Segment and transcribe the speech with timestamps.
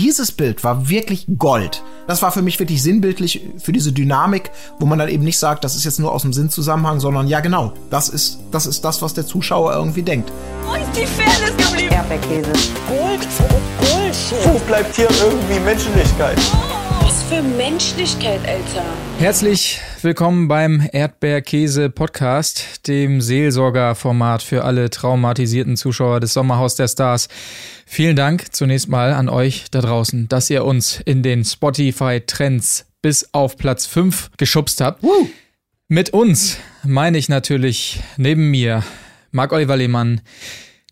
[0.00, 1.82] dieses Bild war wirklich Gold.
[2.06, 5.62] Das war für mich wirklich sinnbildlich für diese Dynamik, wo man dann eben nicht sagt,
[5.62, 9.02] das ist jetzt nur aus dem Sinnzusammenhang, sondern ja genau, das ist das, ist das
[9.02, 10.32] was der Zuschauer irgendwie denkt.
[10.66, 11.92] Wo ist die Fairness geblieben?
[11.92, 12.50] Erdbeerkäse.
[12.88, 13.28] Gold,
[13.78, 14.38] Bullshit.
[14.46, 16.38] Wo bleibt hier irgendwie Menschlichkeit?
[17.02, 18.86] Was für Menschlichkeit, Alter.
[19.18, 27.28] Herzlich willkommen beim Erdbeerkäse-Podcast, dem Seelsorgerformat für alle traumatisierten Zuschauer des Sommerhaus der Stars.
[27.86, 33.34] Vielen Dank zunächst mal an euch da draußen, dass ihr uns in den Spotify-Trends bis
[33.34, 35.02] auf Platz 5 geschubst habt.
[35.02, 35.28] Woo.
[35.88, 38.82] Mit uns meine ich natürlich neben mir
[39.32, 40.20] Marc-Oliver Lehmann,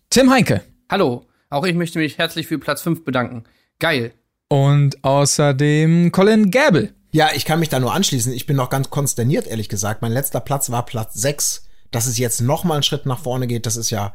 [0.09, 0.61] Tim Heinke.
[0.89, 3.45] Hallo, auch ich möchte mich herzlich für Platz 5 bedanken.
[3.79, 4.13] Geil.
[4.49, 6.93] Und außerdem Colin Gäbel.
[7.11, 8.31] Ja, ich kann mich da nur anschließen.
[8.33, 10.01] Ich bin noch ganz konsterniert, ehrlich gesagt.
[10.01, 11.63] Mein letzter Platz war Platz 6.
[11.91, 14.13] Dass es jetzt noch mal einen Schritt nach vorne geht, das ist ja,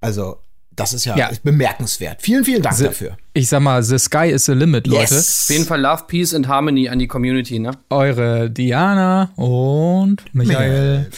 [0.00, 0.36] also,
[0.76, 1.30] das ist ja, Ja.
[1.42, 2.22] Bemerkenswert.
[2.22, 3.16] Vielen, vielen Dank The- dafür.
[3.32, 5.16] Ich sag mal, the sky is the limit, Leute.
[5.18, 7.72] Auf jeden Fall Love, Peace and Harmony an die Community, ne?
[7.90, 11.10] Eure Diana und Michael.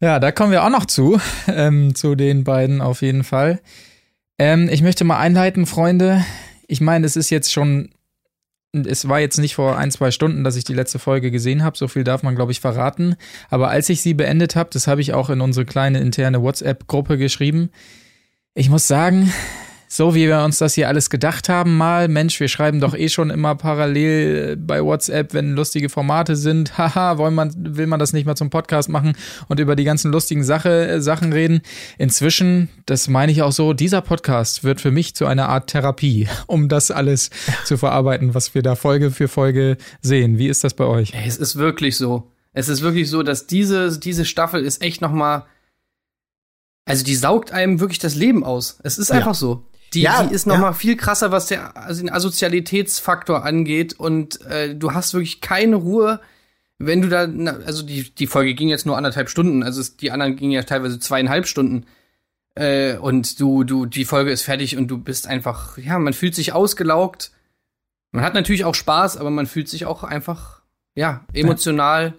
[0.00, 3.60] Ja, da kommen wir auch noch zu, ähm, zu den beiden auf jeden Fall.
[4.38, 6.24] Ähm, ich möchte mal einleiten, Freunde.
[6.68, 7.90] Ich meine, es ist jetzt schon,
[8.72, 11.78] es war jetzt nicht vor ein, zwei Stunden, dass ich die letzte Folge gesehen habe.
[11.78, 13.16] So viel darf man, glaube ich, verraten.
[13.48, 17.18] Aber als ich sie beendet habe, das habe ich auch in unsere kleine interne WhatsApp-Gruppe
[17.18, 17.70] geschrieben.
[18.54, 19.32] Ich muss sagen,
[19.88, 23.08] so wie wir uns das hier alles gedacht haben, mal, Mensch, wir schreiben doch eh
[23.08, 26.76] schon immer parallel bei WhatsApp, wenn lustige Formate sind.
[26.78, 29.16] Haha, wollen man, will man das nicht mal zum Podcast machen
[29.48, 31.60] und über die ganzen lustigen Sache, äh, Sachen reden.
[31.98, 36.28] Inzwischen, das meine ich auch so, dieser Podcast wird für mich zu einer Art Therapie,
[36.46, 37.30] um das alles
[37.64, 40.38] zu verarbeiten, was wir da Folge für Folge sehen.
[40.38, 41.12] Wie ist das bei euch?
[41.14, 42.30] Es ist wirklich so.
[42.52, 45.46] Es ist wirklich so, dass diese, diese Staffel ist echt noch mal
[46.88, 48.78] also die saugt einem wirklich das Leben aus.
[48.84, 49.16] Es ist Ja.
[49.16, 49.66] einfach so.
[49.96, 50.60] Die, Ja, die ist noch ja.
[50.60, 53.94] mal viel krasser, was der, also den Asozialitätsfaktor angeht.
[53.98, 56.20] Und äh, du hast wirklich keine Ruhe,
[56.78, 59.96] wenn du da, na, also die, die Folge ging jetzt nur anderthalb Stunden, also es,
[59.96, 61.86] die anderen gingen ja teilweise zweieinhalb Stunden.
[62.54, 66.34] Äh, und du, du, die Folge ist fertig und du bist einfach, ja, man fühlt
[66.34, 67.32] sich ausgelaugt.
[68.12, 70.60] Man hat natürlich auch Spaß, aber man fühlt sich auch einfach,
[70.94, 72.14] ja, emotional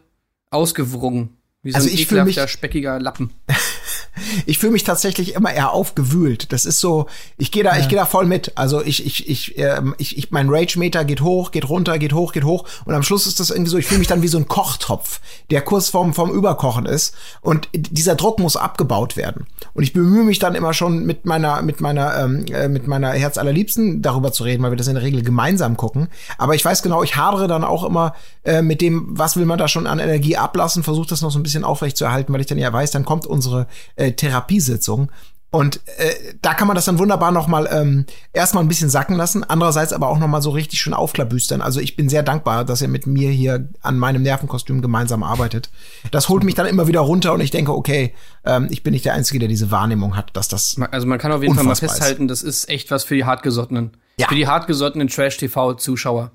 [0.49, 1.37] ausgewrungen.
[1.61, 3.31] Wie so Also ein ich ekelhafter, speckiger Lappen.
[4.45, 6.53] Ich fühle mich tatsächlich immer eher aufgewühlt.
[6.53, 7.07] Das ist so,
[7.37, 8.53] ich gehe da, ich gehe da voll mit.
[8.55, 12.33] Also ich, ich, ich, ähm, ich, ich mein Rage-Meter geht hoch, geht runter, geht hoch,
[12.33, 12.65] geht hoch.
[12.85, 15.19] Und am Schluss ist das irgendwie so, ich fühle mich dann wie so ein Kochtopf,
[15.51, 17.13] der kurz vorm, vorm Überkochen ist.
[17.41, 19.47] Und dieser Druck muss abgebaut werden.
[19.73, 23.11] Und ich bemühe mich dann immer schon mit meiner, mit meiner, ähm, äh, mit meiner
[23.11, 26.07] Herz allerliebsten darüber zu reden, weil wir das in der Regel gemeinsam gucken.
[26.37, 28.13] Aber ich weiß genau, ich hadere dann auch immer
[28.43, 31.39] äh, mit dem, was will man da schon an Energie ablassen, versuche das noch so
[31.39, 35.11] ein bisschen aufrecht zu erhalten, weil ich dann ja weiß, dann kommt unsere äh, Therapiesitzung.
[35.49, 39.15] Und äh, da kann man das dann wunderbar noch mal ähm, erstmal ein bisschen sacken
[39.15, 41.61] lassen, andererseits aber auch noch mal so richtig schön aufklabüstern.
[41.61, 45.69] Also ich bin sehr dankbar, dass ihr mit mir hier an meinem Nervenkostüm gemeinsam arbeitet.
[46.11, 48.13] Das holt mich dann immer wieder runter und ich denke, okay,
[48.45, 51.17] ähm, ich bin nicht der Einzige, der diese Wahrnehmung hat, dass das Man- Also man
[51.17, 51.97] kann auf jeden Fall mal Unfassbar ist.
[51.99, 53.91] festhalten, das ist echt was für die hartgesottenen.
[54.19, 54.27] Ja.
[54.27, 56.31] Für die hartgesottenen Trash-TV-Zuschauer.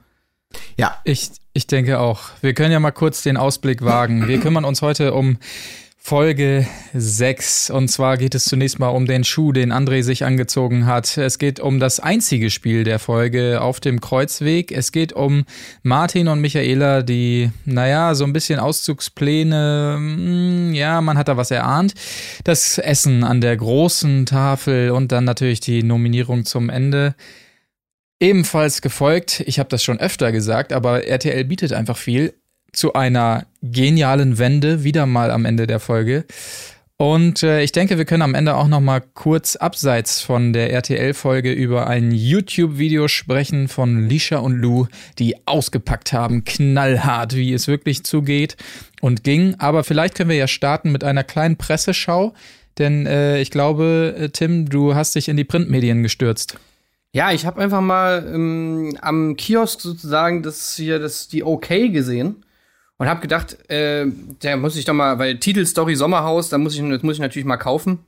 [0.78, 2.20] ja Ich, ich denke auch.
[2.40, 4.26] Wir können ja mal kurz den Ausblick wagen.
[4.26, 5.36] Wir kümmern uns heute um
[6.04, 7.70] Folge 6.
[7.70, 11.16] Und zwar geht es zunächst mal um den Schuh, den André sich angezogen hat.
[11.16, 14.72] Es geht um das einzige Spiel der Folge auf dem Kreuzweg.
[14.72, 15.44] Es geht um
[15.84, 21.52] Martin und Michaela, die, naja, so ein bisschen Auszugspläne, hm, ja, man hat da was
[21.52, 21.94] erahnt.
[22.42, 27.14] Das Essen an der großen Tafel und dann natürlich die Nominierung zum Ende.
[28.18, 32.34] Ebenfalls gefolgt, ich habe das schon öfter gesagt, aber RTL bietet einfach viel
[32.72, 36.24] zu einer genialen Wende, wieder mal am Ende der Folge.
[36.96, 40.72] Und äh, ich denke, wir können am Ende auch noch mal kurz abseits von der
[40.72, 44.86] RTL-Folge über ein YouTube-Video sprechen von Lisha und Lou,
[45.18, 48.56] die ausgepackt haben, knallhart, wie es wirklich zugeht
[49.00, 49.56] und ging.
[49.58, 52.34] Aber vielleicht können wir ja starten mit einer kleinen Presseschau,
[52.78, 56.56] denn äh, ich glaube, äh, Tim, du hast dich in die Printmedien gestürzt.
[57.12, 62.44] Ja, ich habe einfach mal ähm, am Kiosk sozusagen das hier, das die OK gesehen
[63.02, 64.06] und habe gedacht, äh,
[64.44, 67.44] der muss ich doch mal, weil Titelstory Sommerhaus, da muss ich, das muss ich natürlich
[67.44, 67.98] mal kaufen.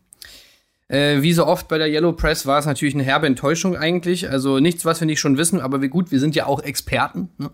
[0.87, 4.31] Äh, wie so oft bei der Yellow Press war es natürlich eine herbe Enttäuschung eigentlich.
[4.31, 7.31] Also nichts, was wir nicht schon wissen, aber wie gut, wir sind ja auch Experten.
[7.39, 7.51] Ne?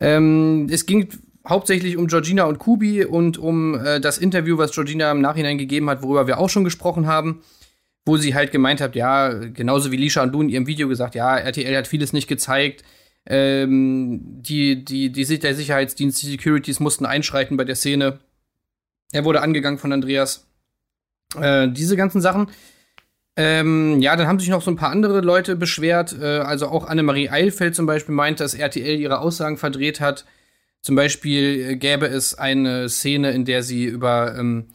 [0.00, 1.08] Ähm, es ging
[1.48, 5.88] hauptsächlich um Georgina und Kubi und um äh, das Interview, was Georgina im Nachhinein gegeben
[5.88, 7.40] hat, worüber wir auch schon gesprochen haben
[8.06, 11.14] wo sie halt gemeint hat, ja, genauso wie Lisha und Lu in ihrem Video gesagt,
[11.14, 12.84] ja, RTL hat vieles nicht gezeigt.
[13.26, 18.18] Ähm, die, die, die, der Sicherheitsdienst, die Securities mussten einschreiten bei der Szene.
[19.12, 20.46] Er wurde angegangen von Andreas.
[21.40, 22.48] Äh, diese ganzen Sachen.
[23.36, 26.14] Ähm, ja, dann haben sich noch so ein paar andere Leute beschwert.
[26.20, 30.24] Äh, also auch Annemarie Eilfeld zum Beispiel meint, dass RTL ihre Aussagen verdreht hat.
[30.82, 34.66] Zum Beispiel äh, gäbe es eine Szene, in der sie über ähm,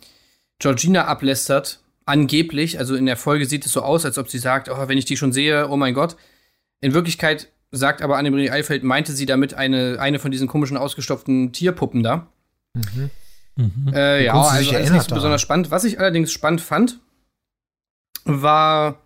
[0.58, 1.82] Georgina ablästert.
[2.06, 4.98] Angeblich, also in der Folge sieht es so aus, als ob sie sagt, oh, wenn
[4.98, 6.18] ich die schon sehe, oh mein Gott.
[6.82, 11.52] In Wirklichkeit sagt aber Annemarie Eilfeld, meinte sie damit eine, eine von diesen komischen ausgestopften
[11.52, 12.28] Tierpuppen da.
[12.74, 13.92] Mhm.
[13.94, 15.70] Äh, ja, also alles nicht so besonders spannend.
[15.70, 17.00] Was ich allerdings spannend fand,
[18.24, 19.02] war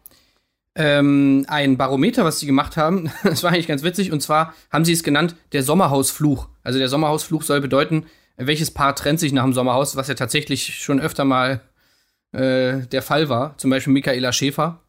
[0.76, 3.12] ähm, ein Barometer, was sie gemacht haben.
[3.24, 4.12] Das war eigentlich ganz witzig.
[4.12, 6.48] Und zwar haben sie es genannt, der Sommerhausfluch.
[6.64, 8.06] Also der Sommerhausfluch soll bedeuten,
[8.38, 11.62] welches Paar trennt sich nach dem Sommerhaus, was ja tatsächlich schon öfter mal
[12.32, 13.58] äh, der Fall war.
[13.58, 14.82] Zum Beispiel Michaela Schäfer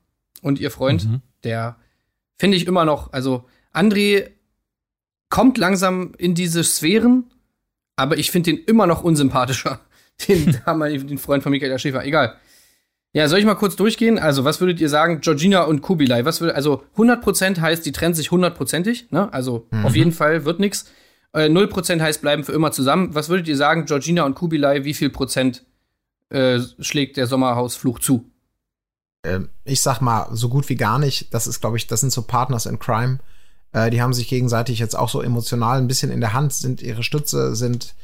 [0.42, 1.08] und ihr Freund,
[1.42, 1.76] der
[2.38, 3.44] finde ich immer noch, also
[3.74, 4.30] André
[5.30, 7.24] kommt langsam in diese Sphären,
[7.96, 9.80] aber ich finde den immer noch unsympathischer.
[10.28, 12.04] Den, damaligen- den Freund von Michaela Schäfer.
[12.04, 12.36] Egal.
[13.12, 14.16] Ja, soll ich mal kurz durchgehen?
[14.18, 16.24] Also, was würdet ihr sagen, Georgina und Kubilai?
[16.24, 19.32] Was würde, also 100% heißt, die trennen sich hundertprozentig, ne?
[19.32, 20.86] Also, auf jeden Fall wird nix.
[21.32, 23.12] Äh, 0% heißt, bleiben für immer zusammen.
[23.14, 25.64] Was würdet ihr sagen, Georgina und Kubilai, wie viel Prozent
[26.30, 28.30] äh, schlägt der Sommerhausfluch zu?
[29.24, 31.34] Ähm, ich sag mal, so gut wie gar nicht.
[31.34, 33.18] Das ist, glaube ich, das sind so Partners in Crime.
[33.74, 36.80] Äh, die haben sich gegenseitig jetzt auch so emotional ein bisschen in der Hand, sind
[36.80, 37.94] ihre Stütze, sind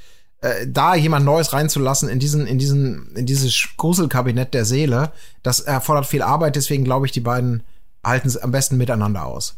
[0.42, 5.12] äh, da jemand Neues reinzulassen in diesen, in diesen, in dieses Gruselkabinett der Seele,
[5.42, 7.62] das erfordert viel Arbeit, deswegen glaube ich, die beiden
[8.04, 9.56] halten es am besten miteinander aus.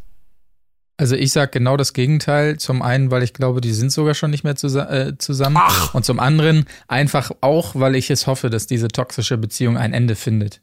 [0.98, 2.58] Also ich sage genau das Gegenteil.
[2.58, 5.56] Zum einen, weil ich glaube, die sind sogar schon nicht mehr zusa äh, zusammen.
[5.58, 5.94] Ach.
[5.94, 10.14] Und zum anderen einfach auch, weil ich es hoffe, dass diese toxische Beziehung ein Ende
[10.14, 10.60] findet.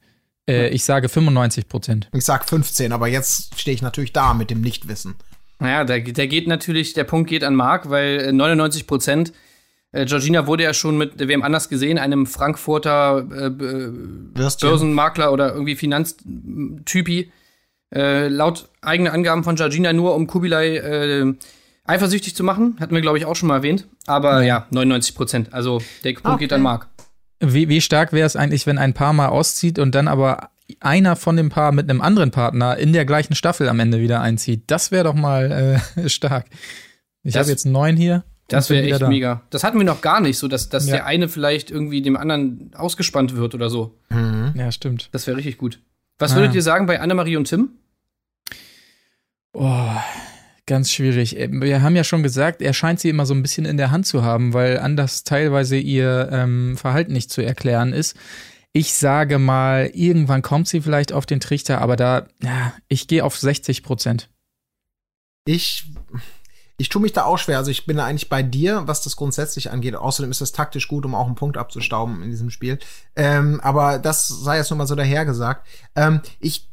[0.47, 2.09] Äh, ich sage 95 Prozent.
[2.13, 5.15] Ich sag 15, aber jetzt stehe ich natürlich da mit dem Nichtwissen.
[5.59, 9.33] Naja, der, der geht natürlich, der Punkt geht an Marc, weil äh, 99 Prozent.
[9.91, 14.69] Äh, Georgina wurde ja schon mit wem anders gesehen, einem Frankfurter äh, Würstchen.
[14.69, 17.31] Börsenmakler oder irgendwie Finanztypi.
[17.93, 21.33] Äh, laut eigenen Angaben von Georgina nur, um Kubilai äh,
[21.85, 22.77] eifersüchtig zu machen.
[22.79, 23.87] Hatten wir, glaube ich, auch schon mal erwähnt.
[24.05, 25.53] Aber ja, 99 Prozent.
[25.53, 26.55] Also der Punkt geht Okay.
[26.55, 26.87] an Marc.
[27.39, 30.49] Wie, wie stark wäre es eigentlich, wenn ein Paar mal auszieht und dann aber
[30.79, 34.21] einer von dem Paar mit einem anderen Partner in der gleichen Staffel am Ende wieder
[34.21, 34.63] einzieht?
[34.67, 36.45] Das wäre doch mal äh, stark.
[37.23, 38.23] Ich habe jetzt neun hier.
[38.47, 39.09] Das wäre echt da.
[39.09, 39.41] mega.
[39.51, 40.95] Das hatten wir noch gar nicht, so dass, dass Ja.
[40.95, 43.95] der eine vielleicht irgendwie dem anderen ausgespannt wird oder so.
[44.55, 45.09] Ja, stimmt.
[45.11, 45.79] Das wäre richtig gut.
[46.17, 46.37] Was Ah.
[46.37, 47.69] würdet ihr sagen bei Annemarie und Tim?
[49.53, 49.91] Oh,
[50.65, 51.37] ganz schwierig.
[51.39, 53.91] Äh, Wir haben ja schon gesagt, er scheint sie immer so ein bisschen in der
[53.91, 58.15] Hand zu haben, weil anders teilweise ihr ähm, Verhalten nicht zu erklären ist.
[58.73, 63.23] Ich sage mal, irgendwann kommt sie vielleicht auf den Trichter, aber da, ja, ich gehe
[63.23, 64.29] auf 60 Prozent.
[65.45, 65.91] Ich,
[66.77, 67.57] ich tue mich da auch schwer.
[67.57, 69.95] Also ich bin da eigentlich bei dir, was das grundsätzlich angeht.
[69.95, 72.77] Außerdem ist das taktisch gut, um auch einen Punkt abzustauben in diesem Spiel.
[73.15, 75.65] Ähm, aber das sei jetzt nur mal so dahergesagt.
[75.95, 76.68] Ähm, ich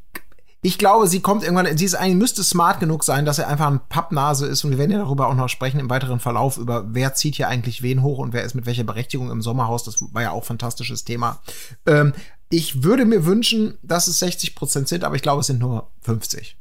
[0.62, 3.68] ich glaube, sie kommt irgendwann, sie ist eigentlich, müsste smart genug sein, dass er einfach
[3.68, 6.86] ein Pappnase ist und wir werden ja darüber auch noch sprechen im weiteren Verlauf über
[6.88, 9.84] wer zieht hier eigentlich wen hoch und wer ist mit welcher Berechtigung im Sommerhaus.
[9.84, 11.40] Das war ja auch ein fantastisches Thema.
[11.86, 12.12] Ähm,
[12.50, 15.90] ich würde mir wünschen, dass es 60 Prozent sind, aber ich glaube, es sind nur
[16.02, 16.56] 50.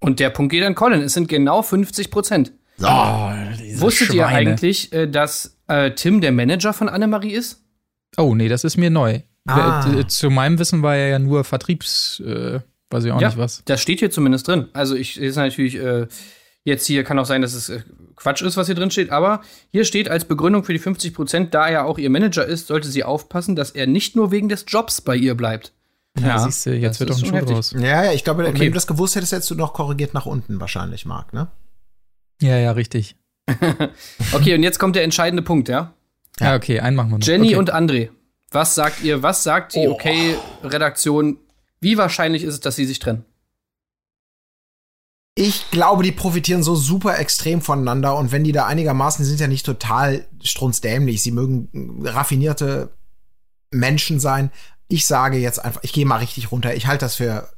[0.00, 1.02] Und der Punkt geht an Colin.
[1.02, 2.52] Es sind genau 50 Prozent.
[2.76, 2.86] So.
[2.86, 7.64] Wusstet ihr eigentlich, äh, dass äh, Tim der Manager von Annemarie ist?
[8.16, 9.20] Oh, nee, das ist mir neu.
[9.46, 9.84] Ah.
[9.92, 13.62] Äh, Zu meinem Wissen war er ja nur Vertriebs, äh, weiß ich auch nicht was.
[13.64, 14.68] das steht hier zumindest drin.
[14.72, 16.06] Also ich ist natürlich äh,
[16.64, 17.80] jetzt hier kann auch sein, dass es äh,
[18.16, 21.54] Quatsch ist, was hier drin steht, aber hier steht als Begründung für die 50 Prozent,
[21.54, 24.64] da er auch ihr Manager ist, sollte sie aufpassen, dass er nicht nur wegen des
[24.66, 25.72] Jobs bei ihr bleibt.
[26.18, 27.72] Ja, siehst du, jetzt wird doch ein schon Schuh draus.
[27.78, 28.58] Ja, ja, ich glaube, Okay.
[28.58, 31.46] wenn du das gewusst hättest, hättest du noch korrigiert nach unten wahrscheinlich, Marc, ne?
[32.42, 33.14] Ja, ja, richtig.
[34.32, 35.92] Okay, und jetzt kommt der entscheidende Punkt, ja?
[36.40, 37.26] Ja, okay, einen machen wir noch.
[37.26, 37.56] Jenny okay.
[37.56, 38.08] und André,
[38.50, 39.92] was sagt ihr, was sagt die Oh.
[39.92, 41.38] Okay-Redaktion?
[41.80, 43.24] Wie wahrscheinlich ist es, dass sie sich trennen?
[45.34, 49.38] Ich glaube, die profitieren so super extrem voneinander und wenn die da einigermaßen, die sind
[49.38, 52.90] ja nicht total strunzdämlich, sie mögen raffinierte
[53.70, 54.50] Menschen sein.
[54.88, 56.74] Ich sage jetzt einfach, ich gehe mal richtig runter.
[56.74, 57.48] Ich halte das für,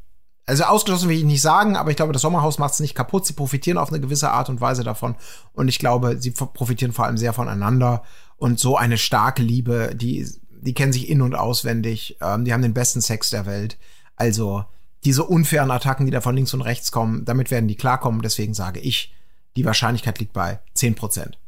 [0.44, 3.24] also ausgeschlossen will ich nicht sagen, aber ich glaube, das Sommerhaus macht es nicht kaputt.
[3.24, 5.16] Sie profitieren auf eine gewisse Art und Weise davon
[5.54, 8.02] und ich glaube, sie profitieren vor allem sehr voneinander
[8.36, 10.28] und so eine starke Liebe, die,
[10.60, 13.78] die kennen sich in- und auswendig, ähm, die haben den besten Sex der Welt.
[14.20, 14.66] Also,
[15.04, 18.20] diese unfairen Attacken, die da von links und rechts kommen, damit werden die klarkommen.
[18.20, 19.14] Deswegen sage ich,
[19.56, 21.38] die Wahrscheinlichkeit liegt bei 10 Prozent.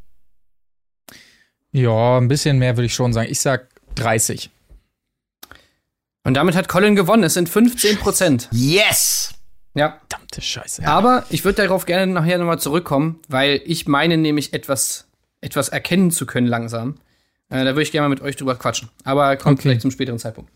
[1.71, 3.29] Ja, ein bisschen mehr würde ich schon sagen.
[3.29, 4.49] Ich sag 30.
[6.23, 7.23] Und damit hat Colin gewonnen.
[7.23, 8.49] Es sind 15 Prozent.
[8.51, 9.35] Yes!
[9.75, 9.99] Ja.
[10.09, 10.87] Verdammte Scheiße.
[10.87, 15.05] Aber ich würde darauf gerne nachher nochmal zurückkommen, weil ich meine nämlich etwas,
[15.41, 16.95] etwas erkennen zu können langsam.
[17.49, 18.89] Äh, da würde ich gerne mal mit euch drüber quatschen.
[19.03, 19.61] Aber kommt Okay.
[19.63, 20.51] vielleicht zum späteren Zeitpunkt.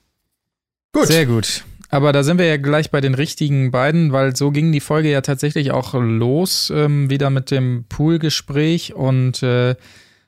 [0.93, 1.07] Gut.
[1.07, 1.63] Sehr gut.
[1.89, 5.09] Aber da sind wir ja gleich bei den richtigen beiden, weil so ging die Folge
[5.09, 9.75] ja tatsächlich auch los, ähm, wieder mit dem Poolgespräch und äh,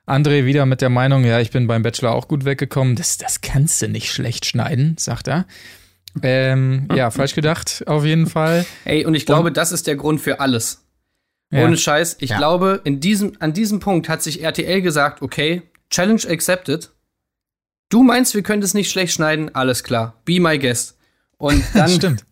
[0.08, 2.96] André wieder mit der Meinung, ja, ich bin beim Bachelor auch gut weggekommen.
[2.96, 5.46] Das, das kannst du nicht schlecht schneiden, sagt er.
[6.24, 8.66] Ähm, ja, falsch gedacht, auf jeden Fall.
[8.86, 10.86] Ey, und ich glaube, das ist der Grund für alles.
[11.52, 11.64] Ja.
[11.66, 12.18] Ohne Scheiß.
[12.20, 12.38] Ich Ja.
[12.38, 16.92] glaube, in diesem, an diesem Punkt hat sich RTL gesagt, okay, Challenge accepted.
[17.90, 19.54] Du meinst, wir können das nicht schlecht schneiden?
[19.56, 20.22] Alles klar.
[20.26, 20.96] Be my guest.
[21.40, 22.26] Und dann, Stimmt.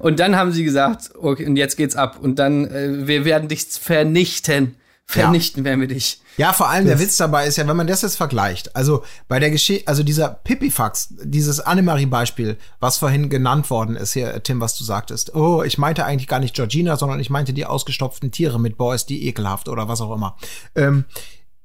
[0.00, 2.18] und dann haben sie gesagt, okay, und jetzt geht's ab.
[2.20, 4.74] Und dann, äh, wir werden dich vernichten.
[5.06, 6.20] Vernichten werden wir dich.
[6.36, 9.40] Ja, vor allem der Witz dabei ist ja, wenn man das jetzt vergleicht, also bei
[9.40, 14.76] der Geschichte, also dieser Pipifax, dieses Annemarie-Beispiel, was vorhin genannt worden ist, hier, Tim, was
[14.76, 15.34] du sagtest.
[15.34, 19.04] Oh, ich meinte eigentlich gar nicht Georgina, sondern ich meinte die ausgestopften Tiere mit Boys,
[19.04, 20.36] die ekelhaft oder was auch immer.
[20.76, 21.04] Ähm,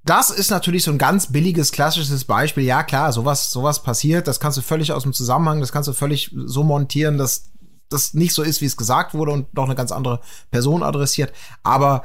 [0.06, 2.64] das ist natürlich so ein ganz billiges, klassisches Beispiel.
[2.64, 4.28] Ja, klar, sowas, sowas passiert.
[4.28, 7.52] Das kannst du völlig aus dem Zusammenhang, das kannst du völlig so montieren, dass
[7.90, 10.22] das nicht so ist, wie es gesagt wurde und noch eine ganz andere
[10.52, 11.34] Person adressiert.
[11.64, 12.04] Aber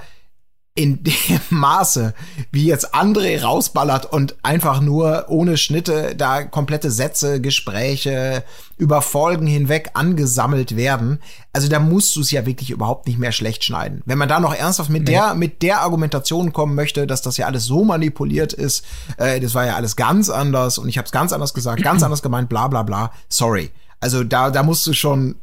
[0.74, 2.14] in dem Maße,
[2.52, 8.44] wie jetzt André rausballert und einfach nur ohne Schnitte da komplette Sätze, Gespräche
[8.76, 11.18] über Folgen hinweg angesammelt werden,
[11.52, 14.02] also da musst du es ja wirklich überhaupt nicht mehr schlecht schneiden.
[14.06, 17.46] Wenn man da noch ernsthaft mit der mit der Argumentation kommen möchte, dass das ja
[17.46, 18.84] alles so manipuliert ist,
[19.16, 22.02] äh, das war ja alles ganz anders und ich habe es ganz anders gesagt, ganz
[22.04, 23.12] anders gemeint, bla bla bla.
[23.28, 23.70] Sorry.
[23.98, 25.36] Also da da musst du schon.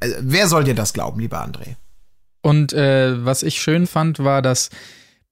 [0.00, 1.76] Also, wer soll dir das glauben, lieber André?
[2.42, 4.70] Und äh, was ich schön fand, war, dass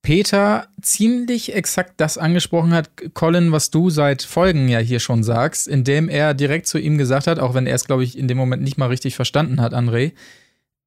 [0.03, 5.69] Peter ziemlich exakt das angesprochen hat, Colin, was du seit Folgen ja hier schon sagst,
[5.69, 8.39] indem er direkt zu ihm gesagt hat, auch wenn er es, glaube ich, in dem
[8.39, 10.13] Moment nicht mal richtig verstanden hat, André,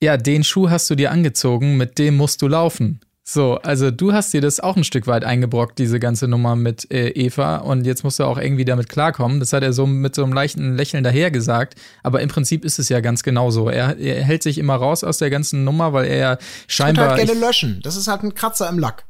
[0.02, 3.00] ja, den Schuh hast du dir angezogen, mit dem musst du laufen.
[3.26, 6.92] So, also du hast dir das auch ein Stück weit eingebrockt, diese ganze Nummer mit
[6.92, 9.40] äh, Eva, und jetzt musst du auch irgendwie damit klarkommen.
[9.40, 12.80] Das hat er so mit so einem leichten Lächeln daher gesagt, aber im Prinzip ist
[12.80, 13.70] es ja ganz genauso.
[13.70, 16.66] Er, er hält sich immer raus aus der ganzen Nummer, weil er ja Ich würde
[16.68, 17.10] scheinbar.
[17.12, 17.80] halt gerne löschen.
[17.82, 19.06] Das ist halt ein Kratzer im Lack.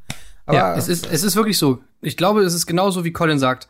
[0.45, 1.79] Aber Ja, Es ist, es ist wirklich so.
[2.01, 3.67] Ich glaube, es ist genauso, wie Colin sagt,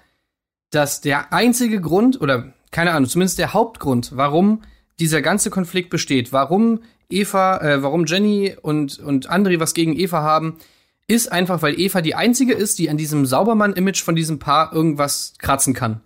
[0.71, 4.63] dass der einzige Grund, oder keine Ahnung, zumindest der Hauptgrund, warum
[4.99, 10.21] dieser ganze Konflikt besteht, warum Eva, äh, warum Jenny und, und André was gegen Eva
[10.21, 10.57] haben,
[11.07, 15.33] ist einfach, weil Eva die einzige ist, die an diesem Saubermann-Image von diesem Paar irgendwas
[15.37, 16.01] kratzen kann.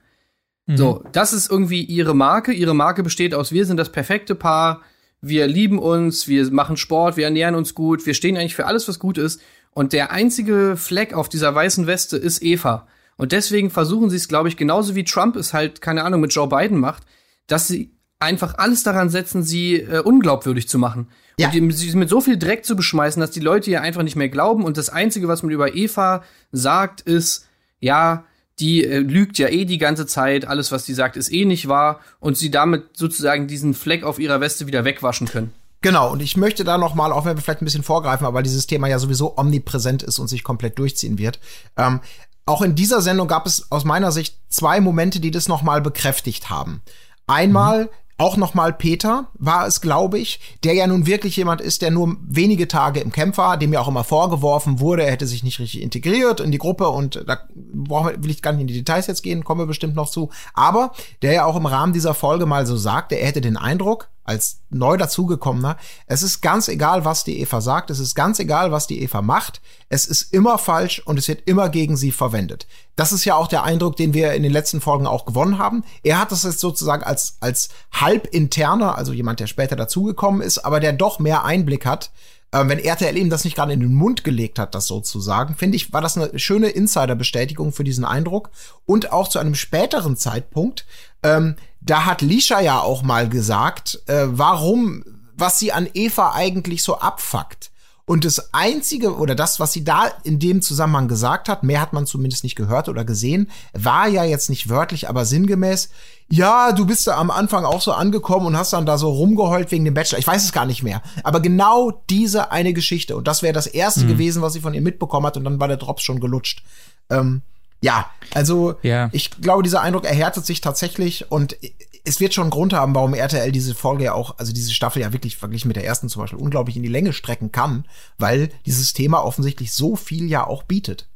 [0.75, 2.51] So, das ist irgendwie ihre Marke.
[2.51, 4.81] Ihre Marke besteht aus, wir sind das perfekte Paar,
[5.21, 8.87] wir lieben uns, wir machen Sport, wir ernähren uns gut, wir stehen eigentlich für alles,
[8.87, 9.41] was gut ist.
[9.71, 12.87] Und der einzige Fleck auf dieser weißen Weste ist Eva.
[13.15, 16.33] Und deswegen versuchen sie es, glaube ich, genauso wie Trump es halt, keine Ahnung, mit
[16.33, 17.03] Joe Biden macht,
[17.47, 21.07] dass sie einfach alles daran setzen, sie äh, unglaubwürdig zu machen.
[21.39, 21.49] Ja.
[21.49, 24.29] Und sie mit so viel Dreck zu beschmeißen, dass die Leute ihr einfach nicht mehr
[24.29, 24.65] glauben.
[24.65, 27.47] Und das Einzige, was man über Eva sagt, ist,
[27.79, 28.25] ja,
[28.59, 31.67] die äh, lügt ja eh die ganze Zeit, alles, was sie sagt, ist eh nicht
[31.67, 31.99] wahr.
[32.19, 35.53] Und sie damit sozusagen diesen Fleck auf ihrer Weste wieder wegwaschen können.
[35.81, 38.41] Genau, und ich möchte da noch mal, auch wenn wir vielleicht ein bisschen vorgreifen, aber
[38.41, 41.39] dieses Thema ja sowieso omnipräsent ist und sich komplett durchziehen wird.
[41.77, 41.99] Ähm,
[42.47, 45.81] auch in dieser Sendung gab es aus meiner Sicht zwei Momente, die das noch mal
[45.81, 46.81] bekräftigt haben.
[47.27, 51.81] Einmal auch noch mal Peter war es, glaube ich, der ja nun wirklich jemand ist,
[51.81, 55.27] der nur wenige Tage im Camp war, dem ja auch immer vorgeworfen wurde, er hätte
[55.27, 58.73] sich nicht richtig integriert in die Gruppe und da will ich gar nicht in die
[58.73, 60.29] Details jetzt gehen, kommen wir bestimmt noch zu.
[60.53, 64.09] Aber der ja auch im Rahmen dieser Folge mal so sagte, er hätte den Eindruck,
[64.27, 68.71] als neu dazugekommener, es ist ganz egal, was die Eva sagt, es ist ganz egal,
[68.71, 72.67] was die Eva macht, es ist immer falsch und es wird immer gegen sie verwendet.
[72.95, 75.83] Das ist ja auch der Eindruck, den wir in den letzten Folgen auch gewonnen haben.
[76.03, 80.79] Er hat das jetzt sozusagen als, als halbinterner, also jemand, der später dazugekommen ist, aber
[80.79, 82.11] der doch mehr Einblick hat.
[82.53, 85.75] Ähm, wenn RTL ihm das nicht gerade in den Mund gelegt hat, das sozusagen, finde
[85.75, 88.51] ich, war das eine schöne Insider-Bestätigung für diesen Eindruck.
[88.85, 90.85] Und auch zu einem späteren Zeitpunkt,
[91.23, 95.03] ähm, da hat Lisha ja auch mal gesagt, äh, warum,
[95.35, 97.71] was sie an Eva eigentlich so abfuckt.
[98.09, 101.91] Und das Einzige oder das, was sie da in dem Zusammenhang gesagt hat, mehr hat
[101.91, 105.89] man zumindest nicht gehört oder gesehen, war ja jetzt nicht wörtlich, aber sinngemäß,
[106.29, 109.71] ja, du bist da am Anfang auch so angekommen und hast dann da so rumgeheult
[109.71, 110.19] wegen dem Bachelor.
[110.19, 111.01] Ich weiß es gar nicht mehr.
[111.23, 113.17] Aber genau diese eine Geschichte.
[113.17, 115.35] Und das wäre das erste gewesen, was sie von ihr mitbekommen hat.
[115.35, 116.63] Und dann war der Drops schon gelutscht.
[117.09, 117.41] Ähm,
[117.81, 119.09] ja, also Ja.
[119.11, 121.57] ich glaube, dieser Eindruck erhärtet sich tatsächlich und
[122.03, 125.01] es wird schon einen Grund haben, warum RTL diese Folge ja auch, also diese Staffel
[125.01, 127.85] ja wirklich verglichen mit der ersten zum Beispiel, unglaublich in die Länge strecken kann,
[128.17, 131.09] weil dieses Thema offensichtlich so viel ja auch bietet.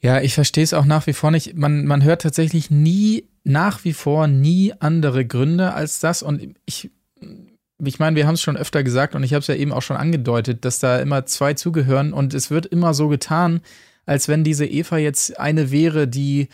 [0.00, 1.56] Ja, ich verstehe es auch nach wie vor nicht.
[1.56, 6.22] Man, man hört tatsächlich nie, nach wie vor nie andere Gründe als das.
[6.22, 6.90] Und ich,
[7.84, 9.82] ich meine, wir haben es schon öfter gesagt und ich habe es ja eben auch
[9.82, 13.60] schon angedeutet, dass da immer zwei zugehören und es wird immer so getan,
[14.06, 16.48] als wenn diese Eva jetzt eine wäre, die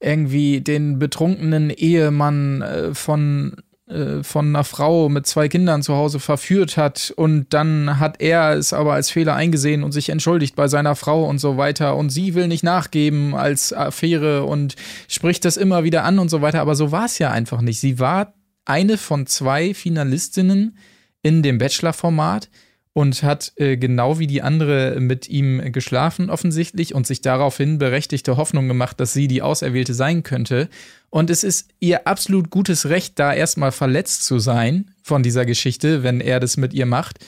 [0.00, 3.56] irgendwie den betrunkenen Ehemann äh, von
[3.88, 8.52] äh, von einer Frau mit zwei Kindern zu Hause verführt hat und dann hat er
[8.52, 12.10] es aber als Fehler eingesehen und sich entschuldigt bei seiner Frau und so weiter und
[12.10, 14.76] sie will nicht nachgeben als Affäre und
[15.08, 17.80] spricht das immer wieder an und so weiter, aber so war es ja einfach nicht.
[17.80, 18.34] Sie war
[18.66, 20.76] eine von zwei Finalistinnen
[21.22, 22.50] in dem Bachelor-Format
[22.98, 28.36] und hat äh, genau wie die andere mit ihm geschlafen offensichtlich und sich daraufhin berechtigte
[28.36, 30.68] Hoffnung gemacht, dass sie die Auserwählte sein könnte.
[31.08, 36.02] Und es ist ihr absolut gutes Recht, da erstmal verletzt zu sein von dieser Geschichte,
[36.02, 37.24] wenn er das mit ihr macht.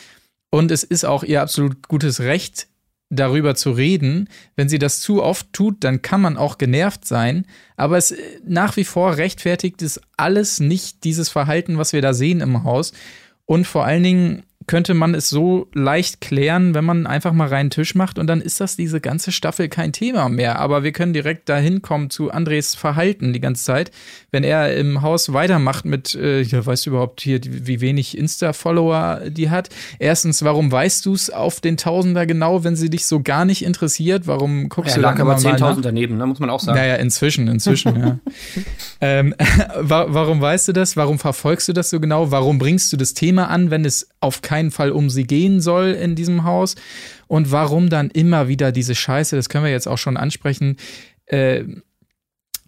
[0.51, 2.67] Und es ist auch ihr absolut gutes Recht,
[3.09, 4.29] darüber zu reden.
[4.57, 7.47] Wenn sie das zu oft tut, dann kann man auch genervt sein.
[7.77, 8.13] Aber es
[8.45, 12.93] nach wie vor rechtfertigt es alles nicht dieses Verhalten, was wir da sehen im Haus.
[13.47, 17.71] Und vor allen Dingen könnte man es so leicht klären, wenn man einfach mal reinen
[17.71, 20.61] Tisch macht und dann ist das diese ganze Staffel kein Thema mehr.
[20.61, 23.91] Aber wir können direkt dahin kommen zu Andres Verhalten die ganze Zeit.
[24.31, 29.23] Wenn er im Haus weitermacht mit, äh, ja, weißt du überhaupt hier, wie wenig Insta-Follower
[29.29, 29.71] die hat?
[29.99, 33.65] Erstens, warum weißt du es auf den Tausender genau, wenn sie dich so gar nicht
[33.65, 34.29] interessiert?
[34.29, 35.81] Warum guckst Er du lag dann aber immer mal 10.000 nach?
[35.81, 36.79] daneben, ne, muss man auch sagen.
[36.79, 38.19] Naja, inzwischen, inzwischen, ja.
[39.01, 39.35] ähm,
[39.81, 40.97] wa warum weißt du das?
[40.97, 42.31] Warum verfolgst du das so genau?
[42.31, 45.89] Warum bringst du das Thema an, wenn es auf keinen Fall um sie gehen soll
[45.89, 46.75] in diesem Haus?
[47.27, 50.77] Und warum dann immer wieder diese Scheiße, das können wir jetzt auch schon ansprechen,
[51.27, 51.65] äh,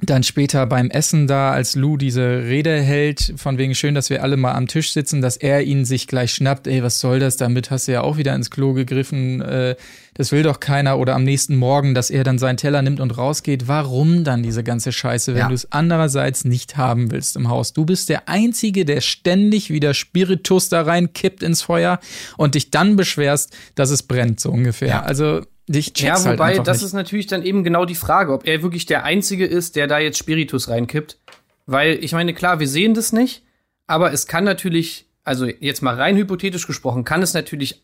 [0.04, 4.22] dann später beim Essen da, als Lou diese Rede hält, von wegen schön, dass wir
[4.22, 7.36] alle mal am Tisch sitzen, dass er ihn sich gleich schnappt, ey, was soll das,
[7.36, 9.76] damit hast du ja auch wieder ins Klo gegriffen, äh,
[10.14, 13.16] das will doch keiner, oder am nächsten Morgen, dass er dann seinen Teller nimmt und
[13.16, 13.66] rausgeht.
[13.68, 15.48] Warum dann diese ganze Scheiße, wenn Ja.
[15.48, 17.72] du es andererseits nicht haben willst im Haus?
[17.72, 21.98] Du bist der Einzige, der ständig wieder Spiritus da rein kippt ins Feuer
[22.36, 24.88] und dich dann beschwerst, dass es brennt, so ungefähr.
[24.88, 25.02] Ja.
[25.02, 25.42] Also,
[25.72, 26.86] dich Ja, halt wobei, einfach das nicht.
[26.86, 29.98] ist natürlich dann eben genau die Frage, ob er wirklich der Einzige ist, der da
[29.98, 31.18] jetzt Spiritus reinkippt.
[31.66, 33.42] Weil, ich meine, klar, wir sehen das nicht,
[33.86, 37.82] aber es kann natürlich, also jetzt mal rein hypothetisch gesprochen, kann es natürlich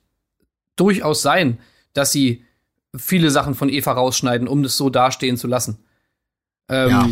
[0.77, 1.59] durchaus sein,
[1.93, 2.45] dass sie
[2.97, 5.79] viele Sachen von Eva rausschneiden, um das so dastehen zu lassen.
[6.69, 7.09] Ähm, Ja.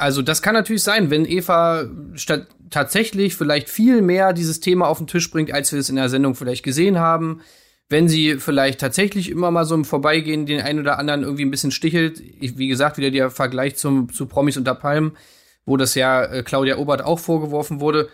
[0.00, 4.98] Also das kann natürlich sein, wenn Eva statt tatsächlich vielleicht viel mehr dieses Thema auf
[4.98, 7.40] den Tisch bringt, als wir es in der Sendung vielleicht gesehen haben.
[7.88, 11.50] Wenn sie vielleicht tatsächlich immer mal so im Vorbeigehen den einen oder anderen irgendwie ein
[11.50, 12.20] bisschen stichelt.
[12.40, 15.16] Ich, wie gesagt, wieder der Vergleich zum, zu Promis unter Palmen,
[15.64, 18.08] wo das ja äh, Claudia Obert auch vorgeworfen wurde.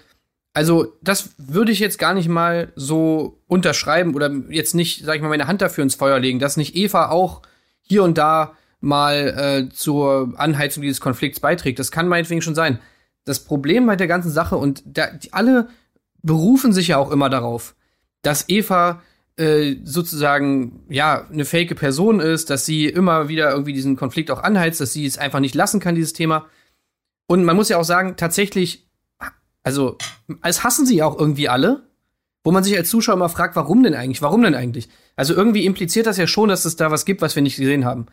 [0.52, 5.22] Also, das würde ich jetzt gar nicht mal so unterschreiben oder jetzt nicht, sag ich
[5.22, 7.42] mal, meine Hand dafür ins Feuer legen, dass nicht Eva auch
[7.82, 11.80] hier und da mal äh, zur Anheizung dieses Konflikts beiträgt.
[11.80, 12.78] Das kann meinetwegen schon sein.
[13.24, 15.68] Das Problem bei der ganzen Sache, und da, die, alle
[16.22, 17.74] berufen sich ja auch immer darauf,
[18.22, 19.02] dass Eva
[19.36, 24.42] äh, sozusagen ja eine fake Person ist, dass sie immer wieder irgendwie diesen Konflikt auch
[24.42, 26.46] anheizt, dass sie es einfach nicht lassen kann, dieses Thema.
[27.26, 28.86] Und man muss ja auch sagen, tatsächlich,
[29.62, 29.96] also,
[30.40, 31.88] als hassen sie auch irgendwie alle,
[32.44, 34.20] wo man sich als Zuschauer immer fragt, warum denn eigentlich?
[34.20, 34.88] Warum denn eigentlich?
[35.16, 37.84] Also irgendwie impliziert das ja schon, dass es da was gibt, was wir nicht gesehen
[37.84, 38.06] haben.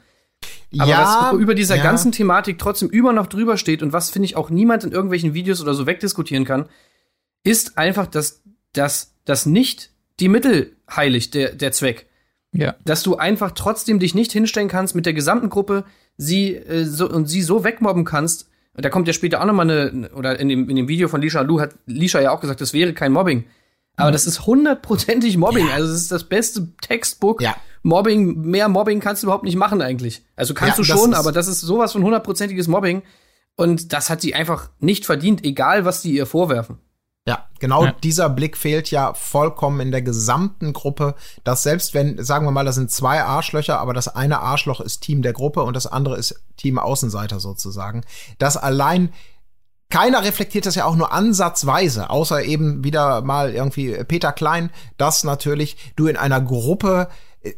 [0.77, 1.83] Aber was über dieser ja.
[1.83, 5.33] ganzen Thematik trotzdem immer noch drüber steht und was, finde ich, auch niemand in irgendwelchen
[5.33, 6.67] Videos oder so wegdiskutieren kann,
[7.43, 12.07] ist einfach, dass, dass, dass nicht die Mittel heiligt, der, der Zweck.
[12.53, 12.75] Ja.
[12.85, 15.85] Dass du einfach trotzdem dich nicht hinstellen kannst mit der gesamten Gruppe,
[16.17, 18.49] sie äh, so, und sie so wegmobben kannst.
[18.73, 21.07] Und da kommt ja später auch noch mal eine, oder in dem, in dem Video
[21.07, 23.45] von Lisha Lu hat Lisha ja auch gesagt, das wäre kein Mobbing.
[23.97, 25.69] Aber das ist hundertprozentig Mobbing.
[25.69, 27.41] Also das ist das beste Textbook.
[27.41, 27.55] Ja.
[27.83, 30.23] Mobbing, mehr Mobbing kannst du überhaupt nicht machen eigentlich.
[30.35, 33.01] Also kannst Ja, du das schon, ist- aber das ist sowas von hundertprozentiges Mobbing.
[33.57, 36.79] Und das hat sie einfach nicht verdient, egal was die ihr vorwerfen.
[37.27, 37.91] Ja, genau Ja.
[38.03, 42.65] dieser Blick fehlt ja vollkommen in der gesamten Gruppe, dass selbst wenn, sagen wir mal,
[42.65, 46.17] das sind zwei Arschlöcher, aber das eine Arschloch ist Team der Gruppe und das andere
[46.17, 48.03] ist Team Außenseiter sozusagen,
[48.39, 49.13] dass allein
[49.91, 55.23] keiner reflektiert das ja auch nur ansatzweise, außer eben wieder mal irgendwie Peter Klein, dass
[55.23, 57.09] natürlich du in einer Gruppe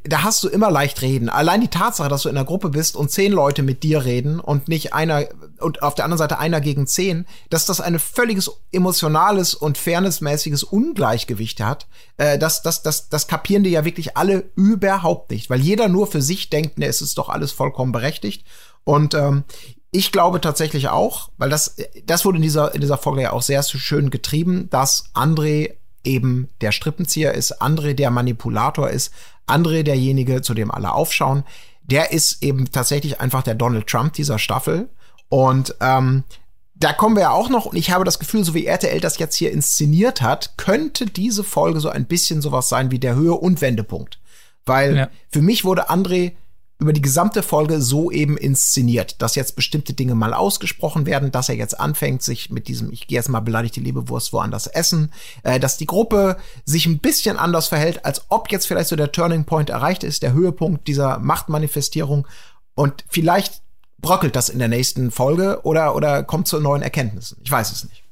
[0.04, 1.28] da hast du immer leicht reden.
[1.28, 4.40] Allein die Tatsache, dass du in einer Gruppe bist und zehn Leute mit dir reden
[4.40, 5.28] und nicht einer
[5.60, 10.64] und auf der anderen Seite einer gegen zehn, dass das ein völliges emotionales und fairnessmäßiges
[10.64, 15.60] Ungleichgewicht hat, äh, das, das, das, das kapieren die ja wirklich alle überhaupt nicht, weil
[15.60, 18.46] jeder nur für sich denkt, ne, es ist doch alles vollkommen berechtigt.
[18.86, 19.44] Und ähm,
[19.92, 23.42] ich glaube tatsächlich auch, weil das, das wurde in dieser, in dieser Folge ja auch
[23.42, 29.14] sehr schön getrieben, dass André eben der Strippenzieher ist, André der Manipulator ist,
[29.48, 31.44] André derjenige, zu dem alle aufschauen.
[31.84, 34.90] Der ist eben tatsächlich einfach der Donald Trump dieser Staffel.
[35.30, 36.24] Und ähm,
[36.76, 39.18] da kommen wir ja auch noch, und ich habe das Gefühl, so wie RTL das
[39.20, 43.34] jetzt hier inszeniert hat, könnte diese Folge so ein bisschen sowas sein wie der Höhe-
[43.34, 44.20] und Wendepunkt.
[44.66, 45.10] Weil Ja.
[45.30, 46.34] für mich wurde André
[46.80, 51.50] über die gesamte Folge so eben inszeniert, dass jetzt bestimmte Dinge mal ausgesprochen werden, dass
[51.50, 55.14] er jetzt anfängt, sich mit diesem, ich gehe jetzt mal beleidigt die Leberwurst woanders essen,
[55.44, 59.12] äh, dass die Gruppe sich ein bisschen anders verhält, als ob jetzt vielleicht so der
[59.12, 62.28] Turning Point erreicht ist, der Höhepunkt dieser Machtmanifestierung
[62.76, 63.62] und vielleicht
[64.00, 67.40] bröckelt das in der nächsten Folge oder, oder kommt zu neuen Erkenntnissen.
[67.44, 68.04] Ich weiß es nicht.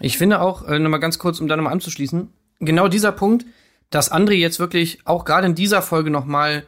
[0.00, 3.44] Ich finde auch, äh, nochmal ganz kurz, um da nochmal anzuschließen, genau dieser Punkt,
[3.90, 6.64] dass André jetzt wirklich auch gerade in dieser Folge nochmal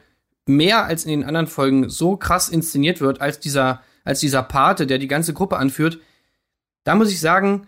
[0.50, 4.86] mehr als in den anderen Folgen so krass inszeniert wird, als dieser, als dieser Pate,
[4.86, 5.98] der die ganze Gruppe anführt,
[6.84, 7.66] da muss ich sagen,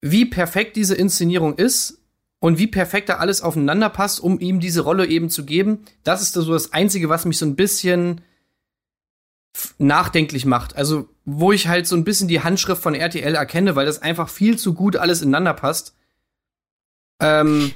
[0.00, 2.02] wie perfekt diese Inszenierung ist
[2.38, 6.22] und wie perfekt da alles aufeinander passt, um ihm diese Rolle eben zu geben, das
[6.22, 8.20] ist so das Einzige, was mich so ein bisschen
[9.78, 10.76] nachdenklich macht.
[10.76, 14.28] Also, wo ich halt so ein bisschen die Handschrift von RTL erkenne, weil das einfach
[14.28, 15.94] viel zu gut alles ineinander passt.
[17.20, 17.72] Ähm,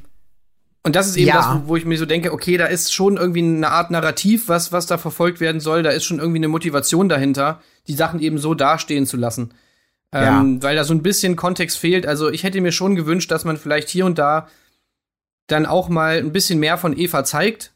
[0.82, 1.34] und das ist eben Ja.
[1.54, 4.72] das, wo, ich mir so denke, okay, da ist schon irgendwie eine Art Narrativ, was,
[4.72, 5.82] was da verfolgt werden soll.
[5.82, 9.52] Da ist schon irgendwie eine Motivation dahinter, die Sachen eben so dastehen zu lassen.
[10.12, 12.06] Ähm, Weil da so ein bisschen Kontext fehlt.
[12.06, 14.48] Also ich hätte mir schon gewünscht, dass man vielleicht hier und da
[15.46, 17.72] dann auch mal ein bisschen mehr von Eva zeigt,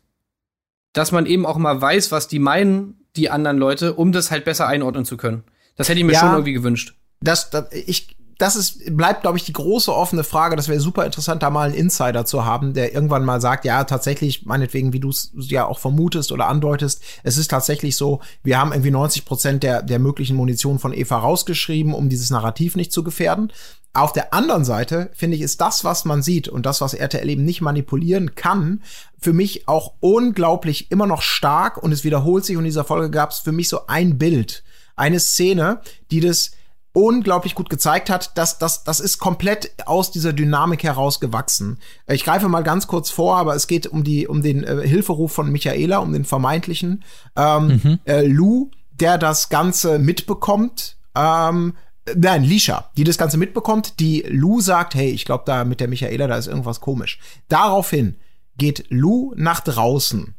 [0.92, 4.44] dass man eben auch mal weiß, was die meinen, die anderen Leute, um das halt
[4.44, 5.44] besser einordnen zu können.
[5.76, 6.20] Das hätte ich mir Ja.
[6.20, 6.94] schon irgendwie gewünscht.
[7.20, 10.57] das, das, ich, das ist, bleibt, glaube ich, die große offene Frage.
[10.57, 13.85] Das wäre super interessant, da mal einen Insider zu haben, der irgendwann mal sagt, ja,
[13.85, 18.59] tatsächlich, meinetwegen, wie du es ja auch vermutest oder andeutest, es ist tatsächlich so, wir
[18.59, 22.92] haben irgendwie 90 Prozent der, der möglichen Munition von Eva rausgeschrieben, um dieses Narrativ nicht
[22.92, 23.53] zu gefährden.
[23.92, 27.29] Auf der anderen Seite, finde ich, ist das, was man sieht und das, was RTL
[27.29, 28.83] eben nicht manipulieren kann,
[29.20, 33.11] für mich auch unglaublich immer noch stark und es wiederholt sich und in dieser Folge
[33.11, 34.64] gab es für mich so ein Bild,
[34.97, 36.51] eine Szene, die das
[36.94, 41.78] unglaublich gut gezeigt hat, dass das das ist komplett aus dieser Dynamik heraus gewachsen.
[42.07, 45.33] Ich greife mal ganz kurz vor, aber es geht um die um den äh, Hilferuf
[45.33, 47.02] von Michaela, um den vermeintlichen
[47.37, 50.96] ähm, äh, Lou, der das Ganze mitbekommt.
[51.16, 51.74] Ähm,
[52.07, 55.80] äh, Nein, Lisha, die das Ganze mitbekommt, die Lou sagt, hey, ich glaube, da mit
[55.80, 57.18] der Michaela, da ist irgendwas komisch.
[57.48, 58.16] Daraufhin
[58.57, 60.37] geht Lou nach draußen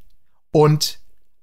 [0.52, 1.00] und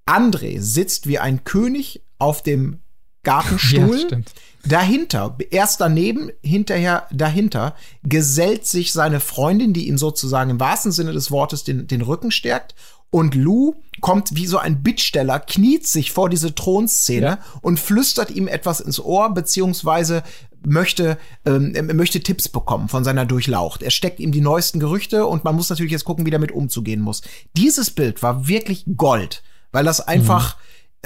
[0.07, 2.79] André sitzt wie ein König auf dem
[3.25, 3.99] Gartenstuhl.
[3.99, 4.33] Ja, stimmt.
[4.65, 11.13] Dahinter, erst daneben, hinterher dahinter, gesellt sich seine Freundin, die ihm sozusagen im wahrsten Sinne
[11.13, 12.75] des Wortes den, den Rücken stärkt.
[13.11, 17.39] Und Lou kommt wie so ein Bittsteller, kniet sich vor diese Thronszene Ja.
[17.61, 20.23] und flüstert ihm etwas ins Ohr, beziehungsweise
[20.65, 23.83] möchte, ähm, er möchte Tipps bekommen von seiner Durchlaucht.
[23.83, 27.01] Er steckt ihm die neuesten Gerüchte und man muss natürlich jetzt gucken, wie damit umzugehen
[27.01, 27.21] muss.
[27.57, 30.57] Dieses Bild war wirklich Gold, weil das einfach,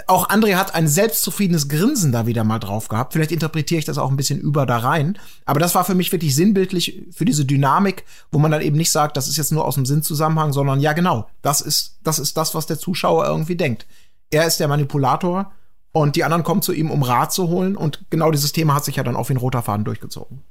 [0.06, 3.14] auch André hat ein selbstzufriedenes Grinsen da wieder mal drauf gehabt.
[3.14, 5.18] Vielleicht interpretiere ich das auch ein bisschen über da rein.
[5.46, 8.90] Aber das war für mich wirklich sinnbildlich für diese Dynamik, wo man dann eben nicht
[8.90, 12.36] sagt, das ist jetzt nur aus dem Sinnzusammenhang, sondern ja, genau, das ist, das ist
[12.36, 13.86] das, was der Zuschauer irgendwie denkt.
[14.30, 15.52] Er ist der Manipulator
[15.92, 17.74] und die anderen kommen zu ihm, um Rat zu holen.
[17.74, 20.42] Und genau dieses Thema hat sich ja dann auf wie ein roter Faden durchgezogen.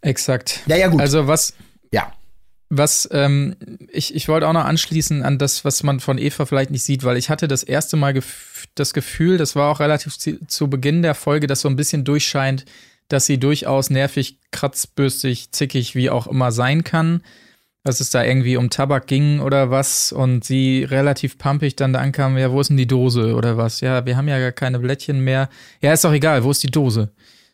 [0.00, 0.60] Exakt.
[0.66, 1.00] Ja, ja, gut.
[1.00, 1.54] Also was,
[1.92, 2.12] Ja.
[2.70, 3.56] Was ähm,
[3.90, 7.02] ich, ich wollte auch noch anschließen an das, was man von Eva vielleicht nicht sieht,
[7.02, 10.70] weil ich hatte das erste Mal gef das Gefühl, das war auch relativ zu, zu
[10.70, 12.64] Beginn der Folge, dass so ein bisschen durchscheint,
[13.08, 17.22] dass sie durchaus nervig, kratzbürstig, zickig, wie auch immer sein kann.
[17.82, 22.00] Dass es da irgendwie um Tabak ging oder was und sie relativ pumpig dann da
[22.00, 23.80] ankam, ja, wo ist denn die Dose oder was?
[23.80, 25.48] Ja, wir haben ja gar keine Blättchen mehr.
[25.80, 27.10] Ja, ist doch egal, wo ist die Dose?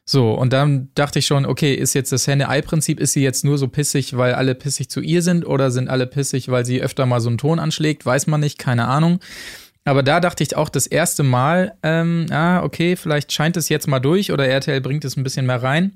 [0.08, 3.58] So, und dann dachte ich schon, okay, ist jetzt das Henne-Ei-Prinzip, ist sie jetzt nur
[3.58, 7.06] so pissig, weil alle pissig zu ihr sind oder sind alle pissig, weil sie öfter
[7.06, 8.06] mal so einen Ton anschlägt?
[8.06, 9.18] Weiß man nicht, keine Ahnung.
[9.84, 13.88] Aber da dachte ich auch das erste Mal, ähm, ah, okay, vielleicht scheint es jetzt
[13.88, 15.92] mal durch oder RTL bringt es ein bisschen mehr rein.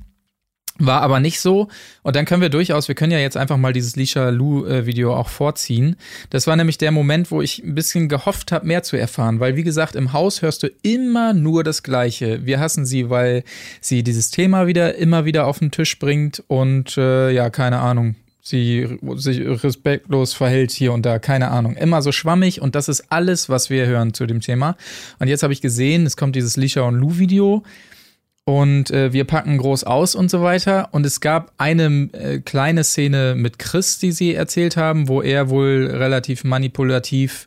[0.81, 1.69] War aber nicht so.
[2.03, 5.29] Und dann können wir durchaus, wir können ja jetzt einfach mal dieses Lisha Lu-Video auch
[5.29, 5.97] vorziehen.
[6.31, 9.41] Das war nämlich der Moment, wo ich ein bisschen gehofft habe, mehr zu erfahren.
[9.41, 12.47] Weil, wie gesagt, im Haus hörst du immer nur das Gleiche.
[12.47, 13.45] Wir hassen sie, weil
[13.83, 18.17] sie dieses Thema wieder immer wieder auf den Tisch bringt und äh, ja, keine Ahnung.
[18.43, 21.77] Sie sich respektlos verhält hier und da, keine Ahnung.
[21.77, 24.77] Immer so schwammig und das ist alles, was wir hören zu dem Thema.
[25.19, 27.65] Und jetzt habe ich gesehen, es kommt dieses Lisha und Lu-Video
[28.45, 30.89] und äh, wir packen groß aus und so weiter.
[30.93, 35.51] Und es gab eine äh, kleine Szene mit Chris, die sie erzählt haben, wo er
[35.51, 37.47] wohl relativ manipulativ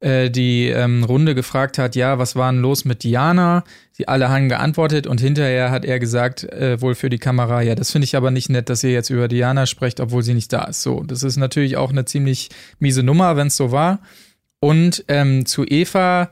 [0.00, 3.64] äh, die ähm, Runde gefragt hat, ja, was war denn los mit Diana?
[3.98, 7.74] Die alle haben geantwortet und hinterher hat er gesagt, äh, wohl für die Kamera, ja,
[7.74, 10.52] das finde ich aber nicht nett, dass ihr jetzt über Diana sprecht, obwohl sie nicht
[10.52, 10.84] da ist.
[10.84, 13.98] So, das ist natürlich auch eine ziemlich miese Nummer, wenn es so war.
[14.60, 16.30] Und ähm, zu Eva,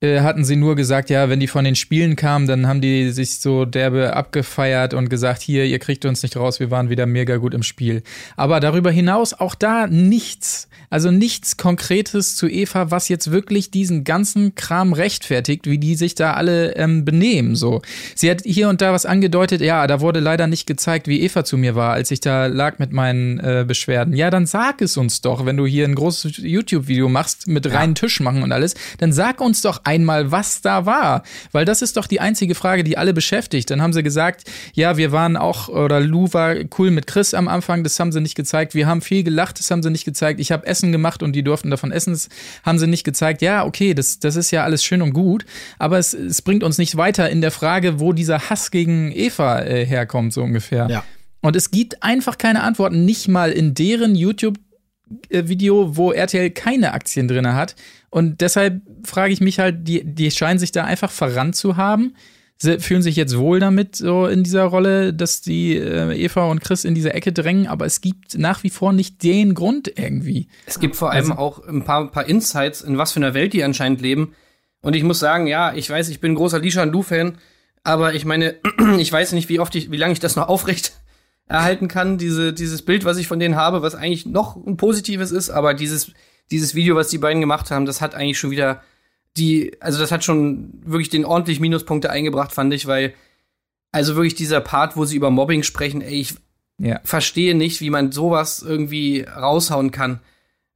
[0.00, 3.10] äh, hatten sie nur gesagt, ja, wenn die von den Spielen kamen, dann haben die
[3.10, 7.06] sich so derbe abgefeiert und gesagt, hier, ihr kriegt uns nicht raus, wir waren wieder
[7.06, 8.02] mega gut im Spiel.
[8.36, 10.68] Aber darüber hinaus auch da nichts.
[10.90, 16.14] Also nichts Konkretes zu Eva, was jetzt wirklich diesen ganzen Kram rechtfertigt, wie die sich
[16.14, 17.56] da alle ähm, benehmen.
[17.56, 17.82] So,
[18.14, 19.60] sie hat hier und da was angedeutet.
[19.60, 22.78] Ja, da wurde leider nicht gezeigt, wie Eva zu mir war, als ich da lag
[22.78, 24.14] mit meinen äh, Beschwerden.
[24.14, 27.94] Ja, dann sag es uns doch, wenn du hier ein großes YouTube-Video machst mit reinen
[27.94, 31.22] Tisch machen und alles, dann sag uns doch einmal, was da war,
[31.52, 33.70] weil das ist doch die einzige Frage, die alle beschäftigt.
[33.70, 37.48] Dann haben sie gesagt, ja, wir waren auch oder Lou war cool mit Chris am
[37.48, 38.74] Anfang, das haben sie nicht gezeigt.
[38.74, 40.40] Wir haben viel gelacht, das haben sie nicht gezeigt.
[40.40, 42.28] Ich habe Essen gemacht und die durften davon essen, das
[42.64, 43.40] haben sie nicht gezeigt.
[43.40, 45.46] Ja, okay, das, das ist ja alles schön und gut,
[45.78, 49.62] aber es, es bringt uns nicht weiter in der Frage, wo dieser Hass gegen Eva
[49.62, 50.86] äh, herkommt, so ungefähr.
[50.90, 51.04] Ja.
[51.40, 57.28] Und es gibt einfach keine Antworten, nicht mal in deren YouTube-Video, wo RTL keine Aktien
[57.28, 57.74] drin hat.
[58.10, 62.14] Und deshalb frage ich mich halt, die, die scheinen sich da einfach verrannt zu haben.
[62.60, 66.60] Sie fühlen sich jetzt wohl damit, so in dieser Rolle, dass die äh, Eva und
[66.60, 70.48] Chris in diese Ecke drängen, aber es gibt nach wie vor nicht den Grund irgendwie.
[70.66, 73.52] Es gibt vor allem Also- auch ein paar, paar Insights, in was für einer Welt
[73.52, 74.34] die anscheinend leben.
[74.80, 77.38] Und ich muss sagen, ja, ich weiß, ich bin ein großer Lisha und Lu-Fan,
[77.84, 78.56] aber ich meine,
[78.98, 80.94] ich weiß nicht, wie oft ich, wie lange ich das noch aufrecht
[81.46, 85.30] erhalten kann, diese, dieses Bild, was ich von denen habe, was eigentlich noch ein positives
[85.30, 86.12] ist, aber dieses,
[86.50, 88.82] dieses Video, was die beiden gemacht haben, das hat eigentlich schon wieder
[89.36, 93.14] die, also das hat schon wirklich den ordentlich Minuspunkte eingebracht, fand ich, weil,
[93.92, 96.34] also wirklich dieser Part, wo sie über Mobbing sprechen, ey, ich
[96.80, 97.00] Ja.
[97.04, 100.20] verstehe nicht, wie man sowas irgendwie raushauen kann.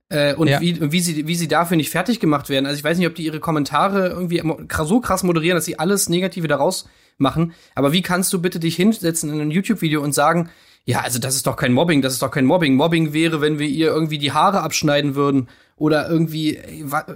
[0.09, 0.61] Äh, und Ja.
[0.61, 2.67] wie, wie, sie, wie sie dafür nicht fertig gemacht werden.
[2.67, 4.43] Also ich weiß nicht, ob die ihre Kommentare irgendwie
[4.85, 7.55] so krass moderieren, dass sie alles Negative daraus machen.
[7.75, 10.51] Aber wie kannst du bitte dich hinsetzen in einem YouTube-Video und sagen,
[10.85, 12.75] ja, also das ist doch kein Mobbing, das ist doch kein Mobbing.
[12.75, 15.49] Mobbing wäre, wenn wir ihr irgendwie die Haare abschneiden würden
[15.83, 16.61] oder irgendwie,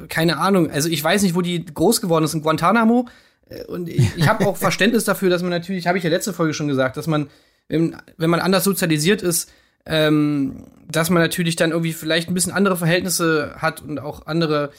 [0.08, 0.72] keine Ahnung.
[0.72, 3.06] Also ich weiß nicht, wo die groß geworden ist in Guantanamo.
[3.48, 6.32] Äh, Und ich, ich habe auch Verständnis dafür, dass man natürlich, habe ich ja letzte
[6.32, 7.28] Folge schon gesagt, dass man,
[7.68, 9.52] wenn, wenn man anders sozialisiert ist,
[9.86, 14.72] ähm, dass man natürlich dann irgendwie vielleicht ein bisschen andere Verhältnisse hat und auch andere,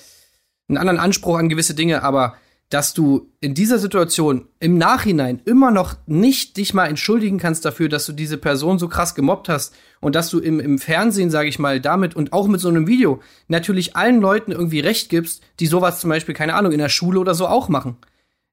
[0.68, 2.36] einen anderen Anspruch an gewisse Dinge, aber
[2.70, 7.88] dass du in dieser Situation im Nachhinein immer noch nicht dich mal entschuldigen kannst dafür,
[7.88, 11.48] dass du diese Person so krass gemobbt hast und dass du im, im Fernsehen, sage
[11.48, 15.42] ich mal, damit und auch mit so einem Video natürlich allen Leuten irgendwie recht gibst,
[15.62, 17.98] die sowas zum Beispiel, keine Ahnung, in der Schule oder so auch machen.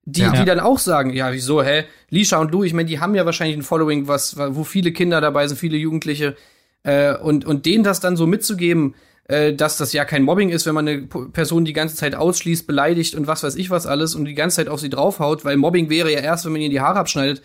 [0.07, 0.31] Die, Ja.
[0.33, 1.85] die dann auch sagen, ja, wieso, hä?
[2.11, 5.21] Lisha und Lou, ich meine, die haben ja wahrscheinlich ein Following, was, wo viele Kinder
[5.21, 6.37] dabei sind, viele Jugendliche.
[6.85, 8.95] Äh, und, und denen das dann so mitzugeben,
[9.27, 13.15] dass das ja kein Mobbing ist, wenn man eine Person die ganze Zeit ausschließt, beleidigt
[13.15, 15.89] und was weiß ich was alles und die ganze Zeit auf sie draufhaut, weil Mobbing
[15.89, 17.43] wäre ja erst, wenn man ihr die Haare abschneidet.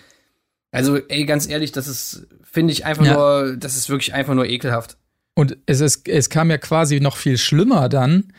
[0.72, 3.14] Also, ey, ganz ehrlich, das ist, finde ich einfach Ja.
[3.14, 4.98] nur, das ist wirklich einfach nur ekelhaft.
[5.36, 8.34] Und es, ist, es kam ja quasi noch viel schlimmer dann,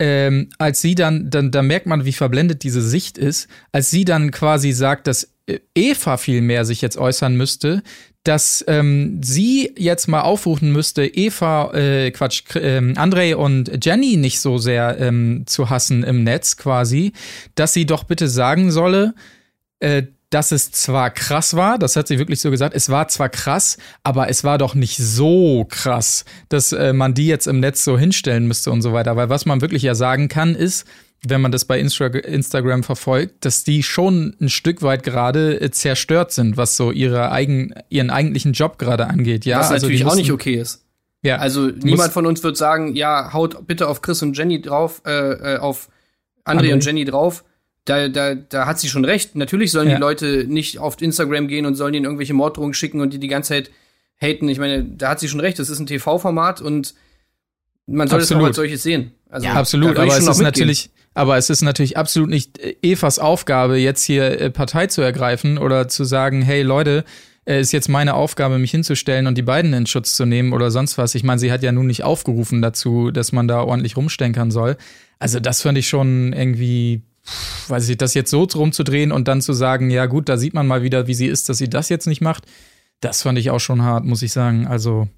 [0.00, 4.04] ähm, als sie dann, dann, da merkt man, wie verblendet diese Sicht ist, als sie
[4.04, 7.82] dann quasi sagt, dass äh, Eva viel mehr sich jetzt äußern müsste,
[8.24, 14.40] dass ähm, sie jetzt mal aufrufen müsste, Eva, äh, Quatsch, ähm, André und Jenny nicht
[14.40, 17.12] so sehr ähm, zu hassen im Netz quasi,
[17.54, 19.14] dass sie doch bitte sagen solle,
[19.78, 23.28] äh, dass es zwar krass war, das hat sie wirklich so gesagt, es war zwar
[23.28, 27.82] krass, aber es war doch nicht so krass, dass äh, man die jetzt im Netz
[27.84, 29.16] so hinstellen müsste und so weiter.
[29.16, 30.86] Weil was man wirklich ja sagen kann, ist,
[31.26, 35.70] wenn man das bei Instra Instagram verfolgt, dass die schon ein Stück weit gerade äh,
[35.70, 39.44] zerstört sind, was so ihre eigen, ihren eigentlichen Job gerade angeht.
[39.44, 40.84] Ja, was also natürlich auch nicht okay ist.
[41.22, 45.02] Ja, Also niemand von uns wird sagen, ja, haut bitte auf Chris und Jenny drauf,
[45.06, 45.90] äh, äh, auf
[46.46, 46.72] André André.
[46.72, 47.44] und Jenny drauf.
[47.84, 49.36] Da, da, da hat sie schon recht.
[49.36, 49.96] Natürlich sollen Ja.
[49.96, 53.28] die Leute nicht auf Instagram gehen und sollen ihnen irgendwelche Morddrohungen schicken und die die
[53.28, 53.70] ganze Zeit
[54.20, 54.48] haten.
[54.48, 55.58] Ich meine, da hat sie schon recht.
[55.58, 56.94] Das ist ein TV-Format und
[57.90, 59.12] man soll es auch als solches sehen.
[59.28, 60.44] Also, Ja, Absolut, aber es ist mitgehen.
[60.44, 65.02] natürlich, aber es ist natürlich absolut nicht äh, Evas Aufgabe, jetzt hier äh, Partei zu
[65.02, 67.04] ergreifen oder zu sagen, hey Leute,
[67.44, 70.70] äh, ist jetzt meine Aufgabe, mich hinzustellen und die beiden in Schutz zu nehmen oder
[70.70, 71.14] sonst was.
[71.14, 74.76] Ich meine, sie hat ja nun nicht aufgerufen dazu, dass man da ordentlich rumstenkern soll.
[75.18, 77.02] Also das fand ich schon irgendwie,
[77.68, 80.66] weiß ich, das jetzt so rumzudrehen und dann zu sagen, ja gut, da sieht man
[80.66, 82.44] mal wieder, wie sie ist, dass sie das jetzt nicht macht.
[83.00, 84.66] Das fand ich auch schon hart, muss ich sagen.
[84.66, 85.08] Also,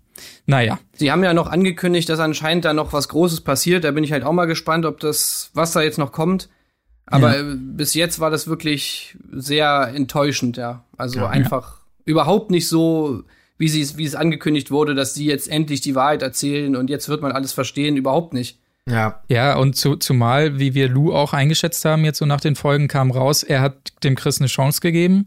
[0.47, 0.79] naja.
[0.95, 3.85] Sie haben ja noch angekündigt, dass anscheinend da noch was Großes passiert.
[3.85, 6.49] Da bin ich halt auch mal gespannt, ob das, was da jetzt noch kommt.
[7.07, 7.41] Aber Ja.
[7.53, 10.85] äh, bis jetzt war das wirklich sehr enttäuschend, ja.
[10.97, 11.29] Also Ja.
[11.29, 13.23] einfach überhaupt nicht so,
[13.59, 16.91] wie sie es, wie es angekündigt wurde, dass sie jetzt endlich die Wahrheit erzählen und
[16.91, 17.97] jetzt wird man alles verstehen.
[17.97, 18.59] Überhaupt nicht.
[18.89, 19.23] Ja.
[19.29, 22.89] Ja, und zu, zumal, wie wir Lou auch eingeschätzt haben, jetzt so nach den Folgen
[22.89, 25.27] kam raus, er hat dem Chris eine Chance gegeben.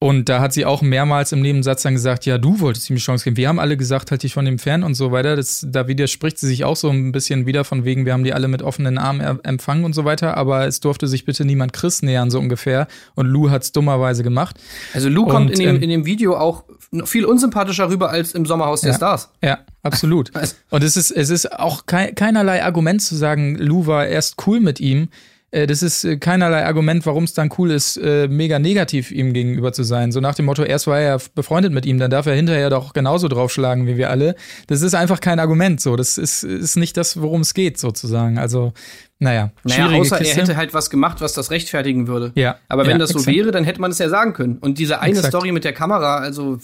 [0.00, 3.02] Und da hat sie auch mehrmals im Nebensatz dann gesagt, ja, du wolltest ihm die
[3.02, 3.36] Chance geben.
[3.36, 5.34] Wir haben alle gesagt, halt dich von dem fern und so weiter.
[5.34, 8.32] Das, da widerspricht sie sich auch so ein bisschen wieder von wegen, wir haben die
[8.32, 10.36] alle mit offenen Armen empfangen und so weiter.
[10.36, 12.86] Aber es durfte sich bitte niemand Chris nähern, so ungefähr.
[13.16, 14.56] Und Lou hat's dummerweise gemacht.
[14.94, 16.62] Also Lou kommt Und, in dem, ähm, in dem Video auch
[17.04, 18.96] viel unsympathischer rüber als im Sommerhaus der Ja.
[18.96, 19.30] Stars.
[19.42, 20.30] Ja, absolut.
[20.34, 24.36] Also- Und es ist, es ist auch kei keinerlei Argument zu sagen, Lou war erst
[24.46, 25.08] cool mit ihm.
[25.50, 29.32] Äh, Das ist äh, keinerlei Argument, warum es dann cool ist, äh, mega negativ ihm
[29.32, 30.12] gegenüber zu sein.
[30.12, 32.68] So nach dem Motto, erst war er ja befreundet mit ihm, dann darf er hinterher
[32.70, 34.34] doch genauso draufschlagen wie wir alle.
[34.66, 35.80] Das ist einfach kein Argument.
[35.80, 38.38] So, das ist, ist nicht das, worum es geht, sozusagen.
[38.38, 38.72] Also,
[39.20, 40.34] naja, Naja, außer Kiste.
[40.40, 42.30] er hätte halt was gemacht, was das rechtfertigen würde.
[42.34, 43.36] Ja, Aber wenn ja, das so exakt.
[43.36, 44.58] wäre, dann hätte man es ja sagen können.
[44.58, 45.28] Und diese eine Exakt.
[45.34, 46.58] Story mit der Kamera, also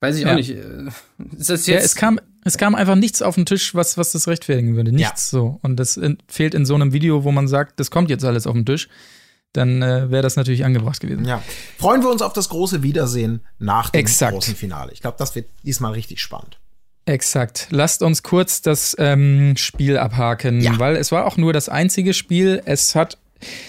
[0.00, 0.36] weiß ich auch Ja.
[0.36, 0.50] nicht.
[1.38, 4.12] Ist das Ja, jetzt es kam, es kam einfach nichts auf den Tisch, was, was
[4.12, 4.92] das rechtfertigen würde.
[4.92, 5.58] Nichts so.
[5.62, 8.46] Und das in, fehlt in so einem Video, wo man sagt, das kommt jetzt alles
[8.46, 8.88] auf den Tisch.
[9.52, 11.24] Dann äh, wäre das natürlich angebracht gewesen.
[11.24, 11.42] Ja.
[11.78, 14.32] Freuen wir uns auf das große Wiedersehen nach dem Exakt.
[14.34, 14.92] großen Finale.
[14.92, 16.58] Ich glaube, das wird diesmal richtig spannend.
[17.06, 17.68] Exakt.
[17.70, 20.78] Lasst uns kurz das ähm, Spiel abhaken, Ja.
[20.78, 22.62] weil es war auch nur das einzige Spiel.
[22.64, 23.18] Es hat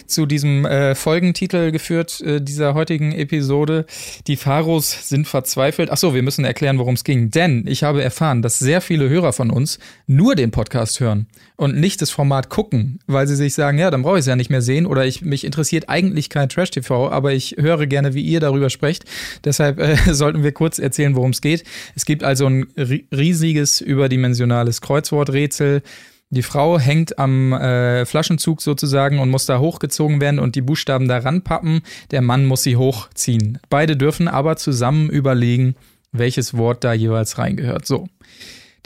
[0.08, 3.86] zu diesem äh, Folgentitel geführt äh, dieser heutigen Episode.
[4.28, 5.90] Die Pharos sind verzweifelt.
[5.92, 7.32] Ach so, wir müssen erklären, worum es ging.
[7.32, 11.78] Denn ich habe erfahren, dass sehr viele Hörer von uns nur den Podcast hören und
[11.78, 14.50] nicht das Format gucken, weil sie sich sagen, ja, dann brauche ich es ja nicht
[14.50, 18.22] mehr sehen oder ich mich interessiert eigentlich kein Trash TV, aber ich höre gerne, wie
[18.22, 19.06] ihr darüber sprecht.
[19.44, 21.64] Deshalb äh, sollten wir kurz erzählen, worum es geht.
[21.96, 25.82] Es gibt also ein ri- riesiges überdimensionales Kreuzworträtsel.
[26.30, 31.08] Die Frau hängt am äh, Flaschenzug sozusagen und muss da hochgezogen werden und die Buchstaben
[31.08, 31.82] da ranpappen.
[32.12, 33.60] Der Mann muss sie hochziehen.
[33.70, 35.76] Beide dürfen aber zusammen überlegen,
[36.12, 37.86] welches Wort da jeweils reingehört.
[37.86, 38.08] So.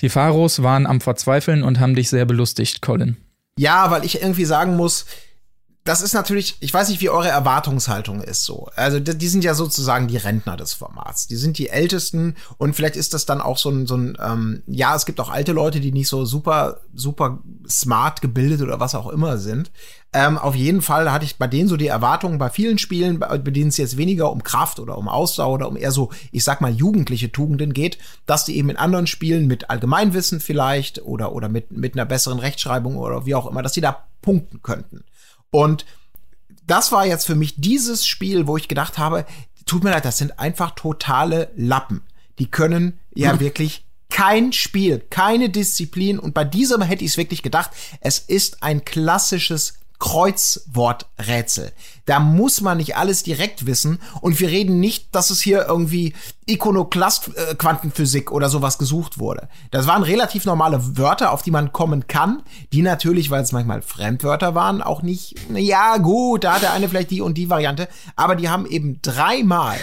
[0.01, 3.17] Die Pharos waren am Verzweifeln und haben dich sehr belustigt, Colin.
[3.57, 5.05] Ja, weil ich irgendwie sagen muss,
[5.85, 8.69] das ist natürlich, ich weiß nicht, wie eure Erwartungshaltung ist so.
[8.75, 11.25] Also die, sind ja sozusagen die Rentner des Formats.
[11.25, 14.61] Die sind die Ältesten und vielleicht ist das dann auch so ein, so ein ähm,
[14.67, 18.93] ja, es gibt auch alte Leute, die nicht so super, super smart gebildet oder was
[18.93, 19.71] auch immer sind.
[20.11, 23.37] Ähm, auf jeden Fall hatte ich bei denen so die Erwartungen bei vielen Spielen, bei
[23.37, 26.61] denen es jetzt weniger um Kraft oder um Ausdauer oder um eher so, ich sag
[26.61, 31.47] mal, jugendliche Tugenden geht, dass die eben in anderen Spielen mit Allgemeinwissen vielleicht oder, oder
[31.47, 35.03] mit, mit einer besseren Rechtschreibung oder wie auch immer, dass die da punkten könnten.
[35.51, 35.85] Und
[36.65, 39.25] das war jetzt für mich dieses Spiel, wo ich gedacht habe,
[39.65, 42.03] tut mir leid, das sind einfach totale Lappen.
[42.37, 46.19] Die können ja wirklich kein Spiel, keine Disziplin.
[46.19, 51.73] Und bei diesem hätte ich es wirklich gedacht, es ist ein klassisches Kreuzworträtsel.
[52.05, 53.99] Da muss man nicht alles direkt wissen.
[54.21, 56.13] Und wir reden nicht, dass es hier irgendwie
[56.47, 59.49] Ikonoklast-Quantenphysik oder sowas gesucht wurde.
[59.71, 62.41] Das waren relativ normale Wörter, auf die man kommen kann,
[62.73, 66.89] die natürlich, weil es manchmal Fremdwörter waren, auch nicht, ja gut, da hat der eine
[66.89, 69.77] vielleicht die und die Variante, aber die haben eben dreimal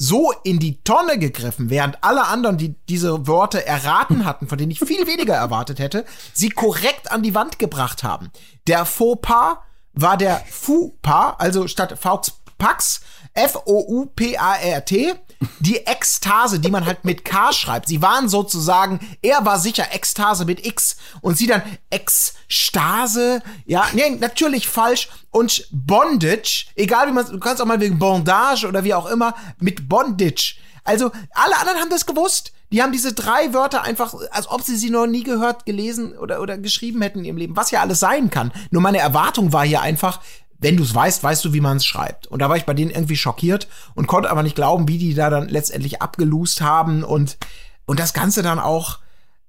[0.00, 4.70] so in die Tonne gegriffen, während alle anderen, die diese Worte erraten hatten, von denen
[4.70, 8.30] ich viel weniger erwartet hätte, sie korrekt an die Wand gebracht haben.
[8.68, 9.58] Der Fauxpas
[9.94, 13.00] war der Fauxpas, also statt Fauxpax,
[13.38, 15.14] F-O-U-P-A-R-T,
[15.60, 17.86] die Ekstase, die man halt mit K schreibt.
[17.86, 24.10] Sie waren sozusagen, er war sicher Ekstase mit X und sie dann Ekstase, ja, nee,
[24.10, 28.94] natürlich falsch und Bondage, egal wie man, du kannst auch mal wegen Bondage oder wie
[28.94, 30.56] auch immer, mit Bondage.
[30.82, 32.52] Also, alle anderen haben das gewusst.
[32.72, 36.40] Die haben diese drei Wörter einfach, als ob sie sie noch nie gehört, gelesen oder,
[36.40, 38.52] oder geschrieben hätten in ihrem Leben, was ja alles sein kann.
[38.70, 40.20] Nur meine Erwartung war hier einfach,
[40.58, 42.26] wenn du es weißt, weißt du, wie man es schreibt.
[42.26, 45.14] Und da war ich bei denen irgendwie schockiert und konnte aber nicht glauben, wie die
[45.14, 47.38] da dann letztendlich abgelust haben und,
[47.86, 48.98] und das Ganze dann auch,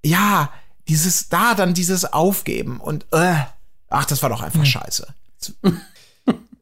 [0.03, 0.49] ja,
[0.87, 3.35] dieses, da dann dieses Aufgeben und, äh,
[3.89, 5.07] ach, das war doch einfach scheiße.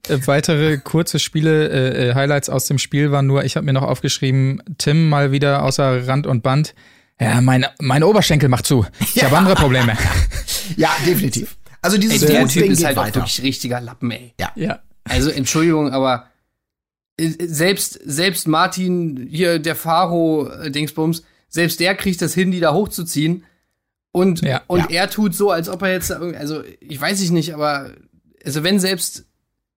[0.07, 3.73] Äh, weitere kurze Spiele, äh, äh, Highlights aus dem Spiel waren nur, ich habe mir
[3.73, 6.73] noch aufgeschrieben, Tim mal wieder außer Rand und Band.
[7.19, 8.85] Ja, mein, mein Oberschenkel macht zu.
[9.15, 9.97] Ich habe andere Probleme.
[10.75, 11.55] Ja, definitiv.
[11.81, 13.15] Also dieses Ey, der Typ ist halt auch weiter.
[13.21, 14.33] wirklich richtiger Lappen, ey.
[14.55, 14.79] ja.
[15.03, 16.27] Also Entschuldigung, aber
[17.17, 22.59] äh, selbst selbst Martin hier der Faro äh, Dingsbums, selbst der kriegt das hin, die
[22.59, 23.45] da hochzuziehen
[24.11, 24.61] und Ja.
[24.67, 25.01] und Ja.
[25.03, 27.91] er tut so, als ob er jetzt da irgendwie- also ich weiß ich nicht, aber
[28.45, 29.25] also wenn selbst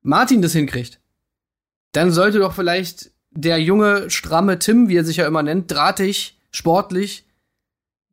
[0.03, 0.99] Martin das hinkriegt,
[1.93, 6.39] dann sollte doch vielleicht der junge stramme Tim, wie er sich ja immer nennt, drahtig,
[6.51, 7.25] sportlich,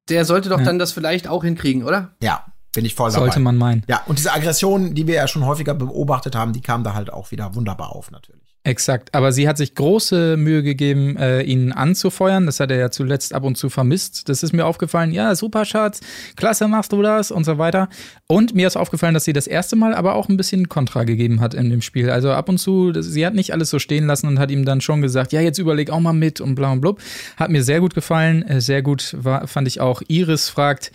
[0.10, 0.65] der sollte doch Ja.
[0.65, 2.15] dann das vielleicht auch hinkriegen, oder?
[2.21, 3.25] Ja, bin ich voll dabei.
[3.25, 3.84] Sollte man meinen.
[3.88, 7.12] Ja, und diese Aggression, die wir ja schon häufiger beobachtet haben, die kam da halt
[7.12, 8.47] auch wieder wunderbar auf, natürlich.
[8.67, 9.15] Exakt.
[9.15, 12.45] Aber sie hat sich große Mühe gegeben, äh, ihn anzufeuern.
[12.45, 14.28] Das hat er ja zuletzt ab und zu vermisst.
[14.28, 15.13] Das ist mir aufgefallen.
[15.13, 16.01] Ja, super, Schatz.
[16.36, 17.88] Klasse machst du das und so weiter.
[18.28, 21.39] Und mir ist aufgefallen, dass sie das erste Mal aber auch ein bisschen Kontra gegeben
[21.39, 22.09] hat in dem Spiel.
[22.09, 24.82] Also ab und zu, sie hat nicht alles so stehen lassen und hat ihm dann
[24.82, 26.99] schon gesagt, ja, jetzt überleg auch mal mit und bla und blub.
[27.38, 28.43] Hat mir sehr gut gefallen.
[28.43, 30.01] Äh, sehr gut war, fand ich auch.
[30.09, 30.91] Iris fragt,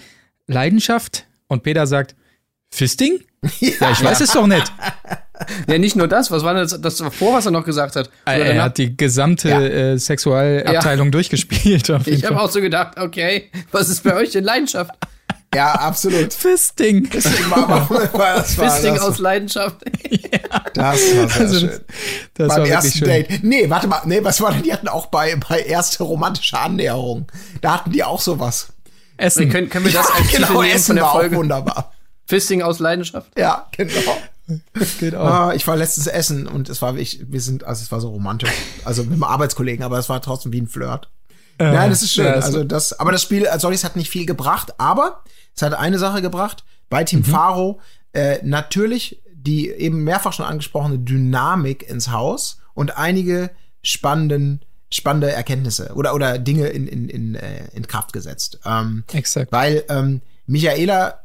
[0.47, 1.25] Leidenschaft?
[1.53, 2.17] Und Peter sagt,
[2.71, 3.21] Fisting?
[3.61, 4.73] Ja, ich weiß es doch nicht.
[5.67, 8.11] Ja, nicht nur das, was war das, das davor, was er noch gesagt hat?
[8.27, 8.65] Oder Er danach?
[8.67, 9.61] hat die gesamte Ja.
[9.61, 11.91] äh, Sexualabteilung durchgespielt.
[11.91, 14.93] Auf jeden ich habe auch so gedacht, okay, was ist bei euch denn Leidenschaft?
[15.53, 16.33] Ja, absolut.
[16.33, 17.11] Fisting.
[17.13, 19.79] Deswegen war, war, war, das war, Fisting das, aus Leidenschaft.
[20.75, 21.71] das war sehr Also, schön.
[22.35, 23.09] Das war Beim wirklich ersten schön.
[23.09, 23.43] Date.
[23.43, 24.01] Nee, warte mal.
[24.05, 24.63] Nee, was war denn?
[24.63, 27.27] Die hatten auch bei, bei erste romantische Annäherung.
[27.63, 28.69] Da hatten die auch sowas.
[29.23, 29.49] Essen.
[29.51, 31.37] können, können wir das als Titel genau, nehmen Essen von der war auch Folge?
[31.37, 31.93] wunderbar.
[32.27, 33.31] Fisting aus Leidenschaft?
[33.39, 34.17] Ja, genau.
[34.99, 35.25] geht auch.
[35.27, 38.11] Ah, ich war letztens essen und es war, ich, wir sind, also es war so
[38.11, 38.51] romantisch.
[38.85, 41.09] Also mit einem Arbeitskollegen, aber es war trotzdem wie ein Flirt.
[41.59, 42.25] Nein, das ist schön.
[42.25, 45.23] ja, es- also das, aber das Spiel als solches hat nicht viel gebracht, aber
[45.55, 46.65] es hat eine Sache gebracht.
[46.89, 47.07] Bei Mhm.
[47.07, 47.81] Team Faro
[48.13, 53.51] äh, natürlich die eben mehrfach schon angesprochene Dynamik ins Haus und einige
[53.83, 58.61] spannenden, spannende Erkenntnisse oder oder Dinge in in in, äh, in Kraft gesetzt.
[58.65, 59.51] Ähm, Exakt.
[59.51, 61.21] weil ähm, Michaela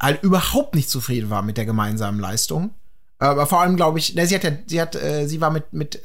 [0.00, 2.74] halt überhaupt nicht zufrieden war mit der gemeinsamen Leistung.
[3.18, 5.72] Aber vor allem glaube ich, ne, sie hat ja, sie hat, äh, sie war mit,
[5.72, 6.00] mit,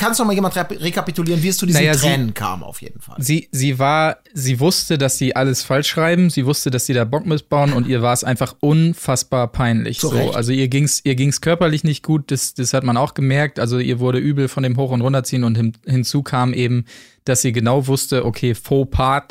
[0.00, 2.62] kannst du noch mal jemand re rekapitulieren, wie es zu diesen Naja, sie- Tränen kam
[2.64, 3.16] auf jeden Fall.
[3.20, 7.04] Sie, sie war, sie wusste, dass sie alles falsch schreiben, sie wusste, dass sie da
[7.04, 10.00] Bock missbauen und ihr war es einfach unfassbar peinlich.
[10.00, 10.34] Zu So, Recht.
[10.34, 13.60] also ihr ging's, ihr ging's körperlich nicht gut, das, das hat man auch gemerkt.
[13.60, 16.84] Also ihr wurde übel von dem Hoch- und Runterziehen und hin, hinzu kam eben,
[17.24, 19.24] dass sie genau wusste, okay, Fauxpas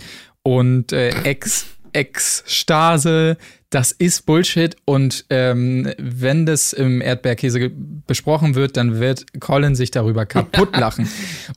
[0.44, 3.38] und äh, Ex, Ekstase,
[3.70, 7.70] das ist Bullshit und ähm, wenn das im Erdbeerkäse
[8.08, 11.08] besprochen wird, dann wird Colin sich darüber kaputt lachen.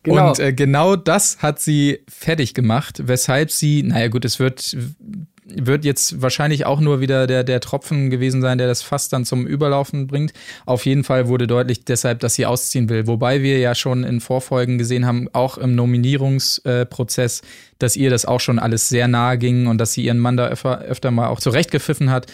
[0.02, 0.28] Genau.
[0.28, 4.76] Und äh, genau das hat sie fertig gemacht, weshalb sie, naja gut, es wird,
[5.56, 9.24] wird jetzt wahrscheinlich auch nur wieder der, der Tropfen gewesen sein, der das Fass dann
[9.24, 10.32] zum Überlaufen bringt.
[10.66, 13.06] Auf jeden Fall wurde deutlich deshalb, dass sie ausziehen will.
[13.06, 17.42] Wobei wir ja schon in Vorfolgen gesehen haben, auch im Nominierungsprozess,
[17.78, 20.48] dass ihr das auch schon alles sehr nahe ging und dass sie ihren Mann da
[20.48, 22.26] öfter, öfter mal auch zurechtgepfiffen hat.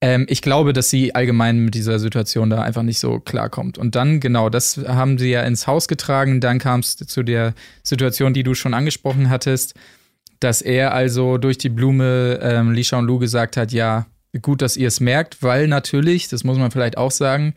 [0.00, 3.78] Ähm, ich glaube, dass sie allgemein mit dieser Situation da einfach nicht so klarkommt.
[3.78, 6.40] Und dann, genau, das haben sie ja ins Haus getragen.
[6.40, 9.74] Dann kam es zu der Situation, die du schon angesprochen hattest,
[10.40, 14.06] dass er also durch die Blume ähm, Li Lu gesagt hat, ja,
[14.42, 17.54] gut, dass ihr es merkt, weil natürlich, das muss man vielleicht auch sagen,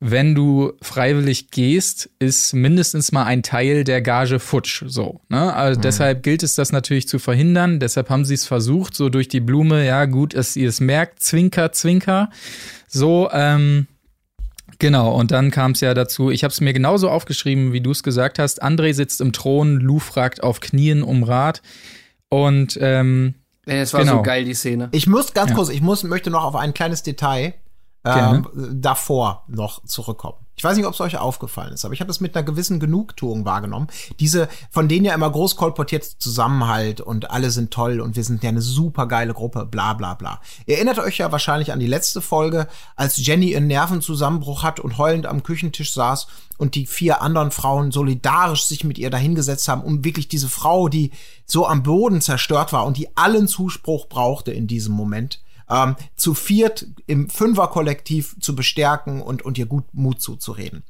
[0.00, 4.84] wenn du freiwillig gehst, ist mindestens mal ein Teil der Gage futsch.
[4.86, 5.54] So, ne?
[5.54, 7.80] Also deshalb gilt es, das natürlich zu verhindern.
[7.80, 11.20] Deshalb haben sie es versucht, so durch die Blume, ja, gut, dass ihr es merkt,
[11.20, 12.30] Zwinker, Zwinker.
[12.86, 13.86] So, ähm,
[14.78, 17.92] Genau, und dann kam es ja dazu, ich habe es mir genauso aufgeschrieben, wie du
[17.92, 18.62] es gesagt hast.
[18.62, 21.62] André sitzt im Thron, Lou fragt auf Knien um Rat.
[22.42, 23.34] Und ähm,
[23.66, 24.16] Es war Genau.
[24.16, 24.88] so geil, die Szene.
[24.92, 25.56] Ich muss ganz Ja.
[25.56, 27.54] kurz, ich muss, möchte noch auf ein kleines Detail
[28.04, 30.36] ähm, davor noch zurückkommen.
[30.56, 32.78] Ich weiß nicht, ob es euch aufgefallen ist, aber ich habe das mit einer gewissen
[32.78, 33.88] Genugtuung wahrgenommen.
[34.20, 38.42] Diese, von denen ja immer groß kolportiert Zusammenhalt und alle sind toll und wir sind
[38.42, 40.40] ja eine super geile Gruppe, bla bla bla.
[40.66, 44.98] Ihr erinnert euch ja wahrscheinlich an die letzte Folge, als Jenny ihren Nervenzusammenbruch hat und
[44.98, 49.82] heulend am Küchentisch saß und die vier anderen Frauen solidarisch sich mit ihr dahingesetzt haben,
[49.82, 51.10] um wirklich diese Frau, die
[51.46, 56.34] so am Boden zerstört war und die allen Zuspruch brauchte in diesem Moment, ähm, zu
[56.34, 60.84] viert im Fünfer-Kollektiv zu bestärken und, und ihr gut Mut zuzureden.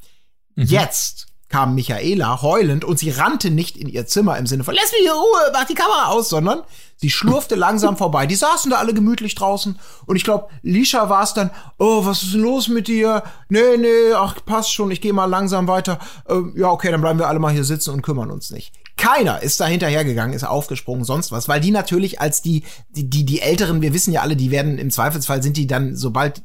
[0.57, 4.93] Jetzt kam Michaela heulend und sie rannte nicht in ihr Zimmer im Sinne von, lass
[4.93, 6.63] mich in Ruhe, mach die Kamera aus, sondern
[6.97, 8.27] sie schlurfte langsam vorbei.
[8.27, 12.23] Die saßen da alle gemütlich draußen und ich glaube, Lisha war es dann, oh, was
[12.23, 13.23] ist denn los mit dir?
[13.49, 15.99] Nee, nee, ach, passt schon, ich gehe mal langsam weiter.
[16.29, 18.73] Ähm, ja, okay, dann bleiben wir alle mal hier sitzen und kümmern uns nicht.
[18.97, 23.25] Keiner ist da hinterhergegangen, ist aufgesprungen, sonst was, weil die natürlich als die, die, die,
[23.25, 26.43] die Älteren, wir wissen ja alle, die werden im Zweifelsfall sind die dann, sobald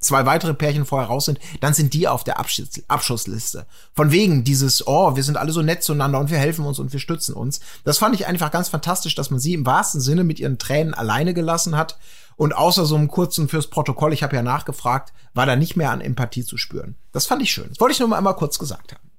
[0.00, 3.66] zwei weitere Pärchen vorher raus sind, dann sind die auf der Abschuss, Abschussliste.
[3.92, 6.92] Von wegen dieses, oh, wir sind alle so nett zueinander und wir helfen uns und
[6.92, 7.60] wir stützen uns.
[7.84, 10.94] Das fand ich einfach ganz fantastisch, dass man sie im wahrsten Sinne mit ihren Tränen
[10.94, 11.98] alleine gelassen hat.
[12.36, 15.90] Und außer so einem kurzen fürs Protokoll, ich habe ja nachgefragt, war da nicht mehr
[15.90, 16.96] an Empathie zu spüren.
[17.12, 17.68] Das fand ich schön.
[17.68, 19.09] Das wollte ich nur mal einmal kurz gesagt haben.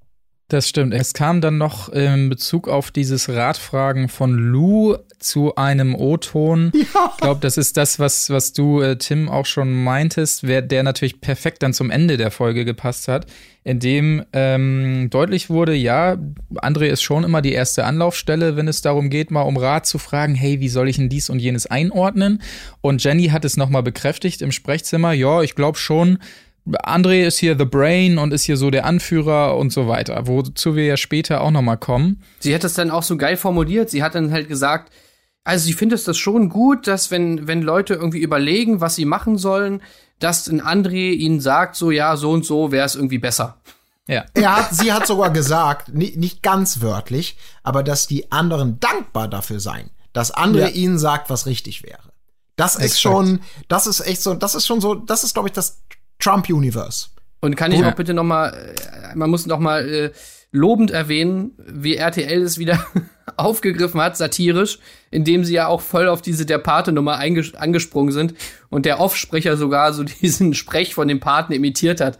[0.51, 0.93] Das stimmt.
[0.93, 6.73] Es kam dann noch in Bezug auf dieses Ratfragen von Lou zu einem O-Ton.
[6.73, 10.83] Ich glaube, das ist das, was, was du, äh, Tim, auch schon meintest, wer, der
[10.83, 13.27] natürlich perfekt dann zum Ende der Folge gepasst hat,
[13.63, 16.17] in dem ähm, deutlich wurde, ja,
[16.55, 19.99] André ist schon immer die erste Anlaufstelle, wenn es darum geht, mal um Rat zu
[19.99, 22.41] fragen, hey, wie soll ich denn dies und jenes einordnen?
[22.81, 26.17] Und Jenny hat es nochmal bekräftigt im Sprechzimmer, ja, ich glaube schon,
[26.67, 30.75] André ist hier the brain und ist hier so der Anführer und so weiter, wozu
[30.75, 32.21] wir ja später auch noch mal kommen.
[32.39, 33.89] Sie hat es dann auch so geil formuliert.
[33.89, 34.91] Sie hat dann halt gesagt,
[35.43, 39.37] also sie findet es schon gut, dass wenn, wenn Leute irgendwie überlegen, was sie machen
[39.39, 39.81] sollen,
[40.19, 43.57] dass ein André ihnen sagt, so ja, so und so wäre es irgendwie besser.
[44.07, 44.25] Ja.
[44.35, 49.27] Er hat, sie hat sogar gesagt, ni- nicht ganz wörtlich, aber dass die anderen dankbar
[49.27, 50.75] dafür seien, dass andere Ja.
[50.75, 52.11] ihnen sagt, was richtig wäre.
[52.55, 53.01] Das ist Exakt.
[53.01, 55.81] schon, das ist echt so, das ist schon so, das ist, glaube ich, das
[56.21, 57.07] Trump-Universe.
[57.41, 57.89] Und kann ich Ja.
[57.89, 60.11] auch bitte noch mal, äh, man muss noch mal äh,
[60.51, 62.85] lobend erwähnen, wie RTL es wieder
[63.37, 68.33] aufgegriffen hat, satirisch, indem sie ja auch voll auf diese der Pate-Nummer angesprungen sind
[68.69, 72.19] und der Offsprecher sogar so diesen Sprech von dem Paten imitiert hat.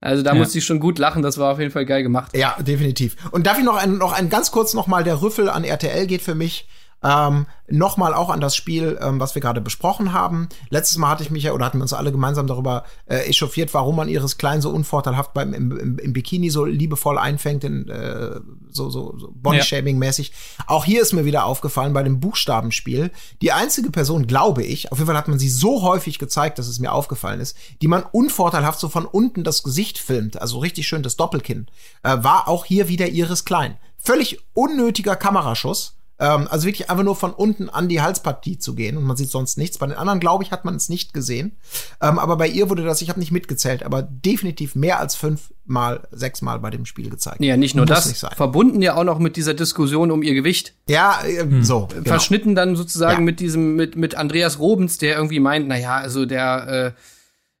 [0.00, 0.38] Also da Ja.
[0.38, 2.36] musste ich schon gut lachen, das war auf jeden Fall geil gemacht.
[2.36, 3.16] Ja, definitiv.
[3.30, 6.06] Und darf ich noch ein, noch ein ganz kurz noch mal der Rüffel an RTL
[6.06, 6.68] geht für mich.
[7.02, 10.48] Ähm, Nochmal auch an das Spiel, ähm, was wir gerade besprochen haben.
[10.70, 13.74] Letztes Mal hatte ich mich ja, oder hatten wir uns alle gemeinsam darüber äh, echauffiert,
[13.74, 17.88] warum man Iris Klein so unvorteilhaft beim, im, im, im Bikini so liebevoll einfängt, in,
[17.88, 18.38] äh,
[18.68, 20.30] so, so, so Bodyshaming-mäßig.
[20.68, 23.10] Auch hier ist mir wieder aufgefallen bei dem Buchstabenspiel.
[23.42, 26.68] Die einzige Person, glaube ich, auf jeden Fall hat man sie so häufig gezeigt, dass
[26.68, 30.86] es mir aufgefallen ist, die man unvorteilhaft so von unten das Gesicht filmt, also richtig
[30.86, 31.66] schön das Doppelkinn,
[32.04, 33.76] äh, war auch hier wieder Iris Klein.
[33.98, 35.96] Völlig unnötiger Kameraschuss.
[36.18, 39.30] Ähm, also wirklich einfach nur von unten an die Halspartie zu gehen und man sieht
[39.30, 39.76] sonst nichts.
[39.78, 41.56] Bei den anderen, glaube ich, hat man es nicht gesehen.
[42.00, 46.08] Ähm, aber bei ihr wurde das, ich habe nicht mitgezählt, aber definitiv mehr als fünfmal,
[46.12, 47.42] sechsmal bei dem Spiel gezeigt.
[47.44, 50.32] Ja, nicht nur Muss das, nicht verbunden ja auch noch mit dieser Diskussion um ihr
[50.34, 50.74] Gewicht.
[50.88, 51.88] Ja, äh, so.
[51.90, 52.04] Genau.
[52.04, 53.24] verschnitten dann sozusagen Ja.
[53.24, 57.00] mit diesem, mit, mit Andreas Robens, der irgendwie meint, na ja, also der, äh,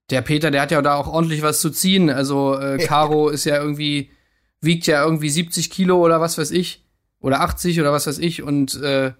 [0.08, 2.08] der Peter, der hat ja da auch ordentlich was zu ziehen.
[2.08, 4.10] Also äh, Caro ist ja irgendwie,
[4.62, 6.85] wiegt ja irgendwie 70 Kilo oder was weiß ich.
[7.26, 8.44] Oder 80 oder was weiß ich.
[8.44, 9.12] Und äh,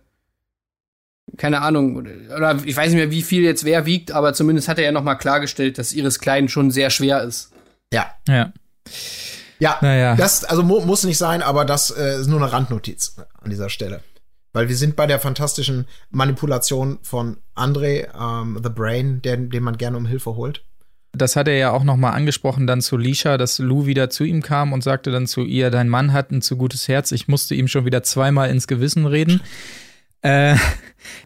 [1.36, 4.78] keine Ahnung, oder, ich weiß nicht mehr, wie viel jetzt wer wiegt, aber zumindest hat
[4.78, 7.50] er ja noch mal klargestellt, dass Iris Klein schon sehr schwer ist.
[7.92, 8.12] Ja.
[8.28, 8.52] Ja.
[9.58, 10.14] Ja, Naja.
[10.14, 13.70] das also mu muss nicht sein, aber das äh, ist nur eine Randnotiz an dieser
[13.70, 14.02] Stelle.
[14.52, 19.78] Weil wir sind bei der fantastischen Manipulation von André, ähm, The Brain, der, den man
[19.78, 20.62] gerne um Hilfe holt.
[21.16, 24.24] Das hat er ja auch noch mal angesprochen dann zu Lisha, dass Lou wieder zu
[24.24, 27.28] ihm kam und sagte dann zu ihr, dein Mann hat ein zu gutes Herz, ich
[27.28, 29.40] musste ihm schon wieder zweimal ins Gewissen reden.
[30.22, 30.56] Äh,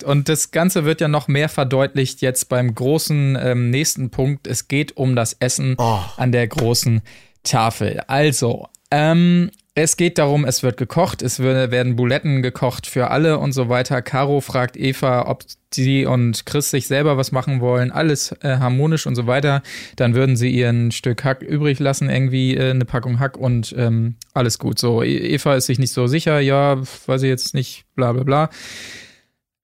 [0.04, 4.46] und das Ganze wird ja noch mehr verdeutlicht jetzt beim großen ähm, nächsten Punkt.
[4.46, 6.00] Es geht um das Essen Oh.
[6.16, 7.00] an der großen
[7.42, 8.00] Tafel.
[8.06, 13.52] Also, ähm, es geht darum, es wird gekocht, es werden Buletten gekocht für alle und
[13.52, 14.02] so weiter.
[14.02, 19.06] Caro fragt Eva, ob sie und Chris sich selber was machen wollen, alles äh, harmonisch
[19.06, 19.62] und so weiter.
[19.94, 23.72] Dann würden sie ihr ein Stück Hack übrig lassen, irgendwie äh, eine Packung Hack und
[23.78, 24.78] ähm, alles gut.
[24.80, 28.24] So, E- Eva ist sich nicht so sicher, ja, weiß ich jetzt nicht, bla bla
[28.24, 28.50] bla.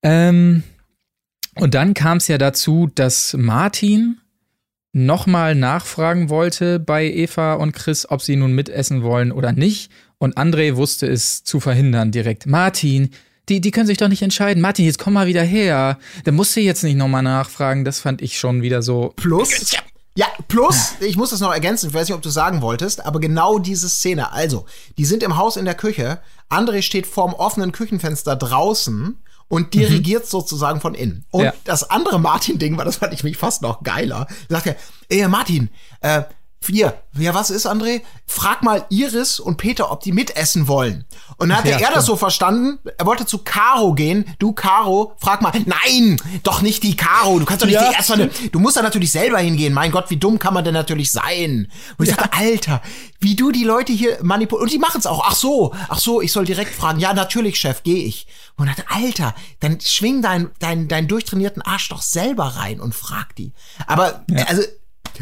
[0.03, 0.63] Ähm,
[1.57, 4.19] und dann kam es ja dazu, dass Martin
[4.97, 9.91] nochmal nachfragen wollte bei Eva und Chris, ob sie nun mitessen wollen oder nicht.
[10.19, 12.47] Und André wusste es zu verhindern direkt.
[12.47, 13.11] Martin,
[13.51, 14.63] die, die können sich doch nicht entscheiden.
[14.63, 15.99] Martin, jetzt komm mal wieder her.
[16.25, 17.85] Da musst du jetzt nicht nochmal nachfragen.
[17.85, 19.13] Das fand ich schon wieder so.
[19.17, 19.77] Plus,
[20.17, 23.21] ja, plus, ich muss das noch ergänzen, ich weiß nicht, ob du sagen wolltest, aber
[23.21, 24.33] genau diese Szene.
[24.33, 24.65] Also,
[24.97, 29.19] die sind im Haus in der Küche, André steht vorm offenen Küchenfenster draußen
[29.49, 31.25] und dirigiert sozusagen von innen.
[31.31, 31.55] Und Ja.
[31.65, 34.27] das andere Martin-Ding war, das fand ich mich fast noch geiler.
[34.49, 34.77] Sagt er,
[35.09, 35.71] ey, Martin,
[36.01, 36.23] äh,
[36.65, 38.03] hier, ja, was ist, André?
[38.27, 41.05] Frag mal Iris und Peter, ob die mitessen wollen.
[41.37, 44.25] Und dann hat Ja, er das so verstanden, er wollte zu Caro gehen.
[44.39, 47.95] Du, Caro, frag mal, nein, doch nicht die Caro, du kannst doch nicht Ja, die
[47.95, 49.73] erstmal, du musst da natürlich selber hingehen.
[49.73, 51.71] Mein Gott, wie dumm kann man denn natürlich sein?
[51.99, 52.83] Und ich dachte, Alter,
[53.21, 54.63] wie du die Leute hier manipulierst.
[54.65, 55.25] Und die machen es auch.
[55.25, 56.99] Ach so, ach so, ich soll direkt fragen.
[56.99, 58.27] Ja, natürlich, Chef, gehe ich.
[58.57, 62.95] Und ich dachte, Alter, dann schwing dein, dein, dein durchtrainierten Arsch doch selber rein und
[62.95, 63.53] frag die.
[63.87, 64.63] Aber, also,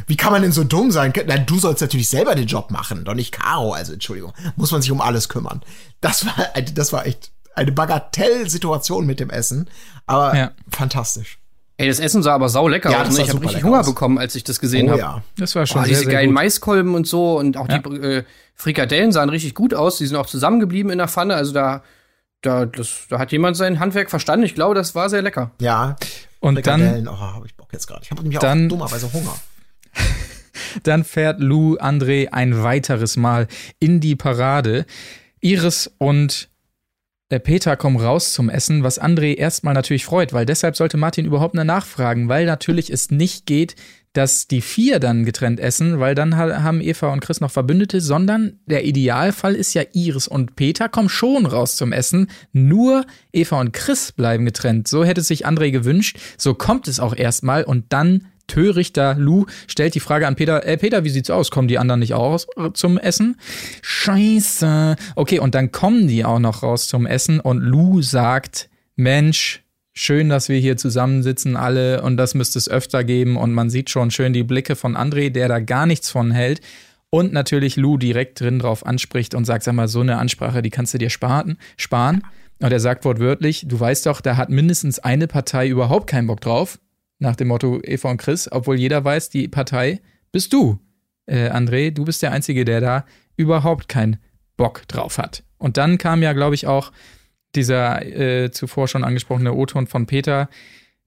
[0.06, 1.12] wie kann man denn so dumm sein?
[1.26, 3.72] Na, du sollst natürlich selber den Job machen, doch nicht Caro.
[3.72, 5.62] Also, Entschuldigung, muss man sich um alles kümmern.
[6.00, 6.34] Das war,
[6.74, 9.68] das war echt eine Bagatell-Situation mit dem Essen.
[10.06, 10.50] Aber Ja.
[10.70, 11.38] fantastisch.
[11.76, 13.08] Ey, das Essen sah aber sau lecker Ja, aus.
[13.08, 13.24] das Ne?
[13.24, 13.86] Ich habe richtig Hunger aus.
[13.86, 15.00] bekommen, als ich das gesehen Oh habe.
[15.00, 15.22] ja.
[15.38, 16.34] Das war schon Oh, sehr, diese sehr geilen gut.
[16.34, 17.78] Maiskolben und so und auch Ja.
[17.78, 18.24] die äh,
[18.54, 19.98] Frikadellen sahen richtig gut aus.
[19.98, 21.34] Die sind auch zusammengeblieben in der Pfanne.
[21.34, 21.82] Also da,
[22.42, 24.44] da, das, da hat jemand sein Handwerk verstanden.
[24.46, 25.50] Ich glaube, das war sehr lecker.
[25.60, 25.96] Ja.
[26.38, 28.02] Und dann Frikadellen, oh, habe ich Bock jetzt gerade.
[28.04, 29.34] Ich habe nämlich dann- auch dummerweise Hunger.
[30.82, 33.46] Dann fährt Lou André ein weiteres Mal
[33.78, 34.86] in die Parade.
[35.40, 36.48] Iris und
[37.28, 41.26] äh, Peter kommen raus zum Essen, was André erstmal natürlich freut, weil deshalb sollte Martin
[41.26, 43.76] überhaupt nur nachfragen, weil natürlich es nicht geht,
[44.14, 48.00] dass die vier dann getrennt essen, weil dann ha- haben Eva und Chris noch Verbündete,
[48.00, 53.60] sondern der Idealfall ist ja Iris und Peter kommen schon raus zum Essen, nur Eva
[53.60, 54.86] und Chris bleiben getrennt.
[54.86, 59.94] So hätte sich André gewünscht, so kommt es auch erstmal und dann törichter Lou stellt
[59.94, 61.50] die Frage an Peter, äh, Peter, wie sieht's aus?
[61.50, 63.36] Kommen die anderen nicht auch raus äh, zum Essen?
[63.82, 64.96] Scheiße.
[65.16, 70.28] Okay, und dann kommen die auch noch raus zum Essen und Lou sagt, Mensch, schön,
[70.28, 74.10] dass wir hier zusammensitzen alle und das müsste es öfter geben und man sieht schon
[74.10, 76.60] schön die Blicke von André, der da gar nichts von hält
[77.14, 80.70] und natürlich Lou direkt drin drauf anspricht und sagt, sag mal, so eine Ansprache, die
[80.70, 82.22] kannst du dir sparen, sparen.
[82.60, 86.40] Und er sagt wortwörtlich, du weißt doch, da hat mindestens eine Partei überhaupt keinen Bock
[86.40, 86.80] drauf,
[87.18, 90.00] nach dem Motto Eva und Chris, obwohl jeder weiß, die Partei
[90.32, 90.78] bist du.
[91.26, 93.06] Äh, André, du bist der Einzige, der da
[93.36, 94.18] überhaupt keinen
[94.56, 95.42] Bock drauf hat.
[95.58, 96.92] Und dann kam ja, glaube ich, auch
[97.54, 100.48] dieser äh, zuvor schon angesprochene O-Ton von Peter.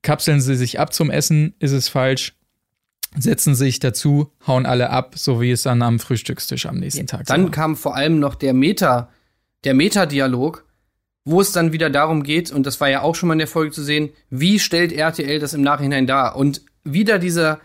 [0.01, 2.37] Kapseln Sie sich ab zum Essen, ist es falsch
[3.15, 7.25] setzen sich dazu, hauen alle ab, so wie es dann am Frühstückstisch am nächsten Tag
[7.25, 7.51] Dann war.
[7.51, 9.09] kam vor allem noch der Meta,
[9.63, 10.65] der Meta-Dialog,
[11.27, 13.47] wo es dann wieder darum geht, und das war ja auch schon mal in der
[13.47, 16.35] Folge zu sehen, wie stellt RTL das im Nachhinein dar?
[16.35, 17.59] Und wieder dieser,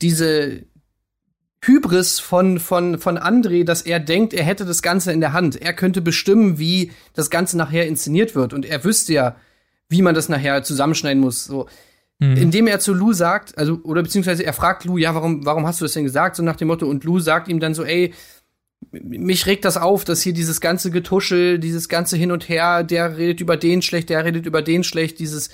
[0.00, 0.64] diese
[1.64, 5.60] Hybris von, von, von André, dass er denkt, er hätte das Ganze in der Hand.
[5.60, 8.52] Er könnte bestimmen, wie das Ganze nachher inszeniert wird.
[8.52, 9.36] Und er wüsste ja,
[9.88, 11.44] wie man das nachher zusammenschneiden muss.
[11.44, 11.68] So
[12.22, 12.36] Mhm.
[12.36, 15.80] Indem er zu Lou sagt, also, oder beziehungsweise er fragt Lou, ja, warum, warum hast
[15.80, 16.36] du das denn gesagt?
[16.36, 18.14] So nach dem Motto, und Lou sagt ihm dann so, ey,
[18.90, 23.16] mich regt das auf, dass hier dieses ganze Getuschel, dieses ganze Hin und Her, der
[23.16, 25.50] redet über den schlecht, der redet über den schlecht, dieses.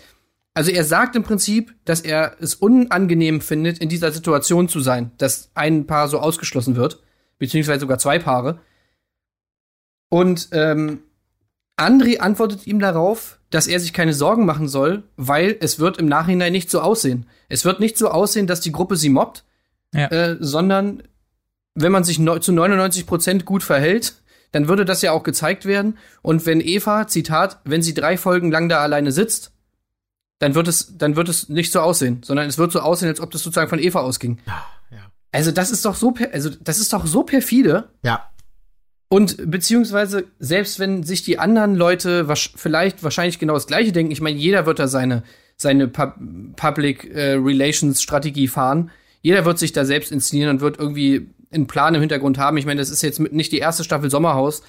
[0.54, 5.12] Also er sagt im Prinzip, dass er es unangenehm findet, in dieser Situation zu sein,
[5.18, 7.00] dass ein Paar so ausgeschlossen wird,
[7.38, 8.60] beziehungsweise sogar zwei Paare.
[10.08, 11.02] Und ähm,
[11.76, 16.06] André antwortet ihm darauf, dass er sich keine Sorgen machen soll, weil es wird im
[16.06, 17.26] Nachhinein nicht so aussehen.
[17.48, 19.44] Es wird nicht so aussehen, dass die Gruppe sie mobbt,
[19.94, 20.08] ja.
[20.08, 21.02] äh, sondern
[21.82, 24.14] wenn man sich zu 99 Prozent gut verhält,
[24.52, 25.98] dann würde das ja auch gezeigt werden.
[26.22, 29.52] Und wenn Eva, Zitat, wenn sie drei Folgen lang da alleine sitzt,
[30.38, 33.20] dann wird es, dann wird es nicht so aussehen, sondern es wird so aussehen, als
[33.20, 34.38] ob das sozusagen von Eva ausging.
[34.46, 34.64] Ja.
[35.32, 37.90] Also das ist doch so, also das ist doch so perfide.
[38.02, 38.30] Ja.
[39.08, 44.12] Und beziehungsweise, selbst wenn sich die anderen Leute was, vielleicht wahrscheinlich genau das Gleiche denken,
[44.12, 45.22] ich meine, jeder wird da seine,
[45.56, 46.14] seine Pub
[46.56, 48.90] Public äh, Relations Strategie fahren.
[49.22, 52.56] Jeder wird sich da selbst inszenieren und wird irgendwie einen Plan im Hintergrund haben.
[52.56, 54.62] Ich meine, das ist jetzt nicht die erste Staffel Sommerhaus.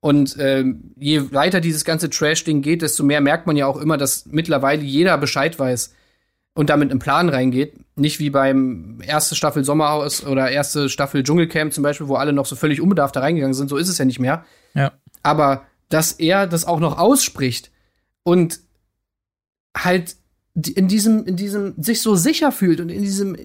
[0.00, 0.64] Und äh,
[0.96, 4.82] je weiter dieses ganze Trash-Ding geht, desto mehr merkt man ja auch immer, dass mittlerweile
[4.82, 5.94] jeder Bescheid weiß
[6.54, 7.74] und damit einen Plan reingeht.
[7.96, 12.46] Nicht wie beim erste Staffel Sommerhaus oder erste Staffel Dschungelcamp zum Beispiel, wo alle noch
[12.46, 13.68] so völlig unbedarft da reingegangen sind.
[13.68, 14.44] So ist es ja nicht mehr.
[14.74, 14.92] Ja.
[15.22, 17.70] Aber dass er das auch noch ausspricht
[18.24, 18.60] und
[19.76, 20.16] halt
[20.54, 23.36] in diesem, in diesem, sich so sicher fühlt und in diesem,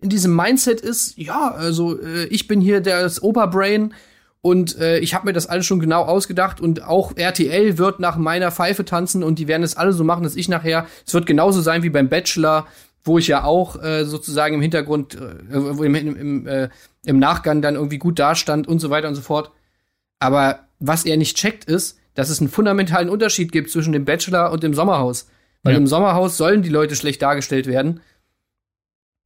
[0.00, 3.94] in diesem Mindset ist, ja, also äh, ich bin hier das Oberbrain
[4.42, 8.16] und äh, ich habe mir das alles schon genau ausgedacht und auch RTL wird nach
[8.16, 11.26] meiner Pfeife tanzen und die werden es alle so machen, dass ich nachher, es wird
[11.26, 12.66] genauso sein wie beim Bachelor,
[13.02, 16.68] wo ich ja auch äh, sozusagen im Hintergrund, äh, im, im, im, äh,
[17.04, 19.50] im Nachgang dann irgendwie gut dastand und so weiter und so fort.
[20.18, 24.50] Aber was er nicht checkt, ist, dass es einen fundamentalen Unterschied gibt zwischen dem Bachelor
[24.50, 25.28] und dem Sommerhaus.
[25.62, 25.78] Weil ja.
[25.78, 28.00] im Sommerhaus sollen die Leute schlecht dargestellt werden.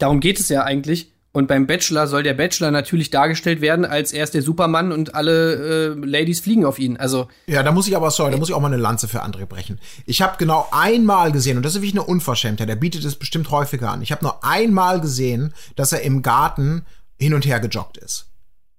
[0.01, 1.13] Darum geht es ja eigentlich.
[1.33, 5.15] Und beim Bachelor soll der Bachelor natürlich dargestellt werden, als er ist der Supermann und
[5.15, 6.97] alle äh, Ladies fliegen auf ihn.
[6.97, 9.23] Also ja, da muss ich aber sorry, da muss ich auch mal eine Lanze für
[9.23, 9.79] andere brechen.
[10.07, 12.69] Ich habe genau einmal gesehen und das ist wirklich eine Unverschämtheit.
[12.69, 14.03] Der bietet es bestimmt häufiger an.
[14.03, 16.85] Ich habe nur einmal gesehen, dass er im Garten
[17.17, 18.27] hin und her gejoggt ist,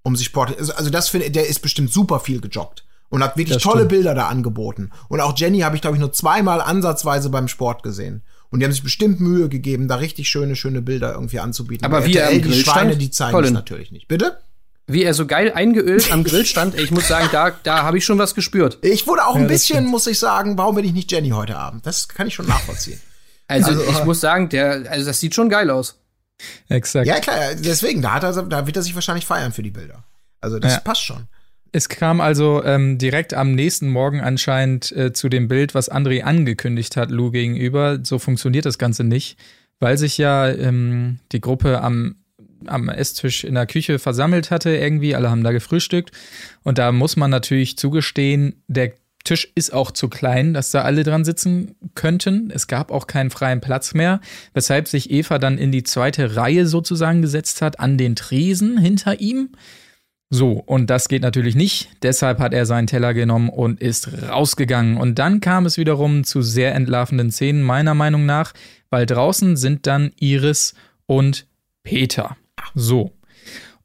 [0.04, 0.58] um sich Sport.
[0.60, 3.86] Also, also das finde, der ist bestimmt super viel gejoggt und hat wirklich das tolle
[3.86, 3.92] stimmt.
[3.92, 4.92] Bilder da angeboten.
[5.08, 8.24] Und auch Jenny habe ich glaube ich nur zweimal ansatzweise beim Sport gesehen.
[8.52, 11.86] Und die haben sich bestimmt Mühe gegeben, da richtig schöne, schöne Bilder irgendwie anzubieten.
[11.86, 14.10] Aber wie RTL, er am die Schweine, die zeigen es natürlich nicht.
[14.10, 14.38] Bitte?
[14.88, 18.04] Wie er so geil eingeölt am Grill stand, ich muss sagen, da, da habe ich
[18.04, 18.80] schon was gespürt.
[18.82, 21.56] Ich wurde auch ja, ein bisschen, muss ich sagen, warum bin ich nicht Jenny heute
[21.56, 21.86] Abend?
[21.86, 23.00] Das kann ich schon nachvollziehen.
[23.48, 26.00] Also, also ich muss sagen, der, also das sieht schon geil aus.
[26.70, 27.06] Exakt.
[27.06, 30.06] Ja, klar, deswegen, da, hat er, da wird er sich wahrscheinlich feiern für die Bilder.
[30.40, 30.80] Also das ja.
[30.80, 31.28] passt schon.
[31.72, 36.22] Es kam also ähm, direkt am nächsten Morgen anscheinend äh, zu dem Bild, was André
[36.22, 38.00] angekündigt hat, Lou gegenüber.
[38.04, 39.38] So funktioniert das Ganze nicht,
[39.80, 42.16] weil sich ja ähm, die Gruppe am,
[42.66, 45.16] am Esstisch in der Küche versammelt hatte, irgendwie.
[45.16, 46.12] Alle haben da gefrühstückt.
[46.64, 48.92] Und da muss man natürlich zugestehen, der
[49.24, 52.52] Tisch ist auch zu klein, dass da alle dran sitzen könnten.
[52.52, 54.20] Es gab auch keinen freien Platz mehr,
[54.54, 59.22] weshalb sich Eva dann in die zweite Reihe sozusagen gesetzt hat, an den Tresen hinter
[59.22, 59.50] ihm.
[60.34, 61.90] So, und das geht natürlich nicht.
[62.04, 64.96] Deshalb hat er seinen Teller genommen und ist rausgegangen.
[64.96, 68.54] Und dann kam es wiederum zu sehr entlarvenden Szenen, meiner Meinung nach,
[68.90, 70.74] weil draußen sind dann Iris
[71.06, 71.48] und
[71.84, 72.38] Peter.
[72.76, 73.12] So.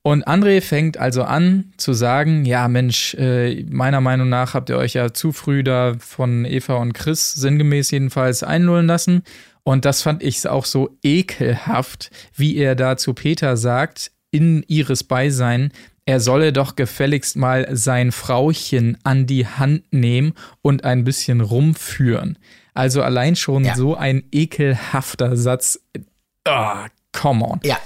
[0.02, 4.76] Und André fängt also an zu sagen, ja Mensch, äh, meiner Meinung nach habt ihr
[4.76, 9.24] euch ja zu früh da von Eva und Chris, sinngemäß jedenfalls, einlullen lassen.
[9.64, 15.02] Und das fand ich auch so ekelhaft, wie er da zu Peter sagt, in ihres
[15.02, 15.72] Beisein,
[16.06, 20.32] er solle doch gefälligst mal sein Frauchen an die Hand nehmen
[20.62, 22.38] und ein bisschen rumführen.
[22.74, 23.74] Also allein schon Ja.
[23.74, 25.80] so ein ekelhafter Satz.
[26.44, 27.60] Ah, come on.
[27.64, 27.78] Ja,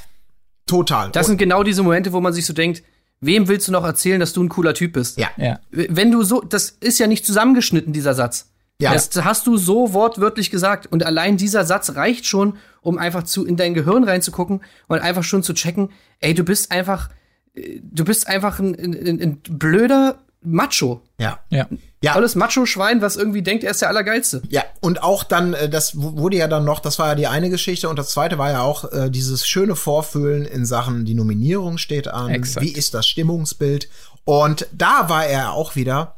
[0.67, 1.11] total.
[1.13, 2.83] Das sind genau diese Momente, wo man sich so denkt,
[3.21, 5.19] wem willst du noch erzählen, dass du ein cooler Typ bist?
[5.19, 5.61] ja, Ja.
[5.71, 8.51] Wenn du so, das ist ja nicht zusammengeschnitten, dieser Satz.
[8.81, 8.93] Ja.
[8.95, 10.87] Das hast du so wortwörtlich gesagt.
[10.87, 15.23] Und allein dieser Satz reicht schon, um einfach zu, in dein Gehirn reinzugucken und einfach
[15.23, 15.91] schon zu checken,
[16.21, 17.11] ey, du bist einfach,
[17.55, 21.03] du bist einfach ein, ein, ein blöder Macho.
[21.19, 21.39] ja.
[21.51, 21.67] Ja.
[22.03, 22.15] Ja.
[22.15, 24.41] Tolles Macho-Schwein, was irgendwie denkt, er ist der Allergeilste.
[24.49, 27.51] Ja, und auch dann, äh, das wurde ja dann noch, das war ja die eine
[27.51, 31.77] Geschichte und das zweite war ja auch äh, dieses schöne Vorfühlen in Sachen, die Nominierung
[31.77, 32.65] steht an, Exakt.
[32.65, 33.91] wie ist das Stimmungsbild
[34.25, 36.17] und da war er auch wieder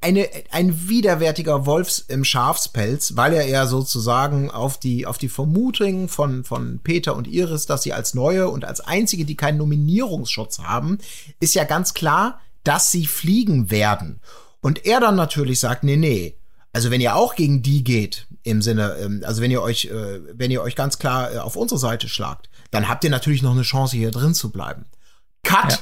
[0.00, 6.08] eine, ein widerwärtiger Wolfs im Schafspelz, weil er ja sozusagen auf die, auf die Vermutung
[6.08, 10.58] von, von Peter und Iris, dass sie als Neue und als Einzige, die keinen Nominierungsschutz
[10.60, 10.98] haben,
[11.40, 14.20] ist ja ganz klar, dass sie fliegen werden.
[14.60, 16.36] Und er dann natürlich sagt, nee, nee,
[16.72, 20.20] also wenn ihr auch gegen die geht, im Sinne, ähm, also wenn ihr euch, äh,
[20.36, 23.52] wenn ihr euch ganz klar äh, auf unsere Seite schlagt, dann habt ihr natürlich noch
[23.52, 24.86] eine Chance, hier drin zu bleiben.
[25.42, 25.72] Cut.
[25.72, 25.78] Ja.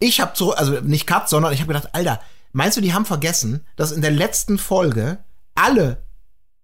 [0.00, 2.20] Ich habe so, also nicht Cut, sondern ich habe gedacht, Alter,
[2.54, 5.18] meinst du, die haben vergessen, dass in der letzten Folge
[5.54, 6.02] alle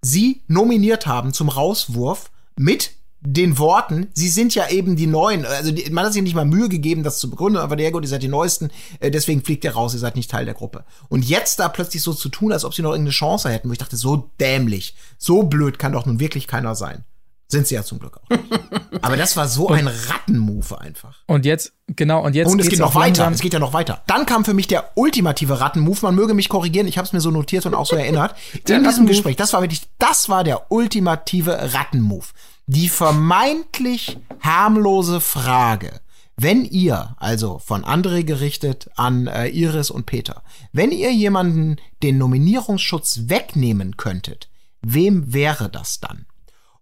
[0.00, 5.44] sie nominiert haben zum Rauswurf mit den Worten, sie sind ja eben die Neuen.
[5.44, 8.02] Also die, man hat sich nicht mal Mühe gegeben, das zu begründen, aber der gut,
[8.02, 10.84] ihr seid die Neuesten, äh, deswegen fliegt ihr raus, ihr seid nicht Teil der Gruppe.
[11.10, 13.72] Und jetzt da plötzlich so zu tun, als ob sie noch irgendeine Chance hätten, wo
[13.72, 17.04] ich dachte, so dämlich, so blöd kann doch nun wirklich keiner sein.
[17.50, 18.30] Sind sie ja zum Glück auch.
[18.30, 18.44] nicht.
[19.02, 21.18] aber das war so ein Rattenmove einfach.
[21.26, 23.28] Und jetzt, genau, und jetzt Und es geht noch weiter.
[23.30, 24.02] Es geht ja noch weiter.
[24.06, 26.02] Dann kam für mich der ultimative Rattenmove.
[26.02, 26.86] Man möge mich korrigieren.
[26.86, 28.34] Ich habe es mir so notiert und auch so erinnert.
[28.68, 29.06] In diesem.
[29.06, 32.32] Gespräch, das war wirklich, das war der ultimative Rattenmove.
[32.66, 36.00] Die vermeintlich harmlose Frage.
[36.36, 40.42] Wenn ihr, also von André gerichtet an äh, Iris und Peter,
[40.72, 44.48] wenn ihr jemanden den Nominierungsschutz wegnehmen könntet,
[44.80, 46.24] wem wäre das dann?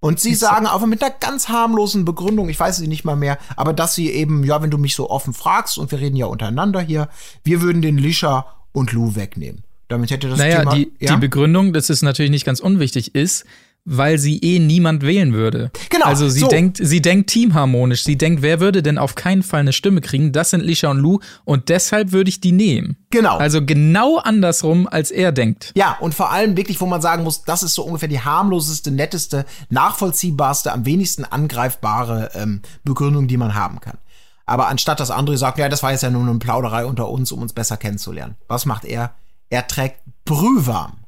[0.01, 3.39] Und sie sagen aber mit einer ganz harmlosen Begründung, ich weiß sie nicht mal mehr,
[3.57, 6.27] aber dass sie eben, ja, wenn du mich so offen fragst und wir reden ja
[6.27, 7.09] untereinander hier,
[7.43, 9.65] wir würden den Lisha und Lou wegnehmen.
[9.89, 10.75] Damit hätte das Naja, Thema.
[10.75, 11.15] die, ja?
[11.15, 13.45] die Begründung, das ist natürlich nicht ganz unwichtig, ist,
[13.91, 15.71] weil sie eh niemand wählen würde.
[15.89, 16.49] Genau, Also sie so.
[16.49, 18.05] denkt, sie denkt teamharmonisch.
[18.05, 20.33] Sie denkt, wer würde denn auf keinen Fall eine Stimme kriegen?
[20.33, 22.97] Das sind Lisha und Lou und deshalb würde ich die nehmen.
[23.11, 23.39] Genau.
[23.39, 25.73] Also genau andersrum, als er denkt.
[25.75, 28.91] Ja, und vor allem wirklich, wo man sagen muss, das ist so ungefähr die harmloseste,
[28.91, 33.97] netteste, nachvollziehbarste, am wenigsten angreifbare ähm, Begründung, die man haben kann.
[34.45, 37.33] Aber anstatt dass André sagt, ja, das war jetzt ja nur eine Plauderei unter uns,
[37.33, 38.37] um uns besser kennenzulernen.
[38.49, 39.15] Was macht er?
[39.51, 40.99] Er trägt brühwarm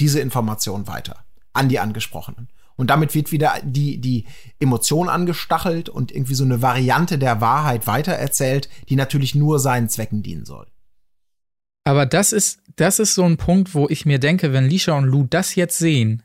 [0.00, 1.16] diese Information weiter
[1.58, 2.48] an die Angesprochenen.
[2.76, 4.24] Und damit wird wieder die, die
[4.60, 10.22] Emotion angestachelt und irgendwie so eine Variante der Wahrheit weitererzählt, die natürlich nur seinen Zwecken
[10.22, 10.66] dienen soll.
[11.82, 15.06] Aber das ist, das ist so ein Punkt, wo ich mir denke, wenn Lisha und
[15.06, 16.22] Lou das jetzt sehen,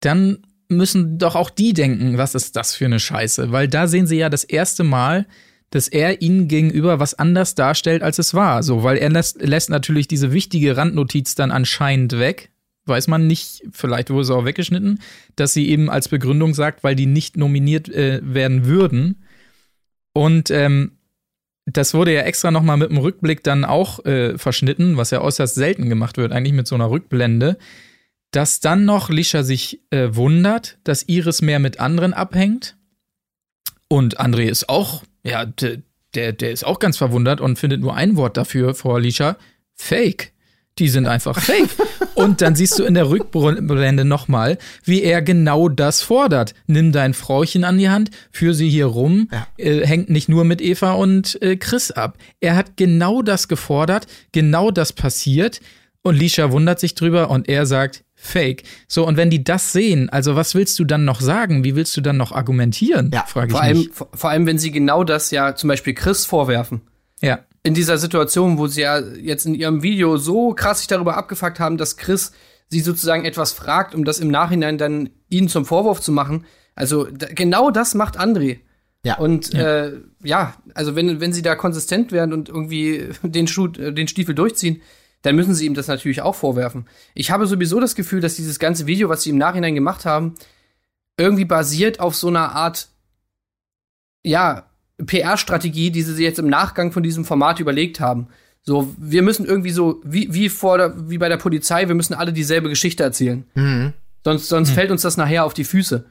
[0.00, 0.38] dann
[0.68, 3.52] müssen doch auch die denken, was ist das für eine Scheiße?
[3.52, 5.26] Weil da sehen sie ja das erste Mal,
[5.70, 8.62] dass er ihnen gegenüber was anders darstellt, als es war.
[8.62, 12.50] So, weil er lässt, lässt natürlich diese wichtige Randnotiz dann anscheinend weg.
[12.88, 15.00] Weiß man nicht, vielleicht wurde es auch weggeschnitten,
[15.36, 19.24] dass sie eben als Begründung sagt, weil die nicht nominiert äh, werden würden.
[20.14, 20.98] Und ähm,
[21.66, 25.20] das wurde ja extra noch mal mit dem Rückblick dann auch äh, verschnitten, was ja
[25.20, 27.58] äußerst selten gemacht wird, eigentlich mit so einer Rückblende,
[28.30, 32.76] dass dann noch Lisha sich äh, wundert, dass Iris mehr mit anderen abhängt.
[33.88, 35.78] Und André ist auch, ja, der,
[36.14, 39.36] der, der ist auch ganz verwundert und findet nur ein Wort dafür vor Lisha:
[39.74, 40.32] Fake.
[40.78, 41.68] Die sind einfach fake.
[42.14, 46.54] Und dann siehst du in der Rückblende nochmal, wie er genau das fordert.
[46.66, 49.46] Nimm dein Frauchen an die Hand, führ sie hier rum, Ja.
[49.56, 52.16] äh, hängt nicht nur mit Eva und äh, Chris ab.
[52.40, 55.60] Er hat genau das gefordert, genau das passiert.
[56.02, 58.64] Und Lisha wundert sich drüber und er sagt, Fake.
[58.88, 61.62] So, und wenn die das sehen, also was willst du dann noch sagen?
[61.62, 63.10] Wie willst du dann noch argumentieren?
[63.14, 63.90] Ja, frage ich Vor allem, mich.
[63.92, 66.80] vor, vor allem, wenn sie genau das ja zum Beispiel Chris vorwerfen.
[67.20, 67.40] Ja.
[67.68, 71.60] In dieser Situation, wo sie ja jetzt in ihrem Video so krass sich darüber abgefuckt
[71.60, 72.32] haben, dass Chris
[72.68, 76.46] sie sozusagen etwas fragt, um das im Nachhinein dann ihnen zum Vorwurf zu machen.
[76.74, 78.60] Also genau das macht André.
[79.04, 79.18] Ja.
[79.18, 79.84] Und ja.
[79.84, 84.08] Äh, ja, also wenn, wenn sie da konsistent werden und irgendwie den, Schuh, äh, den
[84.08, 84.80] Stiefel durchziehen,
[85.20, 86.86] dann müssen sie ihm das natürlich auch vorwerfen.
[87.14, 90.36] Ich habe sowieso das Gefühl, dass dieses ganze Video, was sie im Nachhinein gemacht haben,
[91.18, 92.88] irgendwie basiert auf so einer Art,
[94.24, 94.70] ja,
[95.06, 98.28] PR-Strategie, die sie sich jetzt im Nachgang von diesem Format überlegt haben.
[98.62, 102.14] So, wir müssen irgendwie so, wie, wie vor der, wie bei der Polizei, wir müssen
[102.14, 103.44] alle dieselbe Geschichte erzählen.
[103.54, 103.92] Mhm.
[104.24, 106.04] Sonst, sonst fällt uns das nachher auf die Füße.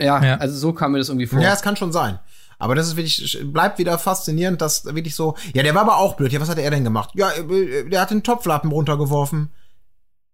[0.00, 0.36] Ja, Ja.
[0.36, 1.40] also so kam mir das irgendwie vor.
[1.40, 2.18] Ja, es kann schon sein.
[2.58, 6.14] Aber das ist wirklich, bleibt wieder faszinierend, dass wirklich so, ja, der war aber auch
[6.14, 6.32] blöd.
[6.32, 7.10] Ja, was hat er denn gemacht?
[7.14, 9.50] Ja, äh, der hat den Topflappen runtergeworfen.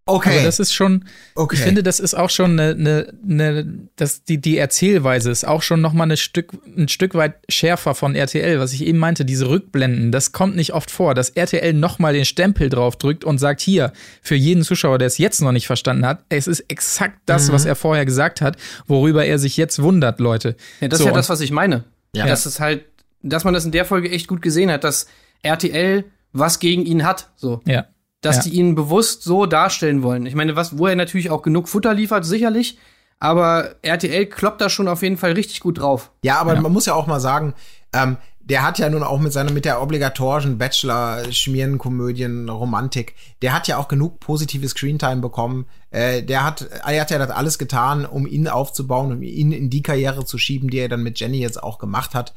[0.09, 0.31] Okay.
[0.37, 1.05] Aber das ist schon,
[1.35, 1.55] Okay.
[1.57, 5.61] ich finde, das ist auch schon eine, eine, eine das, die, die Erzählweise ist auch
[5.61, 9.25] schon noch mal eine Stück, ein Stück weit schärfer von RTL, was ich eben meinte,
[9.27, 13.25] diese Rückblenden, das kommt nicht oft vor, dass RTL noch mal den Stempel drauf drückt
[13.25, 13.93] und sagt, hier,
[14.23, 17.67] für jeden Zuschauer, der es jetzt noch nicht verstanden hat, es ist exakt das, was
[17.67, 18.57] er vorher gesagt hat,
[18.87, 20.57] worüber er sich jetzt wundert, Leute.
[20.81, 21.85] Ja, das So, ist ja das, was ich meine.
[22.17, 22.27] Ja.
[22.27, 22.85] Das ist halt,
[23.23, 25.07] dass man das in der Folge echt gut gesehen hat, dass
[25.43, 27.61] RTL was gegen ihn hat, so.
[27.67, 27.87] Ja.
[28.21, 28.43] Dass Ja.
[28.43, 30.27] die ihn bewusst so darstellen wollen.
[30.27, 32.79] Ich meine, was, wo er natürlich auch genug Futter liefert, sicherlich.
[33.21, 36.11] Aber RTL kloppt da schon auf jeden Fall richtig gut drauf.
[36.23, 37.55] Ja, aber man muss ja auch mal sagen,
[37.93, 43.77] ähm, der hat ja nun auch mit seiner, mit der obligatorischen Bachelor-Schmierenkomödien-Romantik, der hat ja
[43.77, 45.67] auch genug positive Screentime bekommen.
[45.91, 49.71] Äh, der hat, er hat ja das alles getan, um ihn aufzubauen, um ihn in
[49.71, 52.33] die Karriere zu schieben, die er dann mit Jenny jetzt auch gemacht hat.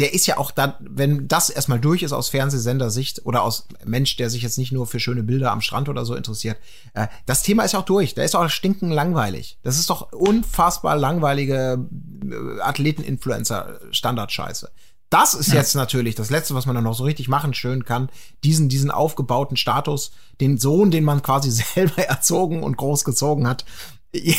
[0.00, 4.16] Der ist ja auch dann, wenn das erstmal durch ist aus Fernsehsendersicht oder aus Mensch,
[4.16, 6.56] der sich jetzt nicht nur für schöne Bilder am Strand oder so interessiert,
[6.94, 8.14] äh, das Thema ist ja auch durch.
[8.14, 9.58] Der ist auch stinken langweilig.
[9.62, 11.86] Das ist doch unfassbar langweilige
[12.24, 14.70] äh, Athleten-Influencer-Standardscheiße.
[15.10, 18.10] Das ist jetzt natürlich das Letzte, was man dann noch so richtig machen schön kann.
[18.44, 23.64] Diesen, diesen aufgebauten Status, den Sohn, den man quasi selber erzogen und großgezogen hat,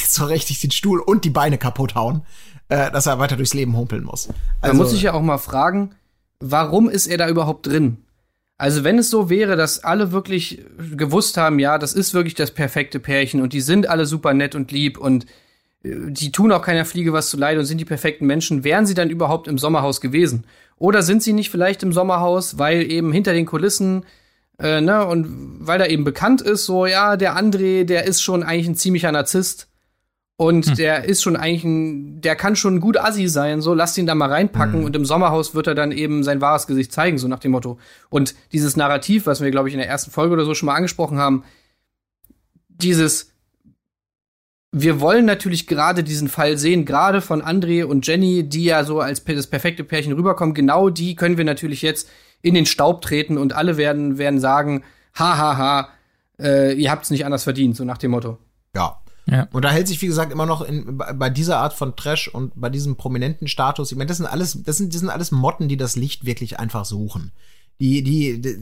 [0.08, 2.24] so richtig den Stuhl und die Beine kaputt hauen,
[2.70, 4.30] äh, dass er weiter durchs Leben humpeln muss.
[4.62, 5.92] Man muss sich ja auch mal fragen,
[6.40, 7.98] warum ist er da überhaupt drin?
[8.58, 10.64] Also wenn es so wäre, dass alle wirklich
[10.96, 14.54] gewusst haben, ja, das ist wirklich das perfekte Pärchen und die sind alle super nett
[14.54, 15.26] und lieb und
[15.84, 18.86] äh, die tun auch keiner Fliege was zu leid und sind die perfekten Menschen, wären
[18.86, 20.46] sie dann überhaupt im Sommerhaus gewesen?
[20.78, 24.04] Oder sind sie nicht vielleicht im Sommerhaus, weil eben hinter den Kulissen,
[24.62, 28.44] äh, ne, und weil da eben bekannt ist, so, ja, der André, der ist schon
[28.44, 29.68] eigentlich ein ziemlicher Narzisst.
[30.38, 34.08] Und der ist schon eigentlich ein, der kann schon gut Assi sein, so lasst ihn
[34.08, 37.28] da mal reinpacken und im Sommerhaus wird er dann eben sein wahres Gesicht zeigen, so
[37.28, 37.78] nach dem Motto.
[38.10, 40.74] Und dieses Narrativ, was wir, glaube ich, in der ersten Folge oder so schon mal
[40.74, 41.44] angesprochen haben,
[42.70, 43.34] dieses,
[44.72, 49.00] wir wollen natürlich gerade diesen Fall sehen, gerade von André und Jenny, die ja so
[49.00, 52.10] als das perfekte Pärchen rüberkommen, genau die können wir natürlich jetzt
[52.42, 54.84] in den Staub treten und alle werden, werden sagen,
[55.16, 55.90] ha, ha, ha,
[56.40, 58.38] äh, ihr habt's nicht anders verdient, so nach dem Motto.
[58.76, 58.98] Ja.
[59.28, 59.48] Ja.
[59.52, 62.28] Und da hält sich, wie gesagt, immer noch in, bei bei dieser Art von Trash
[62.28, 65.32] und bei diesem prominenten Status, ich meine, das sind alles, das sind, das sind alles
[65.32, 67.32] Motten, die das Licht wirklich einfach suchen.
[67.80, 68.58] Die, die, die,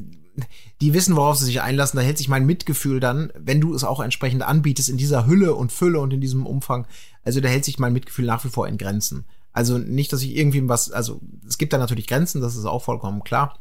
[0.82, 1.98] die wissen, worauf sie sich einlassen.
[1.98, 5.56] Da hält sich mein Mitgefühl dann, wenn du es auch entsprechend anbietest, in dieser Hülle
[5.56, 6.88] und Fülle und in diesem Umfang.
[7.24, 9.26] Also da hält sich mein Mitgefühl nach wie vor in Grenzen.
[9.52, 12.84] Also nicht, dass ich irgendwie was, also es gibt da natürlich Grenzen, das ist auch
[12.84, 13.60] vollkommen klar.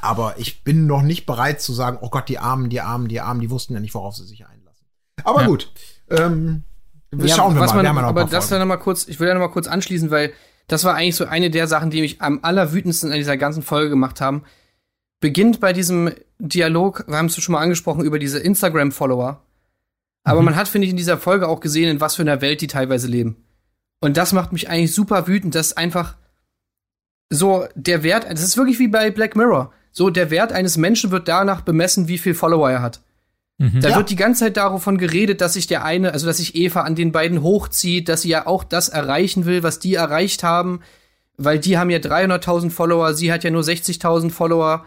[0.00, 3.20] Aber ich bin noch nicht bereit zu sagen, oh Gott, die Armen, die Armen, die
[3.20, 4.86] Armen, die wussten ja nicht, worauf sie sich einlassen.
[5.24, 5.46] Aber Ja.
[5.46, 5.70] gut.
[6.10, 6.64] Ähm,
[7.14, 7.82] Ja, schauen wir was mal.
[7.82, 9.66] Man, wir ja aber das dann noch mal kurz, ich will da noch mal kurz
[9.66, 10.32] anschließen, weil
[10.66, 13.90] das war eigentlich so eine der Sachen, die mich am allerwütendsten an dieser ganzen Folge
[13.90, 14.44] gemacht haben.
[15.20, 19.42] Beginnt bei diesem Dialog, wir haben es schon mal angesprochen, über diese Instagram-Follower.
[20.24, 20.44] Aber Mhm.
[20.46, 22.66] man hat, finde ich, in dieser Folge auch gesehen, in was für einer Welt die
[22.66, 23.44] teilweise leben.
[24.00, 26.16] Und das macht mich eigentlich super wütend, dass einfach
[27.30, 29.72] so der Wert, das ist wirklich wie bei Black Mirror.
[29.92, 33.00] So, der Wert eines Menschen wird danach bemessen, wie viel Follower er hat.
[33.58, 33.96] Da Ja.
[33.96, 36.96] wird die ganze Zeit davon geredet, dass sich der eine, also dass sich Eva an
[36.96, 40.80] den beiden hochzieht, dass sie ja auch das erreichen will, was die erreicht haben,
[41.36, 44.84] weil die haben ja 300.000 Follower, sie hat ja nur 60.000 Follower.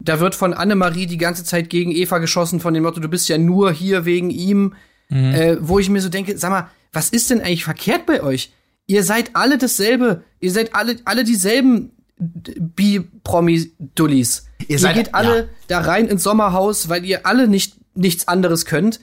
[0.00, 3.28] Da wird von Annemarie die ganze Zeit gegen Eva geschossen, von dem Motto, du bist
[3.28, 4.74] ja nur hier wegen ihm.
[5.10, 8.52] Äh, wo ich mir so denke, sag mal, was ist denn eigentlich verkehrt bei euch?
[8.86, 14.46] Ihr seid alle dasselbe, ihr seid alle, alle dieselben Bi-Promi-Dullis.
[14.62, 15.44] Ihr Ihr, seid- geht alle ja.
[15.68, 19.00] da rein ins Sommerhaus, weil ihr alle nicht nichts anderes könnt.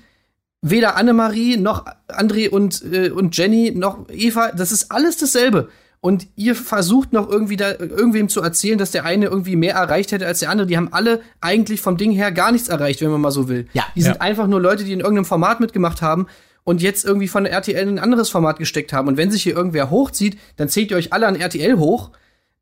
[0.62, 5.70] Weder Annemarie noch André und, äh, und Jenny noch Eva, das ist alles dasselbe.
[6.02, 10.12] Und ihr versucht noch irgendwie da irgendwem zu erzählen, dass der eine irgendwie mehr erreicht
[10.12, 10.68] hätte als der andere.
[10.68, 13.68] Die haben alle eigentlich vom Ding her gar nichts erreicht, wenn man mal so will.
[13.74, 13.84] Ja.
[13.96, 14.22] Die sind Ja.
[14.22, 16.28] einfach nur Leute, die in irgendeinem Format mitgemacht haben
[16.64, 19.08] und jetzt irgendwie von der RTL in ein anderes Format gesteckt haben.
[19.08, 22.12] Und wenn sich hier irgendwer hochzieht, dann zählt ihr euch alle an RTL hoch.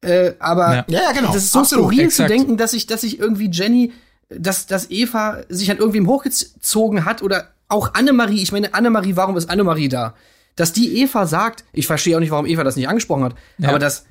[0.04, 0.86] Äh, aber Ja.
[0.88, 1.28] Ja, ja, genau.
[1.34, 2.30] das ist so Absolut, skurril exakt.
[2.30, 3.92] zu denken, dass ich, dass ich irgendwie Jenny,
[4.30, 8.42] dass, dass Eva sich an irgendwem hochgezogen hat oder auch Annemarie.
[8.42, 10.14] Ich meine, Annemarie, warum ist Annemarie da?
[10.56, 13.70] Dass die Eva sagt, ich verstehe auch nicht, warum Eva das nicht angesprochen hat, Ja.
[13.70, 14.06] aber dass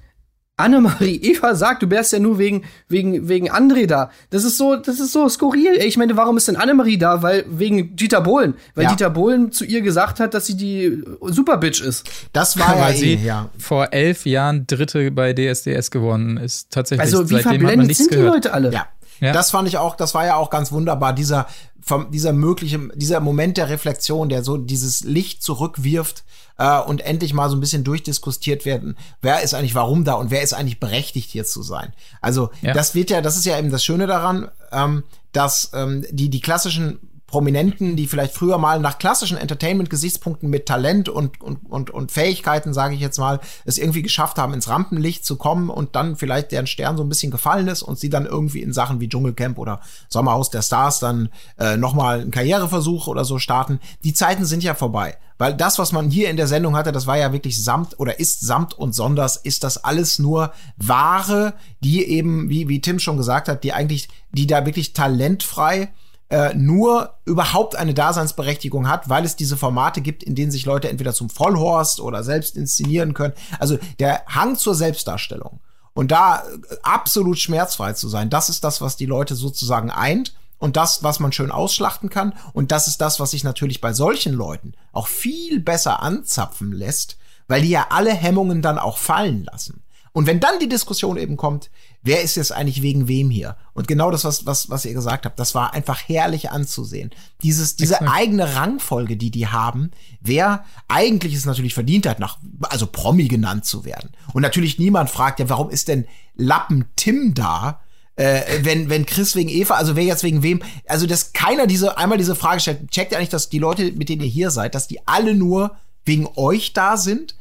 [0.63, 4.11] Annemarie Eva sagt, du wärst ja nur wegen, wegen, wegen André da.
[4.31, 5.77] Das ist so, das ist so skurril.
[5.79, 7.23] Ey, Ich meine, warum ist denn Annemarie da?
[7.23, 8.55] Weil, wegen Dieter Bohlen.
[8.75, 8.91] Weil Ja.
[8.91, 12.09] Dieter Bohlen zu ihr gesagt hat, dass sie die Superbitch ist.
[12.33, 13.51] Das war ja weil sie eh, ja.
[13.59, 16.71] vor elf Jahren Dritte bei DSDS gewonnen ist.
[16.71, 17.03] Tatsächlich.
[17.03, 18.35] Also, wie verblendet sind die gehört.
[18.35, 18.73] Leute alle?
[18.73, 18.87] Ja.
[19.23, 19.33] Ja.
[19.33, 21.47] Das fand ich auch, das war ja auch ganz wunderbar, dieser,
[21.81, 26.25] vom, dieser mögliche, dieser Moment der Reflexion, der so dieses Licht zurückwirft
[26.59, 30.33] äh, und endlich mal so ein bisschen durchdiskutiert werden, wer ist eigentlich warum da und
[30.33, 31.93] wer ist eigentlich berechtigt hier zu sein.
[32.21, 32.73] Also Ja.
[32.73, 36.41] das wird ja, das ist ja eben das Schöne daran, ähm, dass ähm, die, die
[36.41, 36.99] klassischen
[37.33, 42.75] Prominenten, die vielleicht früher mal nach klassischen Entertainment-Gesichtspunkten mit Talent und, und, und, und Fähigkeiten,
[42.75, 46.53] sage ich jetzt mal, es irgendwie geschafft haben, ins Rampenlicht zu kommen und dann vielleicht
[46.53, 49.59] deren Stern so ein bisschen gefallen ist und sie dann irgendwie in Sachen wie Dschungelcamp
[49.59, 49.81] oder
[50.11, 53.81] Sommerhaus der Stars dann äh, nochmal einen Karriereversuch oder so starten.
[54.05, 55.17] Die Zeiten sind ja vorbei.
[55.39, 58.21] Weil das, was man hier in der Sendung hatte, das war ja wirklich samt oder
[58.21, 63.17] ist samt und sonders, ist das alles nur Ware, die eben, wie, wie Tim schon
[63.17, 65.89] gesagt hat, die eigentlich, die da wirklich talentfrei
[66.33, 70.89] äh, nur überhaupt eine Daseinsberechtigung hat, weil es diese Formate gibt, in denen sich Leute
[70.89, 73.35] entweder zum Vollhorst oder selbst inszenieren können.
[73.59, 75.61] Also der Hang zur Selbstdarstellung.
[75.93, 80.35] Und da äh, absolut schmerzfrei zu sein, das ist das, was die Leute sozusagen eint
[80.57, 82.33] und das, was man schön ausschlachten kann.
[82.55, 87.19] Und das ist das, was sich natürlich bei solchen Leuten auch viel besser anzapfen lässt,
[87.47, 89.83] weil die ja alle Hemmungen dann auch fallen lassen.
[90.13, 91.71] Und wenn dann die Diskussion eben kommt,
[92.03, 93.57] wer ist jetzt eigentlich wegen wem hier?
[93.73, 97.11] Und genau das, was, was, was ihr gesagt habt, das war einfach herrlich anzusehen.
[97.43, 98.13] Dieses, diese Exakt.
[98.13, 99.91] eigene Rangfolge, die die haben,
[100.21, 104.11] wer eigentlich es natürlich verdient hat, nach, also Promi genannt zu werden.
[104.33, 107.81] Und natürlich niemand fragt ja, warum ist denn Lappen Tim da?
[108.17, 111.97] Äh, wenn, wenn Chris wegen Eva, also wer jetzt wegen wem, also dass keiner diese,
[111.97, 114.75] einmal diese Frage stellt, checkt ihr eigentlich, dass die Leute, mit denen ihr hier seid,
[114.75, 117.37] dass die alle nur wegen euch da sind?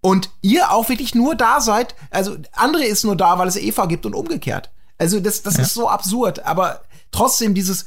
[0.00, 3.86] Und ihr auch wirklich nur da seid, also André ist nur da, weil es Eva
[3.86, 4.70] gibt und umgekehrt.
[4.96, 7.86] Also das, das ist so absurd, aber trotzdem dieses,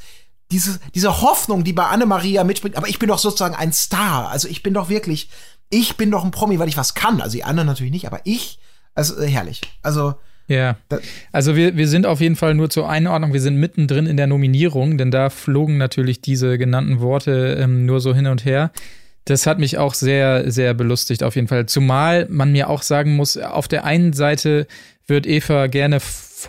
[0.52, 4.30] diese, diese Hoffnung, die bei Anne-Maria mitspringt, aber ich bin doch sozusagen ein Star.
[4.30, 5.30] Also ich bin doch wirklich,
[5.70, 7.22] ich bin doch ein Promi, weil ich was kann.
[7.22, 8.60] Also die anderen natürlich nicht, aber ich,
[8.94, 9.62] also äh, herrlich.
[9.82, 10.16] Also
[10.52, 10.76] Ja.
[11.32, 14.28] Also wir, wir sind auf jeden Fall nur zur Einordnung, wir sind mittendrin in der
[14.28, 18.72] Nominierung, denn da flogen natürlich diese genannten Worte ähm, nur so hin und her.
[19.26, 21.66] Das hat mich auch sehr, sehr belustigt auf jeden Fall.
[21.68, 24.68] Zumal man mir auch sagen muss, auf der einen Seite
[25.06, 26.00] wird Eva gerne,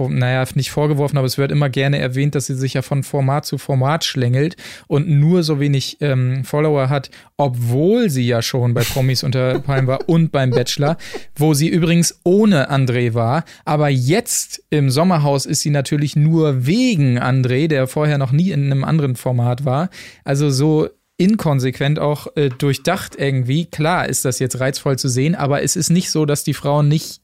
[0.08, 3.44] naja, nicht vorgeworfen, aber es wird immer gerne erwähnt, dass sie sich ja von Format
[3.44, 4.56] zu Format schlängelt
[4.86, 9.88] und nur so wenig ähm, Follower hat, obwohl sie ja schon bei Promis unter Palmen
[9.88, 10.96] war und beim Bachelor,
[11.34, 13.44] wo sie übrigens ohne André war.
[13.64, 18.66] Aber jetzt im Sommerhaus ist sie natürlich nur wegen André, der vorher noch nie in
[18.66, 19.90] einem anderen Format war.
[20.24, 20.88] Also so
[21.22, 23.66] inkonsequent auch äh, durchdacht irgendwie.
[23.66, 26.82] Klar ist das jetzt reizvoll zu sehen, aber es ist nicht so, dass die Frau
[26.82, 27.20] nicht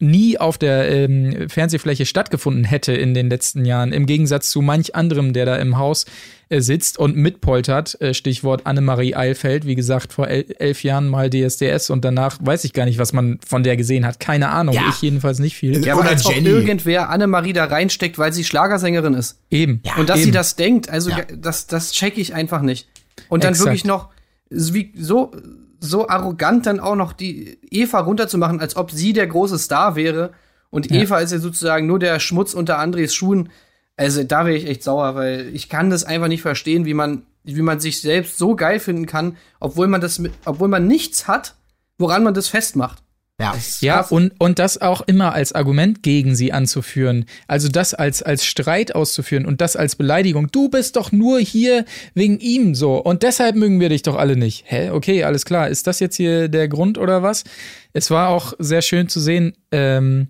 [0.00, 4.94] nie auf der ähm, Fernsehfläche stattgefunden hätte in den letzten Jahren, im Gegensatz zu manch
[4.94, 6.06] anderem, der da im Haus
[6.50, 8.00] äh, sitzt und mitpoltert.
[8.00, 12.62] Äh, Stichwort Annemarie Eilfeld, wie gesagt, vor el elf Jahren mal DSDS und danach weiß
[12.62, 14.20] ich gar nicht, was man von der gesehen hat.
[14.20, 14.82] Keine Ahnung, Ja.
[14.88, 15.84] ich jedenfalls nicht viel.
[15.84, 16.48] Ja, Oder aber als ob Jenny.
[16.48, 19.40] irgendwer Annemarie da reinsteckt, weil sie Schlagersängerin ist.
[19.50, 19.82] Eben.
[19.98, 20.26] Und dass eben.
[20.26, 21.22] sie das denkt, also Ja.
[21.36, 22.86] das, das check ich einfach nicht.
[23.28, 23.66] Und dann Exakt.
[23.66, 24.08] wirklich noch
[24.50, 25.32] wie, so,
[25.80, 30.32] so arrogant dann auch noch die Eva runterzumachen, als ob sie der große Star wäre.
[30.70, 31.02] Und Ja.
[31.02, 33.50] Eva ist ja sozusagen nur der Schmutz unter Andres Schuhen.
[33.96, 37.22] Also da wäre ich echt sauer, weil ich kann das einfach nicht verstehen, wie man,
[37.44, 41.26] wie man sich selbst so geil finden kann, obwohl man das mit, obwohl man nichts
[41.26, 41.54] hat,
[41.98, 43.02] woran man das festmacht.
[43.40, 43.54] Ja.
[43.80, 47.24] Ja, und, und das auch immer als Argument gegen sie anzuführen.
[47.46, 50.50] Also das als, als Streit auszuführen und das als Beleidigung.
[50.50, 51.84] Du bist doch nur hier
[52.14, 54.64] wegen ihm so und deshalb mögen wir dich doch alle nicht.
[54.66, 54.90] Hä?
[54.90, 55.68] Okay, alles klar.
[55.68, 57.44] Ist das jetzt hier der Grund oder was?
[57.92, 60.28] Es war auch sehr schön zu sehen, ähm,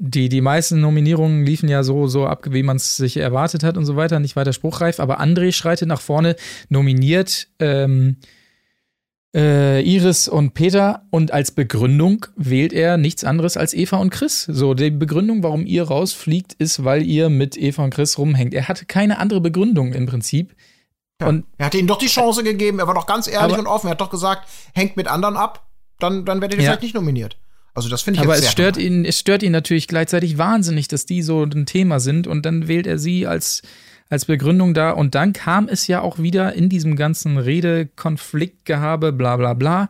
[0.00, 3.76] die, die meisten Nominierungen liefen ja so, so ab, wie man es sich erwartet hat
[3.76, 6.36] und so weiter, nicht weiter spruchreif, aber André schreitet nach vorne,
[6.70, 8.16] nominiert ähm,
[9.34, 14.42] äh, Iris und Peter und als Begründung wählt er nichts anderes als Eva und Chris.
[14.44, 18.54] So, die Begründung, warum ihr rausfliegt, ist, weil ihr mit Eva und Chris rumhängt.
[18.54, 20.54] Er hatte keine andere Begründung im Prinzip.
[21.22, 23.88] Und Er hat ihnen doch die Chance gegeben, er war doch ganz ehrlich und offen,
[23.88, 25.68] er hat doch gesagt, hängt mit anderen ab,
[25.98, 26.70] dann, dann werdet ihr Ja.
[26.70, 27.36] vielleicht nicht nominiert.
[27.74, 28.90] Also das finde ich aber es stört normal.
[28.92, 32.66] ihn, es stört ihn natürlich gleichzeitig wahnsinnig, dass die so ein Thema sind und dann
[32.68, 33.62] wählt er sie als,
[34.10, 39.36] als Begründung da und dann kam es ja auch wieder in diesem ganzen Rede-Konfliktgehabe, bla
[39.36, 39.88] bla bla,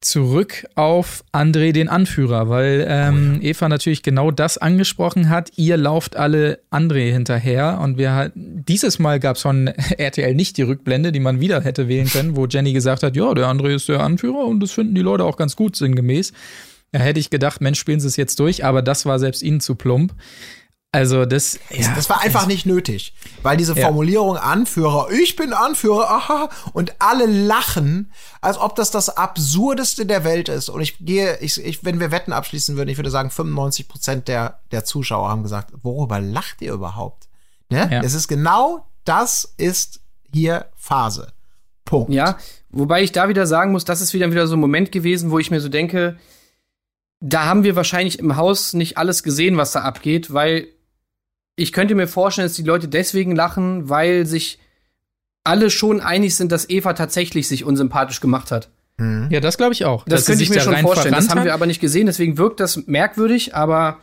[0.00, 5.52] zurück auf André, den Anführer, weil ähm, Eva natürlich genau das angesprochen hat.
[5.56, 9.66] Ihr lauft alle André hinterher und wir dieses Mal gab es von
[9.98, 13.34] RTL nicht die Rückblende, die man wieder hätte wählen können, wo Jenny gesagt hat, ja,
[13.34, 16.32] der André ist der Anführer und das finden die Leute auch ganz gut sinngemäß.
[16.92, 19.60] Da hätte ich gedacht, Mensch, spielen sie es jetzt durch, aber das war selbst ihnen
[19.60, 20.14] zu plump.
[20.92, 23.86] Also das, ja, Das war einfach nicht nötig, weil diese Ja.
[23.86, 28.10] Formulierung Anführer, ich bin Anführer, aha, und alle lachen,
[28.40, 30.68] als ob das das absurdeste der Welt ist.
[30.68, 34.26] Und ich gehe, ich, ich, wenn wir Wetten abschließen würden, ich würde sagen, 95 Prozent
[34.26, 37.28] der, der Zuschauer haben gesagt, worüber lacht ihr überhaupt?
[37.68, 37.88] Ne?
[37.88, 38.02] Ja.
[38.02, 40.00] Es ist genau das ist
[40.32, 41.32] hier Phase.
[41.84, 42.12] Punkt.
[42.12, 42.36] Ja,
[42.70, 45.38] wobei ich da wieder sagen muss, das ist wieder wieder so ein Moment gewesen, wo
[45.38, 46.18] ich mir so denke,
[47.20, 50.68] da haben wir wahrscheinlich im Haus nicht alles gesehen, was da abgeht, weil
[51.60, 54.58] ich könnte mir vorstellen, dass die Leute deswegen lachen, weil sich
[55.44, 58.70] alle schon einig sind, dass Eva tatsächlich sich unsympathisch gemacht hat.
[59.30, 60.04] ja, das glaube ich auch.
[60.06, 61.14] Das könnte ich mir schon vorstellen.
[61.14, 63.98] Das haben wir aber nicht gesehen, deswegen wirkt das merkwürdig, aber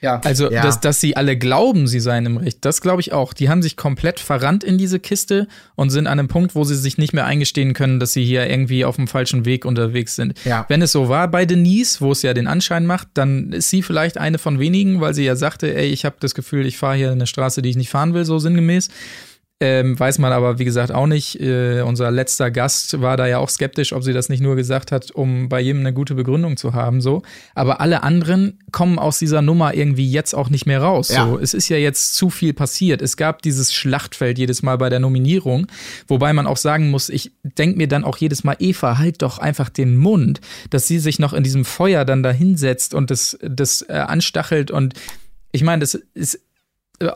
[0.00, 0.20] ja.
[0.24, 0.62] Also, Ja.
[0.62, 3.32] dass, dass sie alle glauben, sie seien im Recht, das glaube ich auch.
[3.32, 6.74] Die haben sich komplett verrannt in diese Kiste und sind an einem Punkt, wo sie
[6.76, 10.34] sich nicht mehr eingestehen können, dass sie hier irgendwie auf dem falschen Weg unterwegs sind.
[10.44, 10.64] Ja.
[10.68, 13.82] Wenn es so war bei Denise, wo es ja den Anschein macht, dann ist sie
[13.82, 16.96] vielleicht eine von wenigen, weil sie ja sagte, ey, ich habe das Gefühl, ich fahre
[16.96, 18.88] hier eine Straße, die ich nicht fahren will, so sinngemäß.
[19.58, 21.40] Ähm, weiß man aber, wie gesagt, auch nicht.
[21.40, 24.92] Äh, unser letzter Gast war da ja auch skeptisch, ob sie das nicht nur gesagt
[24.92, 27.22] hat, um bei jedem eine gute Begründung zu haben, so.
[27.54, 31.08] Aber alle anderen kommen aus dieser Nummer irgendwie jetzt auch nicht mehr raus.
[31.08, 31.26] Ja.
[31.26, 31.38] So.
[31.38, 33.00] Es ist ja jetzt zu viel passiert.
[33.00, 35.68] Es gab dieses Schlachtfeld jedes Mal bei der Nominierung,
[36.06, 39.38] wobei man auch sagen muss, ich denke mir dann auch jedes Mal, Eva, halt doch
[39.38, 43.38] einfach den Mund, dass sie sich noch in diesem Feuer dann da hinsetzt und das,
[43.40, 44.92] das äh, anstachelt und
[45.52, 46.45] ich meine, das ist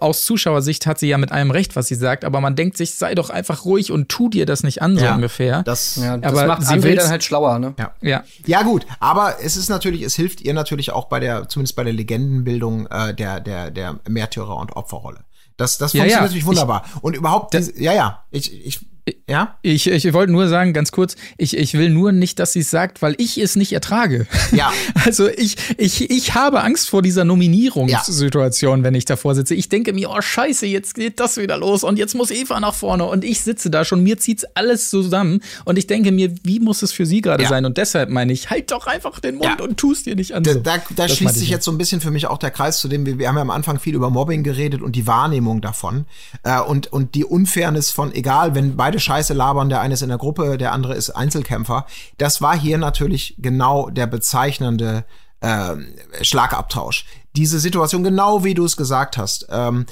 [0.00, 2.94] aus Zuschauersicht hat sie ja mit allem recht, was sie sagt, aber man denkt sich,
[2.94, 5.14] sei doch einfach ruhig und tu dir das nicht an, so Ja.
[5.14, 5.62] ungefähr.
[5.62, 7.74] Das, ja, das aber macht sie André dann halt schlauer, ne?
[7.78, 7.92] ja.
[8.02, 8.24] ja.
[8.46, 11.84] Ja, gut, aber es ist natürlich, es hilft ihr natürlich auch bei der, zumindest bei
[11.84, 15.20] der Legendenbildung äh, der, der, der Märtyrer- und Opferrolle.
[15.56, 16.20] Das, das Ja, funktioniert ja.
[16.22, 16.84] natürlich wunderbar.
[17.02, 18.80] und überhaupt, Das- diese, ja, ja, ich, ich,
[19.28, 22.60] ja, Ich, ich wollte nur sagen, ganz kurz, ich, ich will nur nicht, dass sie
[22.60, 24.26] es sagt, weil ich es nicht ertrage.
[24.52, 24.72] Ja.
[25.06, 29.54] Also ich, ich, ich habe Angst vor dieser Nominierungssituation, wenn ich davor sitze.
[29.54, 32.74] Ich denke mir, oh scheiße, jetzt geht das wieder los und jetzt muss Eva nach
[32.74, 36.60] vorne und ich sitze da schon, mir zieht's alles zusammen und ich denke mir, wie
[36.60, 37.48] muss es für sie gerade Ja.
[37.48, 37.64] sein?
[37.64, 39.64] Und deshalb meine ich, halt doch einfach den Mund Ja.
[39.64, 40.42] und tust dir nicht an.
[40.42, 42.78] Da, da, da schließt sich ich jetzt so ein bisschen für mich auch der Kreis
[42.80, 45.60] zu dem, wir, wir haben ja am Anfang viel über Mobbing geredet und die Wahrnehmung
[45.60, 46.04] davon
[46.42, 50.08] äh, und, und die Unfairness von, egal, wenn beide Scheiße labern, der eine ist in
[50.08, 51.86] der Gruppe, der andere ist Einzelkämpfer,
[52.18, 55.04] das war hier natürlich genau der bezeichnende
[55.42, 57.06] ähm, Schlagabtausch.
[57.36, 59.86] Diese Situation, genau wie du es gesagt hast, ähm,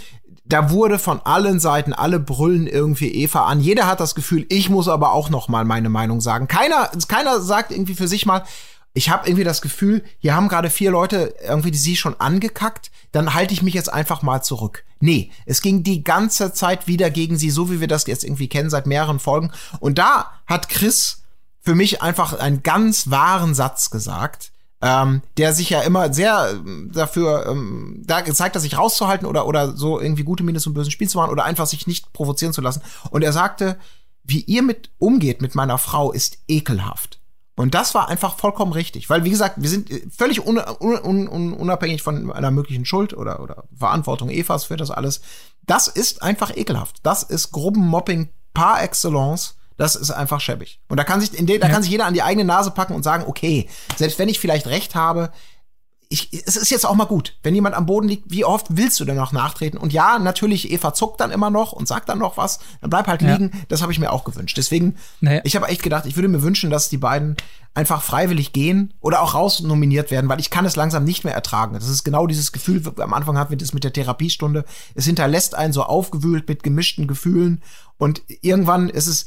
[0.44, 3.60] da wurde von allen Seiten, alle brüllen irgendwie Eva an.
[3.60, 6.48] Jeder hat das Gefühl, ich muss aber auch noch mal meine Meinung sagen.
[6.48, 8.44] Keiner, keiner sagt irgendwie für sich mal,
[8.98, 12.90] ich habe irgendwie das Gefühl, hier haben gerade vier Leute irgendwie die sie schon angekackt,
[13.12, 14.84] dann halte ich mich jetzt einfach mal zurück.
[14.98, 18.48] Nee, es ging die ganze Zeit wieder gegen sie, so wie wir das jetzt irgendwie
[18.48, 19.52] kennen seit mehreren Folgen.
[19.78, 21.22] Und da hat Chris
[21.60, 24.50] für mich einfach einen ganz wahren Satz gesagt,
[24.82, 29.46] ähm, der sich ja immer sehr ähm, dafür ähm, da gezeigt hat, sich rauszuhalten oder
[29.46, 32.52] oder so irgendwie gute Miene zum bösen Spiel zu machen oder einfach sich nicht provozieren
[32.52, 32.82] zu lassen.
[33.10, 33.78] Und er sagte,
[34.24, 37.17] wie ihr mit umgeht mit meiner Frau ist ekelhaft.
[37.58, 40.96] Und das war einfach vollkommen richtig, weil wie gesagt, wir sind äh, völlig un, un,
[40.96, 45.22] un, un, unabhängig von einer möglichen Schuld oder oder Verantwortung Evas für das alles.
[45.66, 47.00] Das ist einfach ekelhaft.
[47.02, 49.56] Das ist Gruppenmobbing par excellence.
[49.76, 50.80] Das ist einfach schäbig.
[50.88, 52.94] Und da kann sich, in de, da kann sich jeder an die eigene Nase packen
[52.94, 55.32] und sagen, okay, selbst wenn ich vielleicht recht habe,
[56.10, 58.98] ich, es ist jetzt auch mal gut, wenn jemand am Boden liegt, wie oft willst
[58.98, 59.76] du denn noch nachtreten?
[59.78, 63.06] Und ja, natürlich, Eva zuckt dann immer noch und sagt dann noch was, dann bleib
[63.08, 63.34] halt Ja.
[63.34, 63.50] liegen.
[63.68, 64.56] Das habe ich mir auch gewünscht.
[64.56, 65.42] Deswegen, Naja.
[65.44, 67.36] ich habe echt gedacht, ich würde mir wünschen, dass die beiden
[67.74, 71.74] einfach freiwillig gehen oder auch rausnominiert werden, weil ich kann es langsam nicht mehr ertragen.
[71.74, 74.64] Das ist genau dieses Gefühl, am Anfang hatten wir das mit der Therapiestunde.
[74.94, 77.62] Es hinterlässt einen so aufgewühlt mit gemischten Gefühlen
[77.98, 79.26] und irgendwann ist es,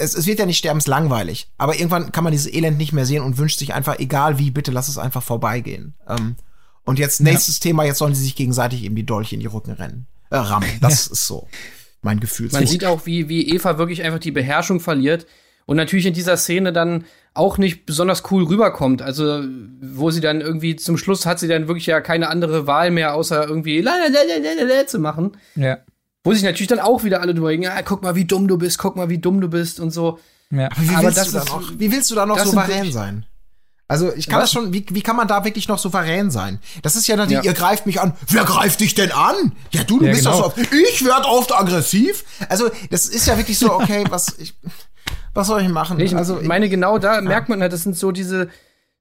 [0.00, 3.22] es, es wird ja nicht sterbenslangweilig, aber irgendwann kann man dieses Elend nicht mehr sehen
[3.22, 5.94] und wünscht sich einfach, egal wie, bitte lass es einfach vorbeigehen.
[6.08, 6.36] Ähm,
[6.84, 9.72] und jetzt nächstes Thema, jetzt sollen sie sich gegenseitig eben die Dolche in die Rücken
[9.72, 10.68] rennen, äh, rammen.
[10.80, 11.46] Das ist so
[12.02, 12.48] mein Gefühl.
[12.52, 15.26] Man sieht auch, wie, wie Eva wirklich einfach die Beherrschung verliert
[15.66, 19.02] und natürlich in dieser Szene dann auch nicht besonders cool rüberkommt.
[19.02, 19.44] Also,
[19.80, 23.14] wo sie dann irgendwie zum Schluss hat sie dann wirklich ja keine andere Wahl mehr,
[23.14, 25.36] außer irgendwie la la la la la la zu machen.
[25.54, 25.78] Ja.
[26.24, 28.58] Wo sich natürlich dann auch wieder alle drüber reden, ah, guck mal, wie dumm du
[28.58, 30.18] bist, guck mal, wie dumm du bist und so.
[30.50, 30.66] Ja.
[30.66, 32.92] Aber wie, Aber willst das du da ist- noch, wie willst du da noch souverän
[32.92, 33.26] sein?
[33.88, 34.52] Also ich kann Was?
[34.52, 36.60] das schon, wie, wie kann man da wirklich noch souverän sein?
[36.82, 37.50] Das ist ja natürlich, Ja.
[37.50, 38.12] ihr greift mich an.
[38.28, 39.52] Wer greift dich denn an?
[39.72, 40.42] Ja, du, du Ja, bist genau.
[40.42, 40.62] doch so,
[40.92, 42.24] ich werd oft aggressiv.
[42.48, 44.54] Also das ist ja wirklich so, okay, was, ich,
[45.34, 45.98] was soll ich machen?
[45.98, 48.48] Ich also meine, genau da merkt man halt, das sind so diese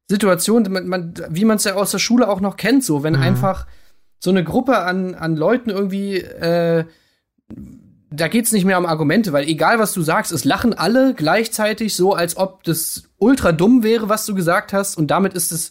[0.09, 3.03] Situationen, man, man, wie man es ja aus der Schule auch noch kennt, so, Mhm.
[3.03, 3.67] wenn einfach
[4.19, 6.85] so eine Gruppe an, an Leuten irgendwie, äh,
[8.11, 11.95] da geht's nicht mehr um Argumente, weil egal was du sagst, es lachen alle gleichzeitig
[11.95, 15.69] so, als ob das ultra dumm wäre, was du gesagt hast, und damit ist es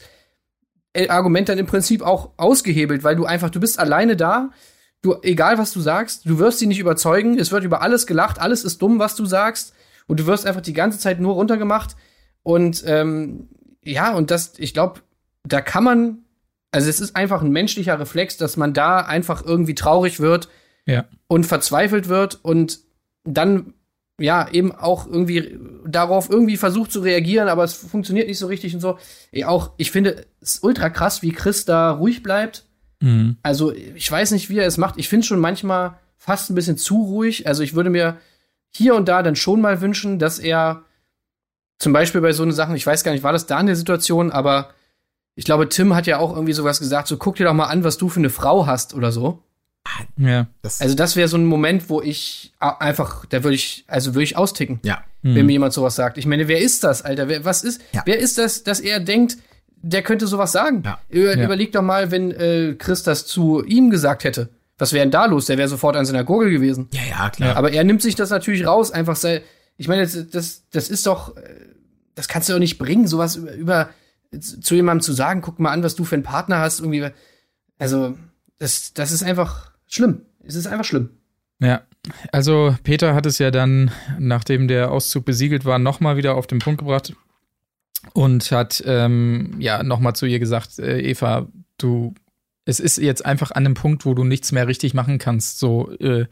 [0.93, 4.51] äh, Argument dann im Prinzip auch ausgehebelt, weil du einfach, du bist alleine da.
[5.03, 7.39] Du, egal was du sagst, du wirst sie nicht überzeugen.
[7.39, 9.73] Es wird über alles gelacht, alles ist dumm, was du sagst.
[10.07, 11.95] Und du wirst einfach die ganze Zeit nur runtergemacht.
[12.43, 13.49] Und ähm,
[13.85, 15.01] ja, und das, ich glaube,
[15.45, 16.19] da kann man,
[16.73, 20.49] also es ist einfach ein menschlicher Reflex, dass man da einfach irgendwie traurig wird
[20.89, 21.05] Ja.
[21.27, 22.81] und verzweifelt wird und
[23.25, 23.75] dann
[24.21, 28.75] ja eben auch irgendwie darauf irgendwie versucht zu reagieren, aber es funktioniert nicht so richtig
[28.75, 28.99] und so.
[29.31, 32.65] Ja, auch ich finde es ultra krass, wie Chris da ruhig bleibt.
[33.01, 33.37] Mhm.
[33.43, 34.97] Also ich weiß nicht, wie er es macht.
[34.99, 37.47] Ich finde schon manchmal fast ein bisschen zu ruhig.
[37.47, 38.17] Also ich würde mir
[38.75, 40.83] hier und da dann schon mal wünschen, dass er
[41.79, 43.77] zum Beispiel bei so einen Sachen, ich weiß gar nicht, war das da in der
[43.77, 44.71] Situation, aber
[45.37, 47.85] ich glaube, Tim hat ja auch irgendwie sowas gesagt, so guck dir doch mal an,
[47.85, 49.45] was du für eine Frau hast oder so.
[50.17, 50.47] Ja.
[50.63, 54.25] Das, Also das wäre so ein Moment, wo ich einfach, da würde ich, also würde
[54.25, 55.03] ich austicken, ja.
[55.23, 56.19] wenn mir jemand sowas sagt.
[56.19, 57.29] Ich meine, wer ist das, Alter?
[57.29, 58.03] Wer, was ist, Ja.
[58.05, 59.39] wer ist das, dass er denkt,
[59.81, 60.83] der könnte sowas sagen?
[60.85, 60.99] Ja.
[61.09, 61.45] Über, Ja.
[61.45, 64.49] Überleg doch mal, wenn äh, Chris das zu ihm gesagt hätte.
[64.77, 65.47] Was wäre denn da los?
[65.47, 66.89] Der wäre sofort an seiner Gurgel gewesen.
[66.93, 67.57] Ja, ja, klar.
[67.57, 69.43] Aber er nimmt sich das natürlich raus, einfach sei.
[69.77, 71.43] Ich meine, das, das, das ist doch, äh,
[72.15, 73.89] das kannst du doch nicht bringen, sowas über, über
[74.41, 77.09] zu jemandem zu sagen, guck mal an, was du für einen Partner hast, irgendwie.
[77.79, 78.17] Also,
[78.59, 80.23] das, das ist einfach schlimm.
[80.45, 81.11] Es ist einfach schlimm.
[81.61, 81.83] Ja,
[82.33, 86.61] also Peter hat es ja dann, nachdem der Auszug besiegelt war, nochmal wieder auf den
[86.61, 87.15] Punkt gebracht
[88.13, 91.49] und hat ähm, ja nochmal zu ihr gesagt, äh, Eva,
[91.79, 92.15] du,
[92.65, 95.59] es ist jetzt einfach an einem Punkt, wo du nichts mehr richtig machen kannst.
[95.59, 96.27] So, äh,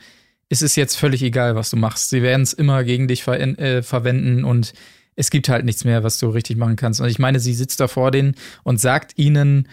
[0.49, 2.11] es ist jetzt völlig egal, was du machst.
[2.11, 4.73] Sie werden es immer gegen dich ver äh, verwenden und
[5.17, 7.01] es gibt halt nichts mehr, was du richtig machen kannst.
[7.01, 9.67] Und ich meine, sie sitzt da vor denen und sagt ihnen,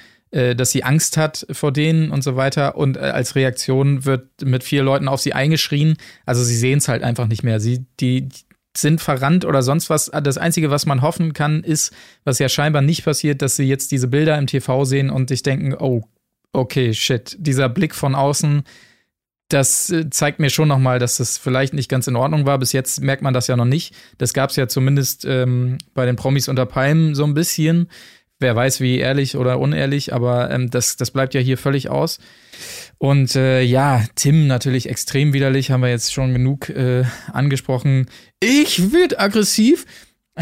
[0.55, 2.75] dass sie Angst hat vor denen und so weiter.
[2.75, 5.95] Und äh, als Reaktion wird mit vier Leuten auf sie eingeschrien.
[6.25, 7.59] Also sie sehen es halt einfach nicht mehr.
[7.59, 8.29] Sie, die
[8.75, 10.11] sind verrannt oder sonst was.
[10.23, 11.93] Das Einzige, was man hoffen kann, ist,
[12.23, 15.43] was ja scheinbar nicht passiert, dass sie jetzt diese Bilder im TV sehen und sich
[15.43, 16.03] denken, oh,
[16.51, 18.63] okay, shit, dieser Blick von außen,
[19.49, 22.57] das äh, zeigt mir schon nochmal, dass das vielleicht nicht ganz in Ordnung war.
[22.57, 23.93] Bis jetzt merkt man das ja noch nicht.
[24.17, 27.89] Das gab es ja zumindest ähm, bei den Promis unter Palmen so ein bisschen.
[28.39, 32.19] Wer weiß, wie ehrlich oder unehrlich, aber ähm, das, das bleibt ja hier völlig aus.
[32.97, 38.07] Und äh, ja, Tim natürlich extrem widerlich, haben wir jetzt schon genug äh, angesprochen.
[38.39, 39.85] Ich wird aggressiv.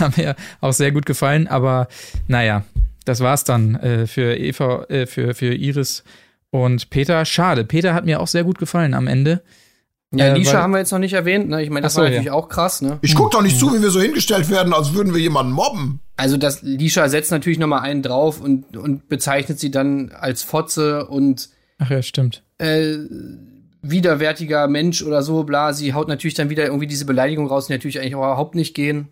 [0.00, 1.88] Haben mir auch sehr gut gefallen, aber
[2.26, 2.64] naja,
[3.04, 6.04] das war's dann äh, für Eva, äh, für, für Iris
[6.50, 7.24] und Peter.
[7.26, 7.64] Schade.
[7.64, 9.42] Peter hat mir auch sehr gut gefallen am Ende.
[10.14, 11.62] Ja, Äh, Lisha weil- haben wir jetzt noch nicht erwähnt, ne?
[11.62, 12.12] Ich meine, das so, war ja.
[12.12, 12.98] natürlich auch krass, ne?
[13.02, 16.00] Ich guck doch nicht zu, wie wir so hingestellt werden, als würden wir jemanden mobben.
[16.16, 20.42] Also das Lisha setzt natürlich noch mal einen drauf und, und bezeichnet sie dann als
[20.42, 22.42] Fotze und Ach ja, stimmt.
[22.58, 22.96] äh,
[23.82, 25.72] widerwärtiger Mensch oder so, bla.
[25.72, 29.08] Sie haut natürlich dann wieder irgendwie diese Beleidigung raus, die natürlich eigentlich überhaupt nicht gehen.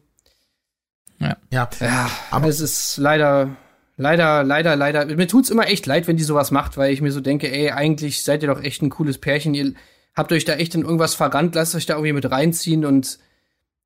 [1.19, 1.37] Ja.
[1.51, 3.57] Ja, Aber- aber es ist leider,
[3.97, 5.05] leider, leider, leider.
[5.07, 7.71] Mir tut's immer echt leid, wenn die sowas macht, weil ich mir so denke, ey,
[7.71, 9.55] eigentlich seid ihr doch echt ein cooles Pärchen.
[9.55, 9.75] Ihr
[10.15, 13.19] habt euch da echt in irgendwas verrannt, lasst euch da irgendwie mit reinziehen und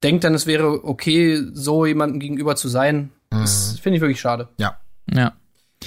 [0.03, 3.13] denkt dann, es wäre okay, so jemandem gegenüber zu sein.
[3.31, 4.49] Das finde ich wirklich schade.
[4.59, 4.79] Ja.
[5.13, 5.33] Ja.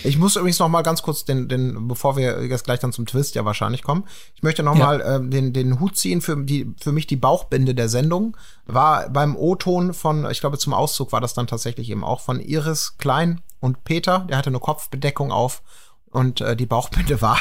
[0.04, 3.06] Ich muss übrigens noch mal ganz kurz den, den, bevor wir jetzt gleich dann zum
[3.08, 4.06] Twist ja wahrscheinlich kommen,
[4.36, 4.86] ich möchte noch Ja.
[4.86, 9.10] mal ähm, den, den Hut ziehen für die, für mich die Bauchbinde der Sendung war
[9.10, 12.98] beim O-Ton von, ich glaube zum Auszug war das dann tatsächlich eben auch von Iris
[12.98, 15.64] Klein und Peter, der hatte eine Kopfbedeckung auf
[16.12, 17.40] und äh, die Bauchbinde war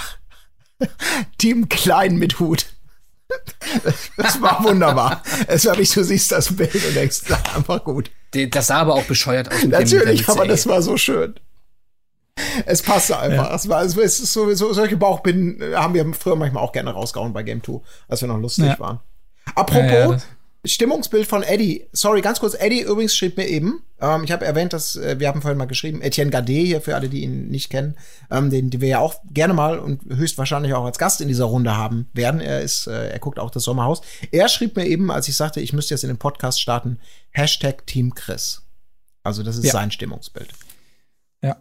[1.39, 2.66] Team Klein mit Hut.
[4.16, 5.22] Das war wunderbar.
[5.46, 8.10] Es war nicht, du siehst das Bild und denkst, das einfach gut.
[8.50, 9.60] Das sah aber auch bescheuert aus.
[9.60, 11.34] dem- Natürlich, Mütze, aber das war so schön.
[12.66, 13.52] Es passte einfach.
[13.52, 16.90] Es war, es ist so, so, solche Bauchbinden äh, haben wir früher manchmal auch gerne
[16.92, 18.78] rausgehauen bei Game 2, als wir noch lustig Ja.
[18.78, 19.00] waren.
[19.55, 20.18] Apropos Ja, ja,
[20.69, 21.86] Stimmungsbild von Eddie.
[21.93, 22.55] Sorry, ganz kurz.
[22.55, 25.65] Eddie übrigens schrieb mir eben, ähm, ich habe erwähnt, dass äh, wir haben vorhin mal
[25.66, 27.97] geschrieben, Etienne Gade hier für alle, die ihn nicht kennen,
[28.31, 31.47] ähm, den, den wir ja auch gerne mal und höchstwahrscheinlich auch als Gast in dieser
[31.47, 32.40] Runde haben werden.
[32.40, 34.01] Er ist, äh, er guckt auch das Sommerhaus.
[34.31, 36.99] Er schrieb mir eben, als ich sagte, ich müsste jetzt in den Podcast starten,
[37.31, 38.62] Hashtag Team Chris.
[39.23, 39.73] Also das ist Ja.
[39.73, 40.51] sein Stimmungsbild.
[41.43, 41.57] Ja,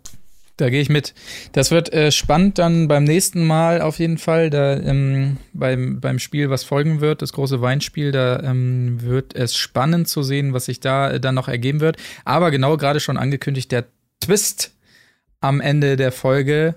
[0.57, 1.13] da gehe ich mit.
[1.51, 4.49] Das wird äh, spannend dann beim nächsten Mal auf jeden Fall.
[4.49, 9.55] Da ähm, beim, beim Spiel, was folgen wird, das große Weinspiel, da ähm, wird es
[9.55, 11.97] spannend zu sehen, was sich da äh, dann noch ergeben wird.
[12.25, 13.85] Aber genau gerade schon angekündigt, der
[14.19, 14.73] Twist
[15.39, 16.75] am Ende der Folge.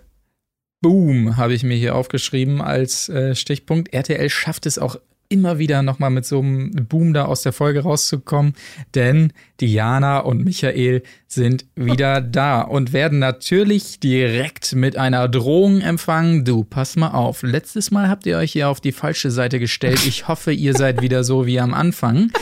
[0.82, 3.92] Boom, habe ich mir hier aufgeschrieben als äh, Stichpunkt.
[3.92, 4.96] RTL schafft es auch
[5.30, 8.54] immer wieder nochmal mit so einem Boom da aus der Folge rauszukommen,
[8.94, 16.44] denn Diana und Michael sind wieder da und werden natürlich direkt mit einer Drohung empfangen.
[16.44, 17.42] Du, pass mal auf.
[17.42, 20.04] Letztes Mal habt ihr euch hier auf die falsche Seite gestellt.
[20.04, 22.32] Ich hoffe, ihr seid wieder so wie am Anfang.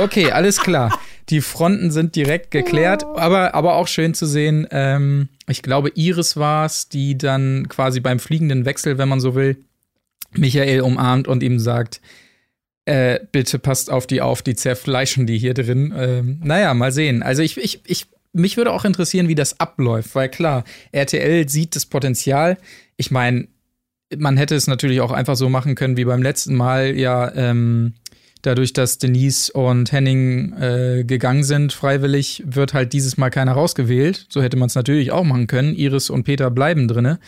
[0.00, 0.96] Okay, alles klar.
[1.30, 4.66] Die Fronten sind direkt geklärt, aber, aber auch schön zu sehen.
[4.70, 9.34] Ähm, ich glaube, Iris war es, die dann quasi beim fliegenden Wechsel, wenn man so
[9.34, 9.56] will,
[10.32, 12.00] Michael umarmt und ihm sagt,
[12.88, 15.92] äh, bitte passt auf die auf, die zerfleischen die hier drin.
[15.94, 17.22] Ähm, naja, mal sehen.
[17.22, 21.76] Also ich, ich, ich, mich würde auch interessieren, wie das abläuft, weil klar, RTL sieht
[21.76, 22.56] das Potenzial.
[22.96, 23.48] Ich meine,
[24.16, 27.92] man hätte es natürlich auch einfach so machen können wie beim letzten Mal, ja, ähm,
[28.40, 34.26] dadurch, dass Denise und Henning äh, gegangen sind, freiwillig, wird halt dieses Mal keiner rausgewählt.
[34.30, 35.74] So hätte man es natürlich auch machen können.
[35.74, 37.18] Iris und Peter bleiben drinne.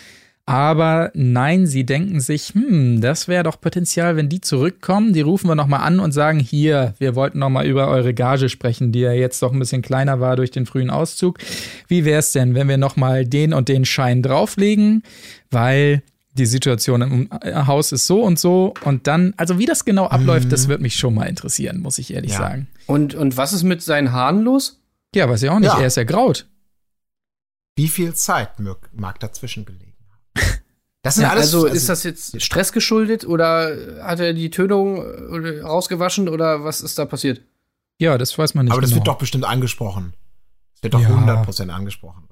[0.51, 5.13] Aber nein, sie denken sich, hm, das wäre doch Potenzial, wenn die zurückkommen.
[5.13, 8.91] Die rufen wir nochmal an und sagen, hier, wir wollten nochmal über eure Gage sprechen,
[8.91, 11.39] die ja jetzt doch ein bisschen kleiner war durch den frühen Auszug.
[11.87, 15.05] Wie wäre es denn, wenn wir nochmal den und den Schein drauflegen?
[15.53, 16.03] Weil
[16.33, 17.29] die Situation im
[17.69, 18.75] Haus ist so und so.
[18.83, 20.51] Und dann, also wie das genau abläuft, mhm.
[20.51, 22.39] das wird mich schon mal interessieren, muss ich ehrlich ja.
[22.39, 22.67] sagen.
[22.87, 24.81] Und, und was ist mit seinen Haaren los?
[25.15, 25.73] Ja, weiß ich auch nicht.
[25.73, 25.79] Ja.
[25.79, 26.49] Er ist ja graut.
[27.77, 28.59] Wie viel Zeit
[28.93, 29.90] mag dazwischen gelegen?
[31.03, 34.51] Das sind ja, alles, also, also ist das jetzt Stress geschuldet oder hat er die
[34.51, 37.41] Tönung äh, rausgewaschen oder was ist da passiert?
[37.99, 38.73] Ja, das weiß man nicht.
[38.73, 39.01] Aber das genau.
[39.01, 40.15] wird doch bestimmt angesprochen.
[40.75, 41.09] Das wird doch ja.
[41.09, 42.27] 100% angesprochen.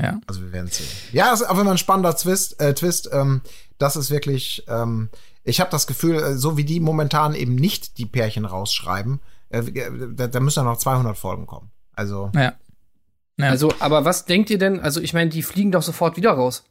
[0.00, 0.20] Ja.
[0.26, 0.88] Also wir werden sehen.
[1.12, 2.60] Ja, das ist auf jeden Fall ein spannender Twist.
[2.60, 3.42] Äh, Twist ähm,
[3.78, 5.10] das ist wirklich, ähm,
[5.44, 9.20] ich habe das Gefühl, äh, so wie die momentan eben nicht die Pärchen rausschreiben,
[9.50, 11.70] äh, äh da, da müssen ja noch 200 Folgen kommen.
[11.92, 12.30] Also.
[12.34, 12.54] Ja.
[13.38, 13.50] ja.
[13.50, 14.80] Also, aber was denkt ihr denn?
[14.80, 16.64] Also, ich meine, die fliegen doch sofort wieder raus.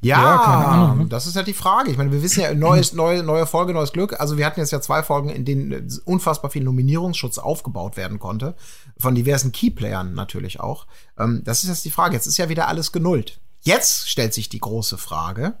[0.00, 1.90] Ja, ja das ist ja die Frage.
[1.90, 4.18] Ich meine, wir wissen ja, neues, neue, neue Folge, neues Glück.
[4.18, 8.54] Also wir hatten jetzt ja zwei Folgen, in denen unfassbar viel Nominierungsschutz aufgebaut werden konnte.
[8.98, 10.86] Von diversen Keyplayern natürlich auch.
[11.18, 12.14] Ähm, das ist jetzt die Frage.
[12.14, 13.40] Jetzt ist ja wieder alles genullt.
[13.60, 15.58] Jetzt stellt sich die große Frage.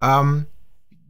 [0.00, 0.46] Ähm,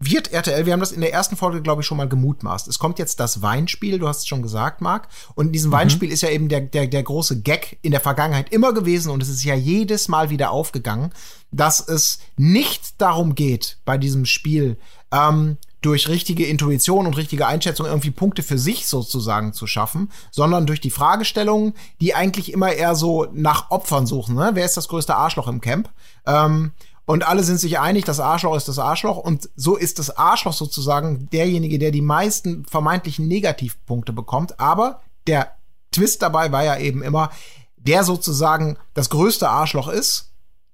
[0.04, 2.66] wird RTL, wir haben das in der ersten Folge, glaube ich, schon mal gemutmaßt.
[2.66, 5.08] Es kommt jetzt das Weinspiel, du hast es schon gesagt, Marc.
[5.34, 5.74] Und in diesem mhm.
[5.74, 9.22] Weinspiel ist ja eben der, der, der große Gag in der Vergangenheit immer gewesen und
[9.22, 11.12] es ist ja jedes Mal wieder aufgegangen,
[11.52, 14.78] dass es nicht darum geht, bei diesem Spiel,
[15.12, 20.64] ähm, durch richtige Intuition und richtige Einschätzung irgendwie Punkte für sich sozusagen zu schaffen, sondern
[20.64, 24.36] durch die Fragestellungen, die eigentlich immer eher so nach Opfern suchen.
[24.36, 24.52] Ne?
[24.54, 25.90] Wer ist das größte Arschloch im Camp?
[26.24, 26.72] Ähm,
[27.04, 29.18] und alle sind sich einig, das Arschloch ist das Arschloch.
[29.18, 34.60] Und so ist das Arschloch sozusagen derjenige, der die meisten vermeintlichen Negativpunkte bekommt.
[34.60, 35.56] Aber der
[35.90, 37.30] Twist dabei war ja eben immer,
[37.76, 40.30] der sozusagen das größte Arschloch ist,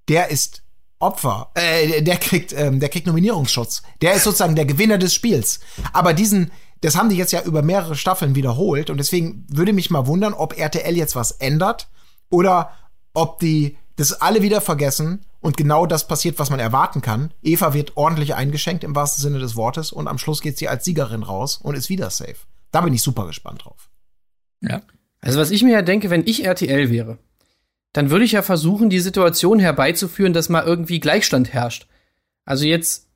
[0.09, 0.63] der ist
[0.99, 1.51] Opfer.
[1.55, 3.83] Äh, der kriegt, ähm, der kriegt Nominierungsschutz.
[4.03, 5.61] Der ist sozusagen der Gewinner des Spiels.
[5.93, 6.51] Aber diesen,
[6.81, 8.91] das haben die jetzt ja über mehrere Staffeln wiederholt.
[8.91, 11.89] Und deswegen würde mich mal wundern, ob RTL jetzt was ändert
[12.31, 12.73] oder
[13.15, 17.33] ob die das alle wieder vergessen und genau das passiert, was man erwarten kann.
[17.43, 20.85] Eva wird ordentlich eingeschenkt im wahrsten Sinne des Wortes und am Schluss geht sie als
[20.85, 22.37] Siegerin raus und ist wieder safe.
[22.71, 23.91] Da bin ich super gespannt drauf.
[24.61, 24.83] Ja.
[25.21, 27.19] Also was ich mir ja denke, wenn ich RTL wäre,
[27.93, 31.87] dann würde ich ja versuchen, die Situation herbeizuführen, dass mal irgendwie Gleichstand herrscht.
[32.45, 33.09] Also jetzt,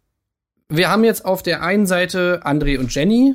[0.69, 3.35] wir haben jetzt auf der einen Seite André und Jenny,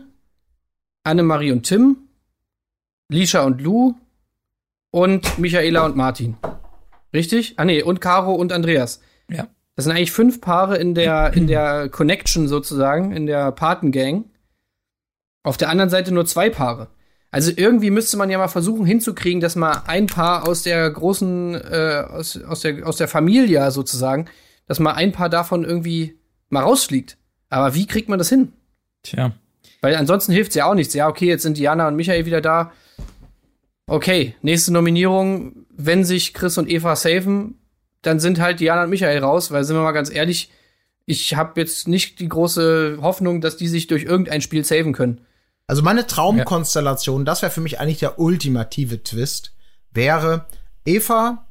[1.03, 1.97] Annemarie und Tim,
[3.09, 3.95] Lisha und Lou
[4.91, 6.37] und Michaela und Martin.
[7.13, 7.53] Richtig?
[7.57, 9.01] Ah nee, und Caro und Andreas.
[9.29, 9.47] Ja.
[9.75, 14.25] Das sind eigentlich fünf Paare in der, in der Connection sozusagen, in der Patengang.
[15.43, 16.89] Auf der anderen Seite nur zwei Paare.
[17.29, 21.55] Also irgendwie müsste man ja mal versuchen hinzukriegen, dass mal ein Paar aus der großen,
[21.55, 24.27] äh, aus, aus, der, aus der Familie sozusagen,
[24.65, 26.17] dass mal ein Paar davon irgendwie
[26.49, 27.17] mal rausfliegt.
[27.49, 28.53] Aber wie kriegt man das hin?
[29.03, 29.33] Tja.
[29.81, 30.93] Weil ansonsten hilft es ja auch nichts.
[30.93, 32.71] Ja, okay, jetzt sind Diana und Michael wieder da.
[33.87, 37.55] Okay, nächste Nominierung, wenn sich Chris und Eva safen,
[38.01, 40.51] dann sind halt Diana und Michael raus, weil sind wir mal ganz ehrlich,
[41.05, 45.21] ich habe jetzt nicht die große Hoffnung, dass die sich durch irgendein Spiel saven können.
[45.67, 47.25] Also meine Traumkonstellation, ja.
[47.25, 49.53] das wäre für mich eigentlich der ultimative Twist,
[49.91, 50.45] wäre
[50.85, 51.45] Eva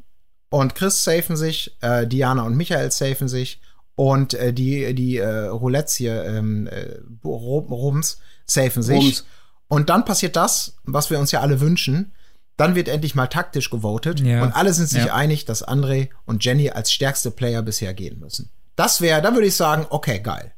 [0.48, 3.60] und Chris safen sich, äh, Diana und Michael safen sich
[3.94, 8.96] und äh, die die äh, Roulettes hier ähm, äh, Rums safen sich.
[8.96, 9.26] Rums.
[9.68, 12.12] Und dann passiert das, was wir uns ja alle wünschen,
[12.56, 14.42] dann wird endlich mal taktisch gewotet ja.
[14.42, 15.14] und alle sind sich ja.
[15.14, 18.50] einig, dass André und Jenny als stärkste Player bisher gehen müssen.
[18.76, 20.52] Das wäre, da würde ich sagen, okay, geil.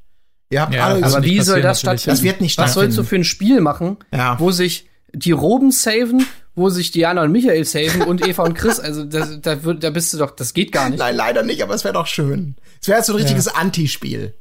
[0.51, 2.11] Ihr habt ja, alle aber wie soll das stattfinden?
[2.11, 4.39] Das wird nicht Was sollst du für ein Spiel machen, ja.
[4.39, 8.81] wo sich die Roben saven, wo sich Diana und Michael saven und Eva und Chris?
[8.81, 10.99] Also da, da, da bist du doch, das geht gar nicht.
[10.99, 12.57] Nein, leider nicht, aber es wäre doch schön.
[12.81, 14.35] Es wäre so ein richtiges Anti-Spiel.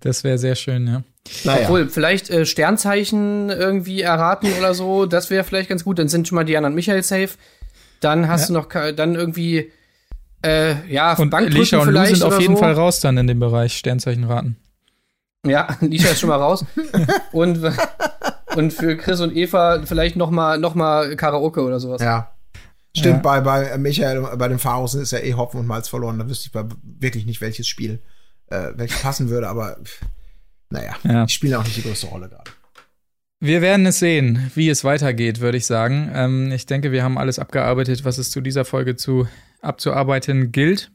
[0.00, 1.02] Das wäre sehr schön, ja.
[1.44, 1.62] Naja.
[1.64, 5.98] Obwohl, vielleicht äh, Sternzeichen irgendwie erraten oder so, das wäre vielleicht ganz gut.
[5.98, 7.30] Dann sind schon mal Diana und Michael safe.
[8.00, 8.46] Dann hast ja.
[8.48, 9.72] du noch dann irgendwie
[10.44, 12.60] äh, ja, und Lisha und Lou sind auf jeden so.
[12.60, 14.56] Fall raus dann in dem Bereich Sternzeichen raten.
[15.46, 16.64] Ja, Lisha ist schon mal raus.
[17.32, 17.60] und,
[18.56, 22.02] und für Chris und Eva vielleicht noch mal, noch mal Karaoke oder sowas.
[22.02, 22.32] Ja.
[22.96, 26.18] Stimmt, bei, bei Michael, bei den Pharos ist ja eh Hopfen und Malz verloren.
[26.18, 28.00] Da wüsste ich bei wirklich nicht, welches Spiel,
[28.46, 29.76] äh, welches passen würde, aber
[30.70, 31.24] naja, Ja.
[31.26, 32.50] die spielen auch nicht die größte Rolle gerade.
[33.40, 36.10] Wir werden es sehen, wie es weitergeht, würde ich sagen.
[36.12, 39.28] Ähm, ich denke, wir haben alles abgearbeitet, was es zu dieser Folge zu
[39.62, 40.90] abzuarbeiten gilt.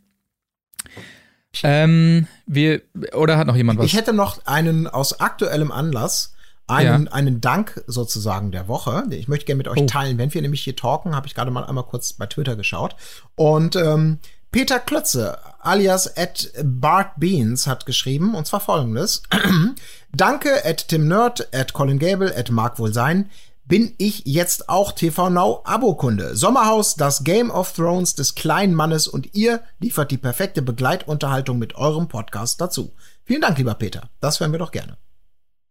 [1.62, 2.82] Ähm, wir
[3.16, 3.86] oder hat noch jemand was?
[3.86, 6.34] Ich hätte noch einen aus aktuellem Anlass,
[6.68, 9.04] einen, einen Dank sozusagen der Woche.
[9.12, 9.86] Ich möchte gerne mit euch Oh.
[9.86, 10.18] teilen.
[10.18, 12.96] Wenn wir nämlich hier talken, habe ich gerade mal einmal kurz bei Twitter geschaut.
[13.36, 14.18] Und ähm,
[14.52, 19.24] Peter Klötze, alias at Bart Beans, hat geschrieben, und zwar folgendes.
[20.12, 23.30] Danke at Tim Nerd, at Colin Gable, at Mark Wohlsein.
[23.66, 26.36] Bin ich jetzt auch TV Now Abokunde?
[26.36, 31.76] Sommerhaus, das Game of Thrones des kleinen Mannes und ihr liefert die perfekte Begleitunterhaltung mit
[31.76, 32.94] eurem Podcast dazu.
[33.24, 34.10] Vielen Dank, lieber Peter.
[34.20, 34.98] Das hören wir doch gerne.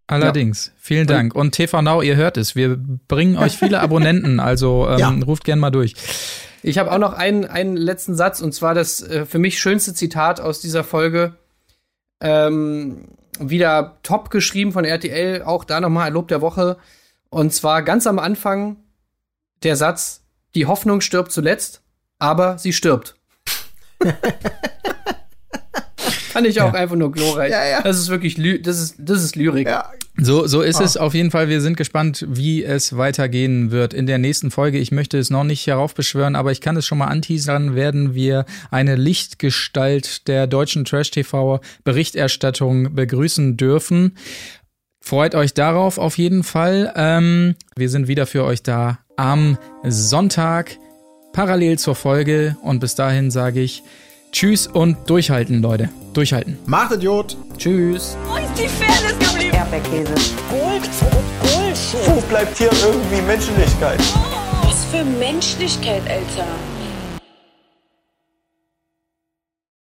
[0.06, 0.72] Allerdings.
[0.78, 1.34] Vielen Dank.
[1.34, 2.56] Und TV Now, ihr hört es.
[2.56, 2.76] Wir
[3.08, 5.10] bringen euch viele Abonnenten, also ähm, Ja.
[5.26, 5.94] ruft gern mal durch.
[6.62, 9.92] Ich habe auch noch einen, einen letzten Satz und zwar das äh, für mich schönste
[9.94, 11.34] Zitat aus dieser Folge.
[12.20, 13.08] Ähm,
[13.38, 16.78] wieder top geschrieben von RTL, auch da nochmal ein Lob der Woche.
[17.32, 18.76] Und zwar ganz am Anfang
[19.62, 20.20] der Satz:
[20.54, 21.80] Die Hoffnung stirbt zuletzt,
[22.18, 23.14] aber sie stirbt.
[26.32, 27.50] Fand ich auch einfach nur glorreich.
[27.50, 27.80] Ja, ja.
[27.82, 29.66] Das ist wirklich, Ly das ist, das ist Lyrik.
[29.66, 30.84] Ja, So, so ist Ah.
[30.84, 31.48] es auf jeden Fall.
[31.48, 34.78] Wir sind gespannt, wie es weitergehen wird in der nächsten Folge.
[34.78, 38.44] Ich möchte es noch nicht heraufbeschwören, aber ich kann es schon mal anteasern, werden wir
[38.70, 44.16] eine Lichtgestalt der deutschen Trash-TV-Berichterstattung begrüßen dürfen.
[45.04, 46.92] Freut euch darauf auf jeden Fall.
[46.96, 50.78] Ähm, wir sind wieder für euch da am Sonntag,
[51.32, 52.56] parallel zur Folge.
[52.62, 53.82] Und bis dahin sage ich
[54.30, 55.90] Tschüss und durchhalten, Leute.
[56.14, 56.56] Durchhalten.
[56.66, 57.36] macht Idiot.
[57.58, 58.16] Tschüss.
[58.28, 59.56] Wo ist die Fairness geblieben?
[59.56, 60.14] Erdbeerkäse.
[60.48, 60.88] Gold,
[61.42, 62.00] Bullshit.
[62.06, 64.00] Wo bleibt hier irgendwie Menschlichkeit?
[64.62, 66.46] Was für Menschlichkeit, Alter.